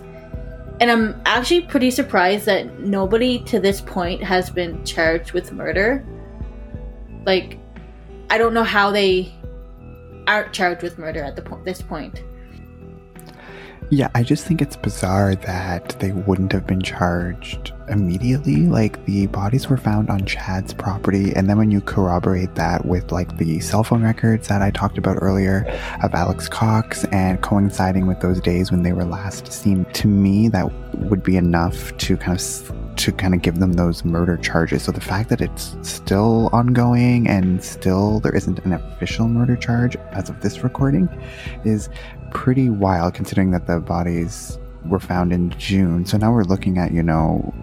And 0.80 0.90
I'm 0.90 1.22
actually 1.26 1.64
pretty 1.64 1.92
surprised 1.92 2.46
that 2.46 2.80
nobody 2.80 3.40
to 3.44 3.60
this 3.60 3.82
point 3.82 4.24
has 4.24 4.50
been 4.50 4.82
charged 4.86 5.34
with 5.34 5.52
murder. 5.52 6.06
Like, 7.26 7.60
I 8.30 8.38
don't 8.38 8.54
know 8.54 8.64
how 8.64 8.90
they 8.90 9.34
aren't 10.28 10.54
charged 10.54 10.82
with 10.82 10.98
murder 10.98 11.22
at 11.22 11.36
the 11.36 11.42
po- 11.42 11.62
this 11.66 11.82
point. 11.82 12.24
Yeah, 13.94 14.08
I 14.16 14.24
just 14.24 14.46
think 14.46 14.62
it's 14.62 14.78
bizarre 14.78 15.36
that 15.36 15.98
they 16.00 16.14
wouldn't 16.14 16.54
have 16.54 16.66
been 16.66 16.82
charged 16.82 17.74
immediately. 17.90 18.66
Like 18.66 19.04
the 19.04 19.28
bodies 19.28 19.68
were 19.68 19.76
found 19.76 20.10
on 20.10 20.26
Chad's 20.26 20.74
property, 20.74 21.34
and 21.36 21.50
then 21.50 21.58
when 21.58 21.72
you 21.72 21.82
corroborate 21.82 22.56
that 22.56 22.86
with 22.86 23.12
like 23.12 23.36
the 23.36 23.60
cell 23.60 23.84
phone 23.84 24.02
records 24.02 24.48
that 24.48 24.62
I 24.62 24.72
talked 24.72 24.98
about 24.98 25.18
earlier 25.20 25.66
of 26.04 26.14
Alex 26.14 26.48
Cox 26.48 27.04
and 27.12 27.42
coinciding 27.42 28.08
with 28.08 28.22
those 28.22 28.40
days 28.40 28.72
when 28.72 28.84
they 28.84 28.94
were 28.94 29.04
last 29.04 29.52
seen, 29.52 29.84
to 29.84 30.08
me 30.08 30.48
that 30.48 30.72
would 30.96 31.22
be 31.22 31.36
enough 31.36 31.96
to 31.98 32.16
kind 32.16 32.40
of 32.40 32.96
to 32.96 33.12
kind 33.12 33.34
of 33.34 33.42
give 33.42 33.60
them 33.60 33.74
those 33.74 34.06
murder 34.06 34.38
charges. 34.38 34.84
So 34.84 34.94
the 34.94 35.02
fact 35.02 35.28
that 35.30 35.42
it's 35.42 35.76
still 35.82 36.50
ongoing 36.54 37.28
and 37.28 37.62
still 37.62 38.22
there 38.22 38.36
isn't 38.36 38.60
an 38.60 38.72
official 38.72 39.28
murder 39.28 39.58
charge 39.58 39.98
as 40.12 40.30
of 40.30 40.40
this 40.42 40.64
recording 40.64 41.10
is 41.66 41.90
pretty 42.32 42.70
wild 42.70 43.14
considering 43.14 43.52
that 43.52 43.68
the 43.68 43.80
bodies 43.80 44.58
were 44.86 45.00
found 45.00 45.32
in 45.32 45.52
June. 45.52 46.06
So 46.06 46.18
now 46.18 46.32
we're 46.32 46.44
looking 46.44 46.78
at, 46.78 46.92
you 46.92 47.04
know, 47.04 47.54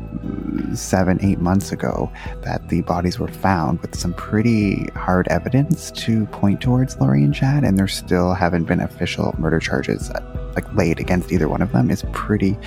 seven, 0.74 1.18
eight 1.22 1.40
months 1.40 1.72
ago 1.72 2.10
that 2.42 2.68
the 2.68 2.82
bodies 2.82 3.18
were 3.18 3.28
found 3.28 3.80
with 3.80 3.94
some 3.96 4.14
pretty 4.14 4.86
hard 4.94 5.26
evidence 5.28 5.90
to 5.92 6.26
point 6.26 6.60
towards 6.60 6.98
Lori 7.00 7.24
and 7.24 7.34
Chad, 7.34 7.64
and 7.64 7.78
there 7.78 7.88
still 7.88 8.34
haven't 8.34 8.64
been 8.64 8.80
official 8.80 9.34
murder 9.38 9.58
charges 9.58 10.10
uh, 10.10 10.38
like 10.54 10.74
laid 10.74 10.98
against 10.98 11.30
either 11.30 11.48
one 11.48 11.62
of 11.62 11.70
them 11.72 11.90
is 11.90 12.04
pretty 12.12 12.58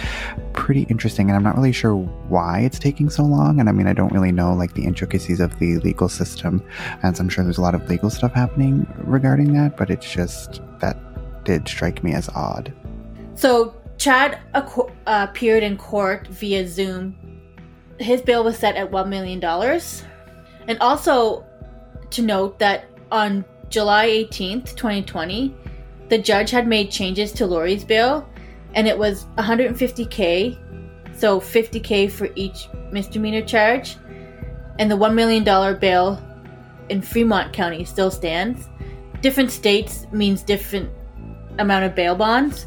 pretty 0.53 0.83
interesting 0.83 1.29
and 1.29 1.35
i'm 1.35 1.43
not 1.43 1.55
really 1.55 1.73
sure 1.73 1.95
why 1.95 2.59
it's 2.59 2.79
taking 2.79 3.09
so 3.09 3.23
long 3.23 3.59
and 3.59 3.67
i 3.67 3.71
mean 3.71 3.85
i 3.85 3.91
don't 3.91 4.13
really 4.13 4.31
know 4.31 4.53
like 4.53 4.73
the 4.75 4.85
intricacies 4.85 5.41
of 5.41 5.57
the 5.59 5.77
legal 5.79 6.07
system 6.07 6.63
and 7.03 7.17
so 7.17 7.23
i'm 7.23 7.27
sure 7.27 7.43
there's 7.43 7.57
a 7.57 7.61
lot 7.61 7.75
of 7.75 7.89
legal 7.89 8.09
stuff 8.09 8.31
happening 8.33 8.87
regarding 8.99 9.51
that 9.51 9.75
but 9.75 9.89
it's 9.89 10.09
just 10.09 10.61
that 10.79 10.97
did 11.43 11.67
strike 11.67 12.03
me 12.03 12.13
as 12.13 12.29
odd 12.29 12.73
So 13.35 13.75
Chad 13.97 14.39
uh, 14.55 14.87
appeared 15.05 15.61
in 15.61 15.77
court 15.77 16.27
via 16.27 16.67
Zoom. 16.67 17.15
His 17.99 18.19
bail 18.21 18.43
was 18.43 18.57
set 18.57 18.75
at 18.75 18.89
$1 18.89 19.09
million. 19.09 19.43
And 20.67 20.79
also 20.79 21.45
to 22.09 22.21
note 22.23 22.57
that 22.57 22.85
on 23.11 23.45
July 23.69 24.07
18th, 24.07 24.75
2020, 24.75 25.55
the 26.09 26.17
judge 26.17 26.49
had 26.49 26.67
made 26.67 26.89
changes 26.89 27.31
to 27.33 27.45
Lori's 27.45 27.83
bail 27.83 28.27
and 28.73 28.87
it 28.87 28.97
was 28.97 29.25
150k, 29.37 30.57
so 31.15 31.39
50k 31.39 32.09
for 32.09 32.29
each 32.35 32.69
misdemeanor 32.91 33.41
charge. 33.41 33.97
And 34.79 34.89
the 34.89 34.97
$1 34.97 35.13
million 35.13 35.43
bail 35.79 36.19
in 36.89 37.01
Fremont 37.01 37.53
County 37.53 37.85
still 37.85 38.09
stands. 38.09 38.67
Different 39.21 39.51
states 39.51 40.07
means 40.11 40.41
different 40.41 40.89
amount 41.59 41.85
of 41.85 41.95
bail 41.95 42.15
bonds 42.15 42.65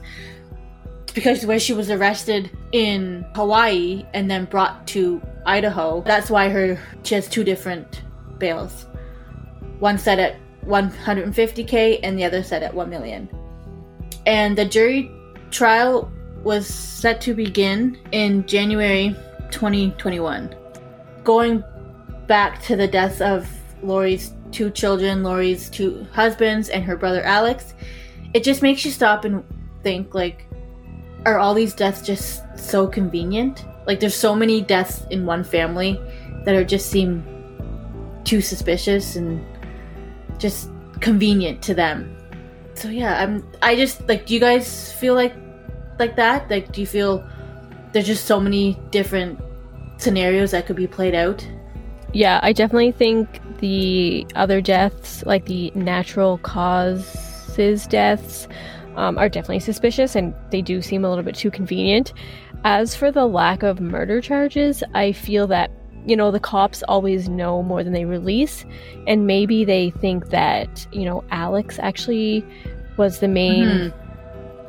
because 1.15 1.47
where 1.47 1.61
she 1.61 1.73
was 1.73 1.91
arrested 1.91 2.51
in 2.73 3.25
Hawaii 3.35 4.05
and 4.15 4.31
then 4.31 4.47
brought 4.47 4.87
to 4.89 5.23
Idaho, 5.47 6.03
that's 6.03 6.29
why 6.29 6.49
her 6.49 6.79
she 7.05 7.15
has 7.15 7.29
two 7.29 7.45
different 7.45 8.03
bails. 8.39 8.87
One 9.79 9.97
set 9.97 10.19
at 10.19 10.37
150k 10.67 12.01
and 12.03 12.19
the 12.19 12.25
other 12.25 12.43
set 12.43 12.63
at 12.63 12.75
1 12.75 12.91
million. 12.91 13.29
And 14.27 14.57
the 14.57 14.65
jury 14.65 15.11
trial 15.51 16.11
was 16.43 16.67
set 16.67 17.21
to 17.23 17.35
begin 17.35 17.99
in 18.13 18.47
January 18.47 19.15
2021. 19.51 20.55
Going 21.23 21.63
back 22.27 22.63
to 22.63 22.77
the 22.77 22.89
deaths 22.89 23.21
of 23.21 23.49
Lori's 23.83 24.33
two 24.51 24.71
children, 24.71 25.23
Lori's 25.23 25.69
two 25.69 26.07
husbands, 26.13 26.69
and 26.69 26.85
her 26.85 26.97
brother 26.97 27.23
Alex, 27.23 27.75
it 28.35 28.45
just 28.45 28.63
makes 28.63 28.85
you 28.85 28.91
stop 28.91 29.25
and 29.25 29.45
think 29.83 30.15
like, 30.15 30.47
are 31.25 31.39
all 31.39 31.55
these 31.55 31.73
deaths 31.73 32.03
just 32.03 32.43
so 32.59 32.87
convenient? 32.87 33.65
Like, 33.87 34.01
there's 34.01 34.17
so 34.17 34.35
many 34.35 34.61
deaths 34.61 35.05
in 35.11 35.25
one 35.25 35.45
family 35.45 36.01
that 36.45 36.55
are 36.55 36.65
just 36.65 36.91
seem 36.91 37.25
too 38.25 38.41
suspicious 38.41 39.17
and 39.17 39.45
just 40.39 40.69
convenient 41.01 41.63
to 41.63 41.75
them. 41.75 42.11
So 42.75 42.89
yeah, 42.89 43.23
I'm. 43.23 43.47
I 43.63 43.77
just 43.77 44.07
like. 44.09 44.27
Do 44.27 44.35
you 44.35 44.41
guys 44.41 44.93
feel 44.93 45.15
like 45.15 45.35
like 45.99 46.17
that? 46.17 46.51
Like, 46.51 46.73
do 46.73 46.81
you 46.81 46.87
feel 46.87 47.25
there's 47.93 48.07
just 48.07 48.25
so 48.25 48.41
many 48.41 48.77
different 48.91 49.41
scenarios 49.99 50.51
that 50.51 50.67
could 50.67 50.77
be 50.77 50.89
played 50.89 51.15
out? 51.15 51.47
Yeah, 52.13 52.41
I 52.43 52.53
definitely 52.53 52.93
think 52.93 53.41
the 53.59 54.27
other 54.35 54.61
deaths, 54.61 55.25
like 55.25 55.47
the 55.47 55.71
natural 55.75 56.39
causes 57.55 57.87
deaths, 57.87 58.49
um, 58.97 59.19
are 59.19 59.29
definitely 59.29 59.61
suspicious 59.61 60.15
and 60.15 60.35
they 60.51 60.63
do 60.63 60.83
seem 60.83 61.05
a 61.05 61.09
little 61.09 61.25
bit 61.25 61.35
too 61.35 61.51
convenient. 61.51 62.13
As 62.65 62.95
for 62.95 63.13
the 63.13 63.27
lack 63.27 63.63
of 63.63 63.81
murder 63.81 64.21
charges, 64.21 64.83
I 64.95 65.13
feel 65.13 65.47
that, 65.49 65.71
you 66.07 66.17
know, 66.17 66.31
the 66.31 66.41
cops 66.41 66.83
always 66.89 67.29
know 67.29 67.63
more 67.63 67.85
than 67.85 67.93
they 67.93 68.05
release, 68.05 68.65
and 69.07 69.27
maybe 69.27 69.65
they 69.65 69.91
think 69.91 70.31
that, 70.31 70.87
you 70.93 71.05
know, 71.05 71.23
Alex 71.31 71.79
actually 71.79 72.45
was 72.97 73.21
the 73.21 73.29
main 73.29 73.93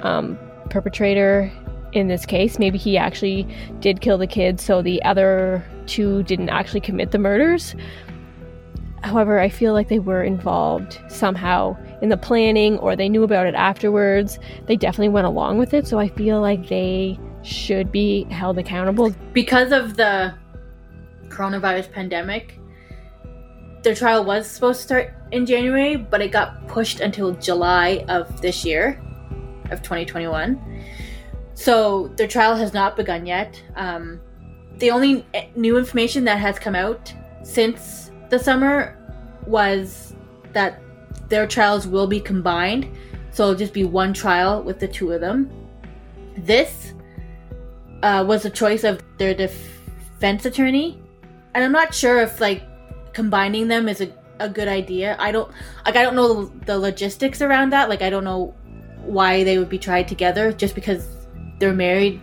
um, 0.01 0.37
perpetrator 0.69 1.51
in 1.93 2.07
this 2.07 2.25
case. 2.25 2.59
Maybe 2.59 2.77
he 2.77 2.97
actually 2.97 3.47
did 3.79 4.01
kill 4.01 4.17
the 4.17 4.27
kids, 4.27 4.63
so 4.63 4.81
the 4.81 5.01
other 5.03 5.65
two 5.87 6.23
didn't 6.23 6.49
actually 6.49 6.81
commit 6.81 7.11
the 7.11 7.19
murders. 7.19 7.75
However, 9.03 9.39
I 9.39 9.49
feel 9.49 9.73
like 9.73 9.87
they 9.87 9.99
were 9.99 10.23
involved 10.23 10.99
somehow 11.09 11.77
in 12.01 12.09
the 12.09 12.17
planning 12.17 12.77
or 12.79 12.95
they 12.95 13.09
knew 13.09 13.23
about 13.23 13.47
it 13.47 13.55
afterwards. 13.55 14.39
They 14.65 14.75
definitely 14.75 15.09
went 15.09 15.27
along 15.27 15.57
with 15.57 15.73
it, 15.73 15.87
so 15.87 15.99
I 15.99 16.09
feel 16.09 16.41
like 16.41 16.67
they 16.67 17.19
should 17.43 17.91
be 17.91 18.23
held 18.25 18.57
accountable. 18.57 19.13
Because 19.33 19.71
of 19.71 19.97
the 19.97 20.33
coronavirus 21.27 21.91
pandemic, 21.91 22.59
their 23.83 23.95
trial 23.95 24.25
was 24.25 24.49
supposed 24.49 24.79
to 24.79 24.85
start 24.85 25.13
in 25.31 25.45
January, 25.45 25.95
but 25.95 26.21
it 26.21 26.31
got 26.31 26.67
pushed 26.67 26.99
until 26.99 27.33
July 27.33 28.03
of 28.07 28.41
this 28.41 28.65
year, 28.65 29.01
of 29.69 29.81
2021. 29.83 30.83
So 31.53 32.09
their 32.17 32.27
trial 32.27 32.55
has 32.55 32.73
not 32.73 32.95
begun 32.95 33.25
yet. 33.25 33.61
Um, 33.75 34.19
the 34.77 34.91
only 34.91 35.25
new 35.55 35.77
information 35.77 36.25
that 36.25 36.39
has 36.39 36.59
come 36.59 36.75
out 36.75 37.13
since 37.43 38.11
the 38.29 38.39
summer 38.39 38.97
was 39.45 40.15
that 40.53 40.81
their 41.29 41.47
trials 41.47 41.87
will 41.87 42.07
be 42.07 42.19
combined. 42.19 42.87
So 43.31 43.43
it'll 43.43 43.55
just 43.55 43.73
be 43.73 43.83
one 43.83 44.13
trial 44.13 44.63
with 44.63 44.79
the 44.79 44.87
two 44.87 45.11
of 45.11 45.21
them. 45.21 45.49
This 46.37 46.93
uh, 48.03 48.23
was 48.25 48.45
a 48.45 48.49
choice 48.49 48.83
of 48.83 49.01
their 49.17 49.33
defense 49.33 50.45
attorney. 50.45 51.01
And 51.53 51.63
I'm 51.63 51.71
not 51.71 51.93
sure 51.93 52.21
if 52.21 52.39
like 52.39 52.63
combining 53.13 53.67
them 53.67 53.87
is 53.89 54.01
a, 54.01 54.13
a 54.39 54.49
good 54.49 54.67
idea. 54.67 55.15
I 55.19 55.31
don't 55.31 55.51
like 55.85 55.95
I 55.95 56.03
don't 56.03 56.15
know 56.15 56.45
the, 56.65 56.77
logistics 56.77 57.41
around 57.41 57.71
that. 57.71 57.89
Like 57.89 58.01
I 58.01 58.09
don't 58.09 58.23
know 58.23 58.53
why 59.03 59.43
they 59.43 59.57
would 59.57 59.69
be 59.69 59.79
tried 59.79 60.07
together 60.07 60.51
just 60.51 60.75
because 60.75 61.07
they're 61.59 61.73
married 61.73 62.21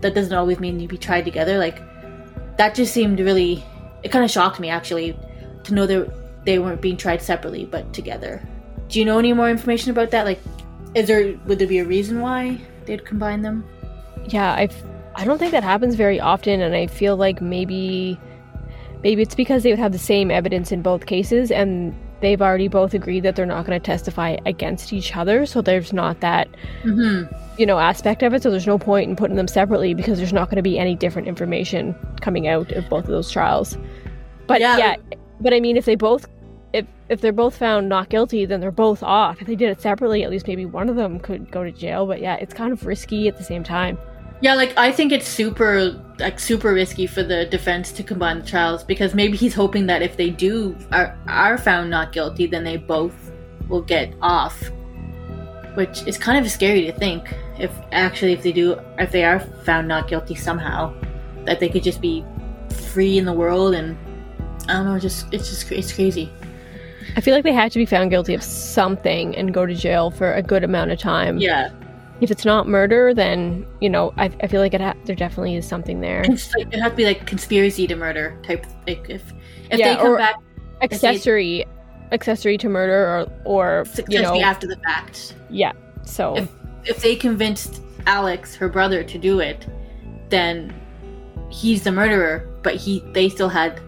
that 0.00 0.14
doesn't 0.14 0.34
always 0.34 0.60
mean 0.60 0.78
you'd 0.78 0.90
be 0.90 0.98
tried 0.98 1.24
together 1.24 1.56
like 1.56 1.80
that 2.58 2.74
just 2.74 2.92
seemed 2.92 3.18
really 3.18 3.64
it 4.02 4.10
kind 4.10 4.22
of 4.22 4.30
shocked 4.30 4.60
me 4.60 4.68
actually 4.68 5.18
to 5.64 5.72
know 5.72 5.86
they 5.86 6.06
they 6.44 6.58
weren't 6.58 6.80
being 6.80 6.96
tried 6.96 7.22
separately 7.22 7.64
but 7.64 7.92
together 7.92 8.42
do 8.88 8.98
you 8.98 9.04
know 9.04 9.18
any 9.18 9.32
more 9.32 9.50
information 9.50 9.90
about 9.90 10.10
that 10.10 10.24
like 10.24 10.40
is 10.94 11.08
there 11.08 11.36
would 11.46 11.58
there 11.58 11.68
be 11.68 11.78
a 11.78 11.84
reason 11.84 12.20
why 12.20 12.58
they'd 12.86 13.04
combine 13.04 13.42
them 13.42 13.64
Yeah, 14.28 14.52
I 14.52 14.68
I 15.16 15.24
don't 15.24 15.38
think 15.38 15.52
that 15.52 15.62
happens 15.62 15.94
very 15.94 16.20
often, 16.20 16.60
and 16.60 16.74
I 16.74 16.86
feel 16.86 17.16
like 17.16 17.40
maybe 17.40 18.18
maybe 19.02 19.22
it's 19.22 19.34
because 19.34 19.62
they 19.62 19.70
would 19.70 19.78
have 19.78 19.92
the 19.92 19.98
same 19.98 20.30
evidence 20.30 20.72
in 20.72 20.82
both 20.82 21.06
cases, 21.06 21.50
and 21.50 21.94
they've 22.20 22.40
already 22.40 22.68
both 22.68 22.94
agreed 22.94 23.20
that 23.20 23.36
they're 23.36 23.46
not 23.46 23.66
going 23.66 23.78
to 23.78 23.84
testify 23.84 24.36
against 24.46 24.92
each 24.92 25.14
other. 25.16 25.46
So 25.46 25.60
there's 25.60 25.92
not 25.92 26.20
that 26.20 26.48
mm-hmm. 26.82 27.32
you 27.58 27.66
know 27.66 27.78
aspect 27.78 28.22
of 28.22 28.34
it. 28.34 28.42
So 28.42 28.50
there's 28.50 28.66
no 28.66 28.78
point 28.78 29.08
in 29.10 29.16
putting 29.16 29.36
them 29.36 29.48
separately 29.48 29.94
because 29.94 30.18
there's 30.18 30.32
not 30.32 30.48
going 30.48 30.56
to 30.56 30.62
be 30.62 30.78
any 30.78 30.96
different 30.96 31.28
information 31.28 31.94
coming 32.20 32.48
out 32.48 32.72
of 32.72 32.88
both 32.88 33.04
of 33.04 33.10
those 33.10 33.30
trials. 33.30 33.76
But 34.46 34.60
Yeah. 34.60 34.76
yeah, 34.78 34.96
but 35.40 35.54
I 35.54 35.60
mean, 35.60 35.76
if 35.76 35.84
they 35.84 35.94
both 35.94 36.26
if 37.08 37.20
they're 37.20 37.32
both 37.32 37.56
found 37.56 37.88
not 37.88 38.08
guilty, 38.08 38.46
then 38.46 38.60
they're 38.60 38.70
both 38.70 39.02
off. 39.02 39.40
If 39.40 39.46
they 39.46 39.56
did 39.56 39.70
it 39.70 39.80
separately, 39.80 40.24
at 40.24 40.30
least 40.30 40.46
maybe 40.46 40.64
one 40.64 40.88
of 40.88 40.96
them 40.96 41.20
could 41.20 41.50
go 41.50 41.62
to 41.62 41.70
jail. 41.70 42.06
But 42.06 42.20
yeah, 42.20 42.36
it's 42.36 42.54
kind 42.54 42.72
of 42.72 42.86
risky 42.86 43.28
at 43.28 43.36
the 43.36 43.44
same 43.44 43.62
time. 43.62 43.98
Yeah, 44.40 44.54
like 44.54 44.76
I 44.76 44.90
think 44.90 45.12
it's 45.12 45.28
super 45.28 46.02
like 46.18 46.38
super 46.38 46.72
risky 46.72 47.06
for 47.06 47.22
the 47.22 47.46
defense 47.46 47.92
to 47.92 48.02
combine 48.02 48.40
the 48.40 48.46
trials 48.46 48.84
because 48.84 49.14
maybe 49.14 49.36
he's 49.36 49.54
hoping 49.54 49.86
that 49.86 50.02
if 50.02 50.16
they 50.16 50.30
do 50.30 50.76
are 50.92 51.18
are 51.26 51.56
found 51.56 51.90
not 51.90 52.12
guilty, 52.12 52.46
then 52.46 52.64
they 52.64 52.76
both 52.76 53.14
will 53.68 53.82
get 53.82 54.12
off. 54.20 54.70
Which 55.74 56.06
is 56.06 56.18
kind 56.18 56.44
of 56.44 56.50
scary 56.50 56.82
to 56.86 56.92
think 56.92 57.34
if 57.58 57.72
actually 57.92 58.32
if 58.32 58.42
they 58.42 58.52
do 58.52 58.78
if 58.98 59.12
they 59.12 59.24
are 59.24 59.40
found 59.40 59.88
not 59.88 60.08
guilty 60.08 60.34
somehow 60.34 60.94
that 61.44 61.60
they 61.60 61.68
could 61.68 61.82
just 61.82 62.00
be 62.00 62.24
free 62.92 63.18
in 63.18 63.24
the 63.24 63.32
world 63.32 63.74
and 63.74 63.96
I 64.68 64.74
don't 64.74 64.86
know, 64.86 64.98
just 64.98 65.32
it's 65.32 65.48
just 65.48 65.70
it's 65.70 65.92
crazy. 65.92 66.30
I 67.16 67.20
feel 67.20 67.34
like 67.34 67.44
they 67.44 67.52
had 67.52 67.72
to 67.72 67.78
be 67.78 67.86
found 67.86 68.10
guilty 68.10 68.34
of 68.34 68.42
something 68.42 69.36
and 69.36 69.52
go 69.52 69.66
to 69.66 69.74
jail 69.74 70.10
for 70.10 70.32
a 70.32 70.42
good 70.42 70.64
amount 70.64 70.90
of 70.90 70.98
time. 70.98 71.38
Yeah. 71.38 71.70
If 72.20 72.30
it's 72.30 72.44
not 72.44 72.68
murder, 72.68 73.12
then 73.12 73.66
you 73.80 73.90
know 73.90 74.14
I, 74.16 74.26
I 74.40 74.46
feel 74.46 74.60
like 74.60 74.72
it 74.74 74.80
ha- 74.80 74.94
there 75.04 75.16
definitely 75.16 75.56
is 75.56 75.66
something 75.66 76.00
there. 76.00 76.22
It's 76.24 76.54
like 76.54 76.72
it 76.72 76.80
has 76.80 76.90
to 76.92 76.96
be 76.96 77.04
like 77.04 77.26
conspiracy 77.26 77.86
to 77.88 77.96
murder 77.96 78.38
type 78.42 78.66
like 78.86 79.06
if 79.10 79.32
if 79.70 79.78
Yeah, 79.78 79.96
they 79.96 80.00
come 80.00 80.16
back 80.16 80.36
accessory, 80.80 81.66
accessory 82.12 82.56
to 82.58 82.68
murder, 82.68 82.94
or 82.94 83.26
or 83.44 83.84
you 84.08 84.22
know 84.22 84.40
after 84.40 84.66
the 84.66 84.76
fact. 84.76 85.34
yeah. 85.50 85.72
So 86.04 86.36
if 86.36 86.48
if 86.84 87.02
they 87.02 87.16
convinced 87.16 87.82
Alex, 88.06 88.54
her 88.54 88.68
brother, 88.68 89.02
to 89.02 89.18
do 89.18 89.40
it, 89.40 89.66
then 90.28 90.72
he's 91.50 91.82
the 91.82 91.92
murderer, 91.92 92.48
but 92.62 92.76
he 92.76 93.00
they 93.12 93.28
still 93.28 93.48
had 93.48 93.80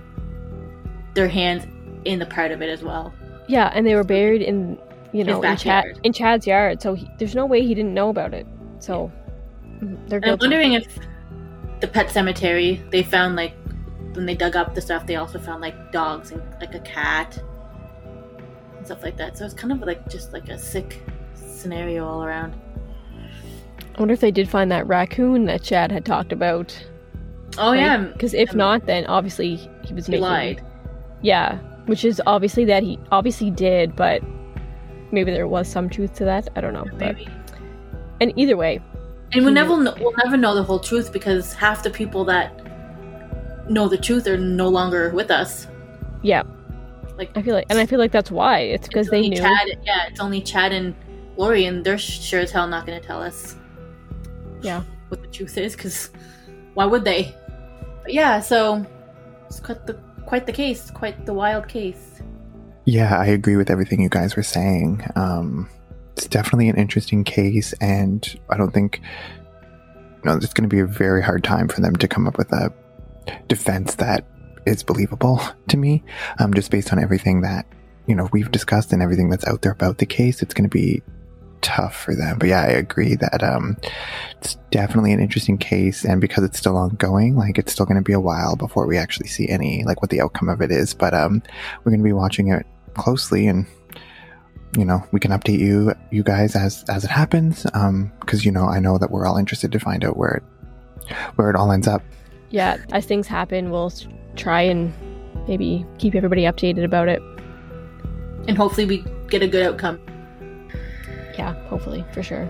their 1.15 1.29
hands 1.29 1.67
in 2.07 2.19
the 2.19 2.27
part 2.27 2.51
of 2.53 2.63
it 2.63 2.69
as 2.71 2.83
well. 2.83 3.13
yeah, 3.49 3.71
and 3.75 3.87
they 3.87 3.95
were 3.95 4.05
buried 4.05 4.43
in 4.43 4.79
you 5.13 5.25
know 5.25 5.43
in, 5.43 5.57
Chad, 5.57 5.85
in 6.03 6.13
Chad's 6.13 6.47
yard, 6.47 6.81
so 6.83 6.95
he, 6.95 7.09
there's 7.19 7.35
no 7.35 7.47
way 7.47 7.63
he 7.67 7.75
didn't 7.75 7.95
know 7.95 8.09
about 8.09 8.33
it. 8.35 8.47
So 8.79 9.11
mm, 9.83 10.09
they're 10.09 10.21
I'm 10.25 10.39
wondering 10.41 10.73
if 10.75 10.99
the 11.81 11.89
pet 11.89 12.11
cemetery 12.11 12.83
they 12.91 13.03
found 13.03 13.37
like 13.37 13.55
when 14.15 14.25
they 14.27 14.35
dug 14.35 14.57
up 14.57 14.75
the 14.75 14.81
stuff, 14.81 15.07
they 15.07 15.17
also 15.17 15.39
found 15.39 15.61
like 15.61 15.93
dogs 15.93 16.31
and 16.33 16.43
like 16.61 16.75
a 16.75 16.81
cat 16.81 17.39
and 18.77 18.87
stuff 18.87 19.03
like 19.03 19.17
that. 19.19 19.37
So 19.37 19.45
it's 19.45 19.55
kind 19.55 19.73
of 19.73 19.81
like 19.81 20.09
just 20.09 20.33
like 20.33 20.49
a 20.49 20.59
sick 20.59 21.03
scenario 21.35 22.07
all 22.07 22.25
around. 22.25 22.55
I 23.95 23.99
wonder 23.99 24.15
if 24.15 24.21
they 24.21 24.31
did 24.31 24.49
find 24.49 24.71
that 24.73 24.87
raccoon 24.87 25.47
that 25.47 25.63
Chad 25.63 25.91
had 25.93 26.05
talked 26.05 26.33
about. 26.33 26.77
Oh 27.59 27.73
yeah, 27.73 27.97
because 27.99 28.35
if 28.35 28.55
not, 28.55 28.85
then 28.87 29.07
obviously 29.07 29.57
he 29.85 29.95
was 29.95 30.07
He 30.07 30.13
making. 30.13 30.23
lied. 30.23 30.63
Yeah, 31.23 31.59
which 31.87 32.05
is 32.05 32.21
obviously 32.27 32.65
that 32.67 32.83
he 32.83 32.99
obviously 33.11 33.51
did, 33.51 33.97
but 33.97 34.23
maybe 35.13 35.33
there 35.33 35.49
was 35.49 35.69
some 35.69 35.89
truth 35.89 36.15
to 36.15 36.25
that. 36.25 36.49
I 36.57 36.61
don't 36.61 36.75
know. 36.75 36.85
But 36.85 37.17
maybe. 37.17 37.29
and 38.21 38.33
either 38.37 38.57
way, 38.57 38.81
And 39.33 39.45
we'll 39.45 39.55
never 39.55 39.77
know, 39.83 39.95
we'll 39.99 40.15
never 40.25 40.37
know 40.37 40.55
the 40.55 40.63
whole 40.63 40.81
truth 40.81 41.13
because 41.13 41.53
half 41.55 41.83
the 41.83 41.91
people 41.91 42.25
that 42.27 42.61
know 43.69 43.89
the 43.89 43.99
truth 43.99 44.27
are 44.27 44.39
no 44.39 44.69
longer 44.69 45.11
with 45.11 45.31
us. 45.31 45.67
Yeah. 46.23 46.43
Like 47.17 47.31
I 47.37 47.43
feel 47.43 47.55
like, 47.55 47.67
and 47.71 47.79
I 47.79 47.87
feel 47.87 47.99
like 47.99 48.13
that's 48.13 48.31
why. 48.31 48.61
It's 48.61 48.87
because 48.87 49.09
they 49.09 49.29
knew. 49.29 49.39
Chad, 49.39 49.79
yeah, 49.83 50.07
it's 50.09 50.21
only 50.21 50.43
Chad 50.43 50.73
and 50.73 50.95
Lori, 51.37 51.65
and 51.65 51.85
they're 51.85 51.99
sure 51.99 52.41
as 52.41 52.51
hell 52.51 52.67
not 52.67 52.87
going 52.87 53.01
to 53.01 53.07
tell 53.07 53.23
us. 53.23 53.57
Yeah. 54.63 54.83
What 55.09 55.23
the 55.23 55.29
truth 55.29 55.57
is, 55.57 55.75
because 55.75 56.11
why 56.75 56.85
would 56.85 57.05
they? 57.05 57.35
But 58.03 58.13
yeah, 58.13 58.41
so 58.41 58.85
it's 59.47 59.61
cut 59.61 59.87
the 59.87 59.99
quite 60.27 60.47
the 60.47 60.53
case, 60.53 60.91
quite 60.91 61.25
the 61.25 61.33
wild 61.33 61.69
case. 61.69 62.21
Yeah, 62.85 63.19
I 63.19 63.27
agree 63.27 63.57
with 63.57 63.71
everything 63.71 64.01
you 64.03 64.09
guys 64.09 64.37
were 64.37 64.43
saying. 64.43 65.05
Um, 65.17 65.69
it's 66.17 66.27
definitely 66.27 66.69
an 66.69 66.77
interesting 66.77 67.25
case, 67.25 67.73
and 67.75 68.39
I 68.51 68.57
don't 68.57 68.73
think 68.73 69.01
you 69.65 70.31
know 70.31 70.37
it's 70.37 70.53
going 70.53 70.69
to 70.69 70.75
be 70.75 70.81
a 70.81 70.87
very 70.87 71.23
hard 71.23 71.43
time 71.43 71.69
for 71.69 71.81
them 71.81 71.97
to 71.97 72.09
come 72.09 72.27
up 72.27 72.39
with 72.39 72.53
a 72.53 72.73
defense 73.49 73.97
that 73.97 74.25
is 74.67 74.83
believable 74.83 75.41
to 75.69 75.77
me. 75.77 76.05
Um, 76.39 76.55
just 76.55 76.71
based 76.71 76.93
on 76.93 76.99
everything 76.99 77.41
that 77.43 77.67
you 78.07 78.15
know 78.15 78.29
we've 78.33 78.51
discussed 78.51 78.93
and 78.93 79.03
everything 79.03 79.31
that's 79.31 79.47
out 79.47 79.63
there 79.63 79.73
about 79.73 79.99
the 79.99 80.07
case, 80.07 80.43
it's 80.43 80.55
going 80.55 80.69
to 80.69 80.75
be 80.75 81.03
tough 81.63 81.97
for 81.97 82.15
them. 82.15 82.39
But 82.39 82.49
yeah, 82.49 82.63
I 82.63 82.69
agree 82.69 83.15
that 83.17 83.43
um, 83.43 83.77
it's 84.41 84.57
definitely 84.71 85.13
an 85.13 85.21
interesting 85.21 85.59
case, 85.59 86.05
and 86.05 86.21
because 86.21 86.45
it's 86.45 86.59
still 86.59 86.77
ongoing, 86.77 87.37
like 87.37 87.59
it's 87.59 87.73
still 87.73 87.87
going 87.87 87.97
to 87.97 88.03
be 88.03 88.13
a 88.13 88.21
while 88.21 88.57
before 88.57 88.87
we 88.87 88.97
actually 88.97 89.29
see 89.29 89.49
any 89.49 89.85
like 89.85 90.03
what 90.03 90.11
the 90.11 90.21
outcome 90.21 90.49
of 90.49 90.61
it 90.61 90.71
is. 90.71 90.95
But 90.95 91.15
um, 91.15 91.43
we're 91.85 91.91
going 91.91 92.01
to 92.01 92.05
be 92.05 92.13
watching 92.13 92.49
it 92.49 92.67
closely, 92.95 93.47
and 93.47 93.67
you 94.77 94.85
know 94.85 95.03
we 95.13 95.21
can 95.21 95.31
update 95.31 95.59
you 95.59 95.95
you 96.11 96.23
guys 96.23 96.57
as 96.57 96.85
as 96.89 97.05
it 97.05 97.11
happens. 97.11 97.67
Um, 97.75 98.13
because 98.21 98.45
you 98.45 98.53
know 98.53 98.67
I 98.67 98.79
know 98.79 98.99
that 98.99 99.11
we're 99.11 99.27
all 99.27 99.37
interested 99.37 99.73
to 99.73 99.81
find 99.81 100.05
out 100.05 100.17
where 100.17 100.35
it 100.35 101.13
where 101.37 101.51
it 101.51 101.57
all 101.57 101.73
ends 101.73 101.89
up. 101.89 102.03
Yeah, 102.51 102.79
as 102.93 103.07
things 103.07 103.27
happen, 103.27 103.71
we'll 103.71 103.93
try 104.37 104.63
and 104.63 104.93
maybe 105.49 105.85
keep 105.99 106.15
everybody 106.15 106.43
updated 106.43 106.85
about 106.85 107.09
it. 107.09 107.21
And 108.49 108.57
hopefully 108.57 108.87
we 108.87 109.05
get 109.29 109.43
a 109.43 109.49
good 109.49 109.67
outcome. 109.67 110.01
Yeah, 111.39 111.55
hopefully, 111.69 112.05
for 112.13 112.23
sure. 112.23 112.49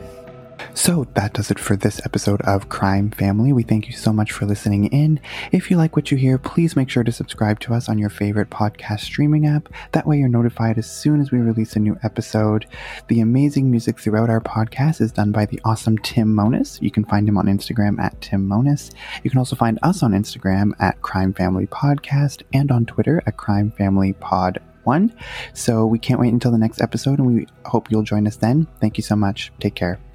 So 0.74 1.06
that 1.14 1.32
does 1.32 1.50
it 1.50 1.58
for 1.58 1.74
this 1.74 2.00
episode 2.04 2.42
of 2.42 2.68
Crime 2.68 3.10
Family. 3.10 3.52
We 3.52 3.62
thank 3.62 3.86
you 3.86 3.94
so 3.94 4.12
much 4.12 4.32
for 4.32 4.46
listening 4.46 4.86
in. 4.86 5.20
If 5.52 5.70
you 5.70 5.76
like 5.76 5.96
what 5.96 6.10
you 6.10 6.16
hear, 6.16 6.38
please 6.38 6.76
make 6.76 6.90
sure 6.90 7.04
to 7.04 7.12
subscribe 7.12 7.60
to 7.60 7.74
us 7.74 7.88
on 7.88 7.98
your 7.98 8.10
favorite 8.10 8.50
podcast 8.50 9.00
streaming 9.00 9.46
app. 9.46 9.68
That 9.92 10.06
way 10.06 10.18
you're 10.18 10.28
notified 10.28 10.78
as 10.78 10.90
soon 10.90 11.20
as 11.20 11.30
we 11.30 11.38
release 11.38 11.76
a 11.76 11.80
new 11.80 11.98
episode. 12.02 12.66
The 13.08 13.20
amazing 13.20 13.70
music 13.70 13.98
throughout 13.98 14.30
our 14.30 14.40
podcast 14.40 15.00
is 15.00 15.12
done 15.12 15.32
by 15.32 15.46
the 15.46 15.60
awesome 15.64 15.98
Tim 15.98 16.34
Monis. 16.34 16.80
You 16.80 16.90
can 16.90 17.04
find 17.04 17.28
him 17.28 17.38
on 17.38 17.46
Instagram 17.46 17.98
at 17.98 18.20
Tim 18.20 18.46
Monis. 18.46 18.92
You 19.22 19.30
can 19.30 19.38
also 19.38 19.56
find 19.56 19.78
us 19.82 20.02
on 20.02 20.12
Instagram 20.12 20.72
at 20.78 21.00
Crime 21.02 21.32
Family 21.32 21.66
Podcast 21.66 22.42
and 22.52 22.70
on 22.70 22.86
Twitter 22.86 23.22
at 23.26 23.36
Crime 23.36 23.70
Family 23.72 24.12
Pod. 24.12 24.60
One. 24.86 25.12
So 25.52 25.84
we 25.86 25.98
can't 25.98 26.20
wait 26.20 26.32
until 26.32 26.50
the 26.50 26.58
next 26.58 26.80
episode 26.80 27.18
and 27.18 27.26
we 27.26 27.46
hope 27.64 27.90
you'll 27.90 28.02
join 28.02 28.26
us 28.26 28.36
then. 28.36 28.66
Thank 28.80 28.96
you 28.96 29.02
so 29.02 29.16
much. 29.16 29.52
Take 29.60 29.74
care. 29.74 30.05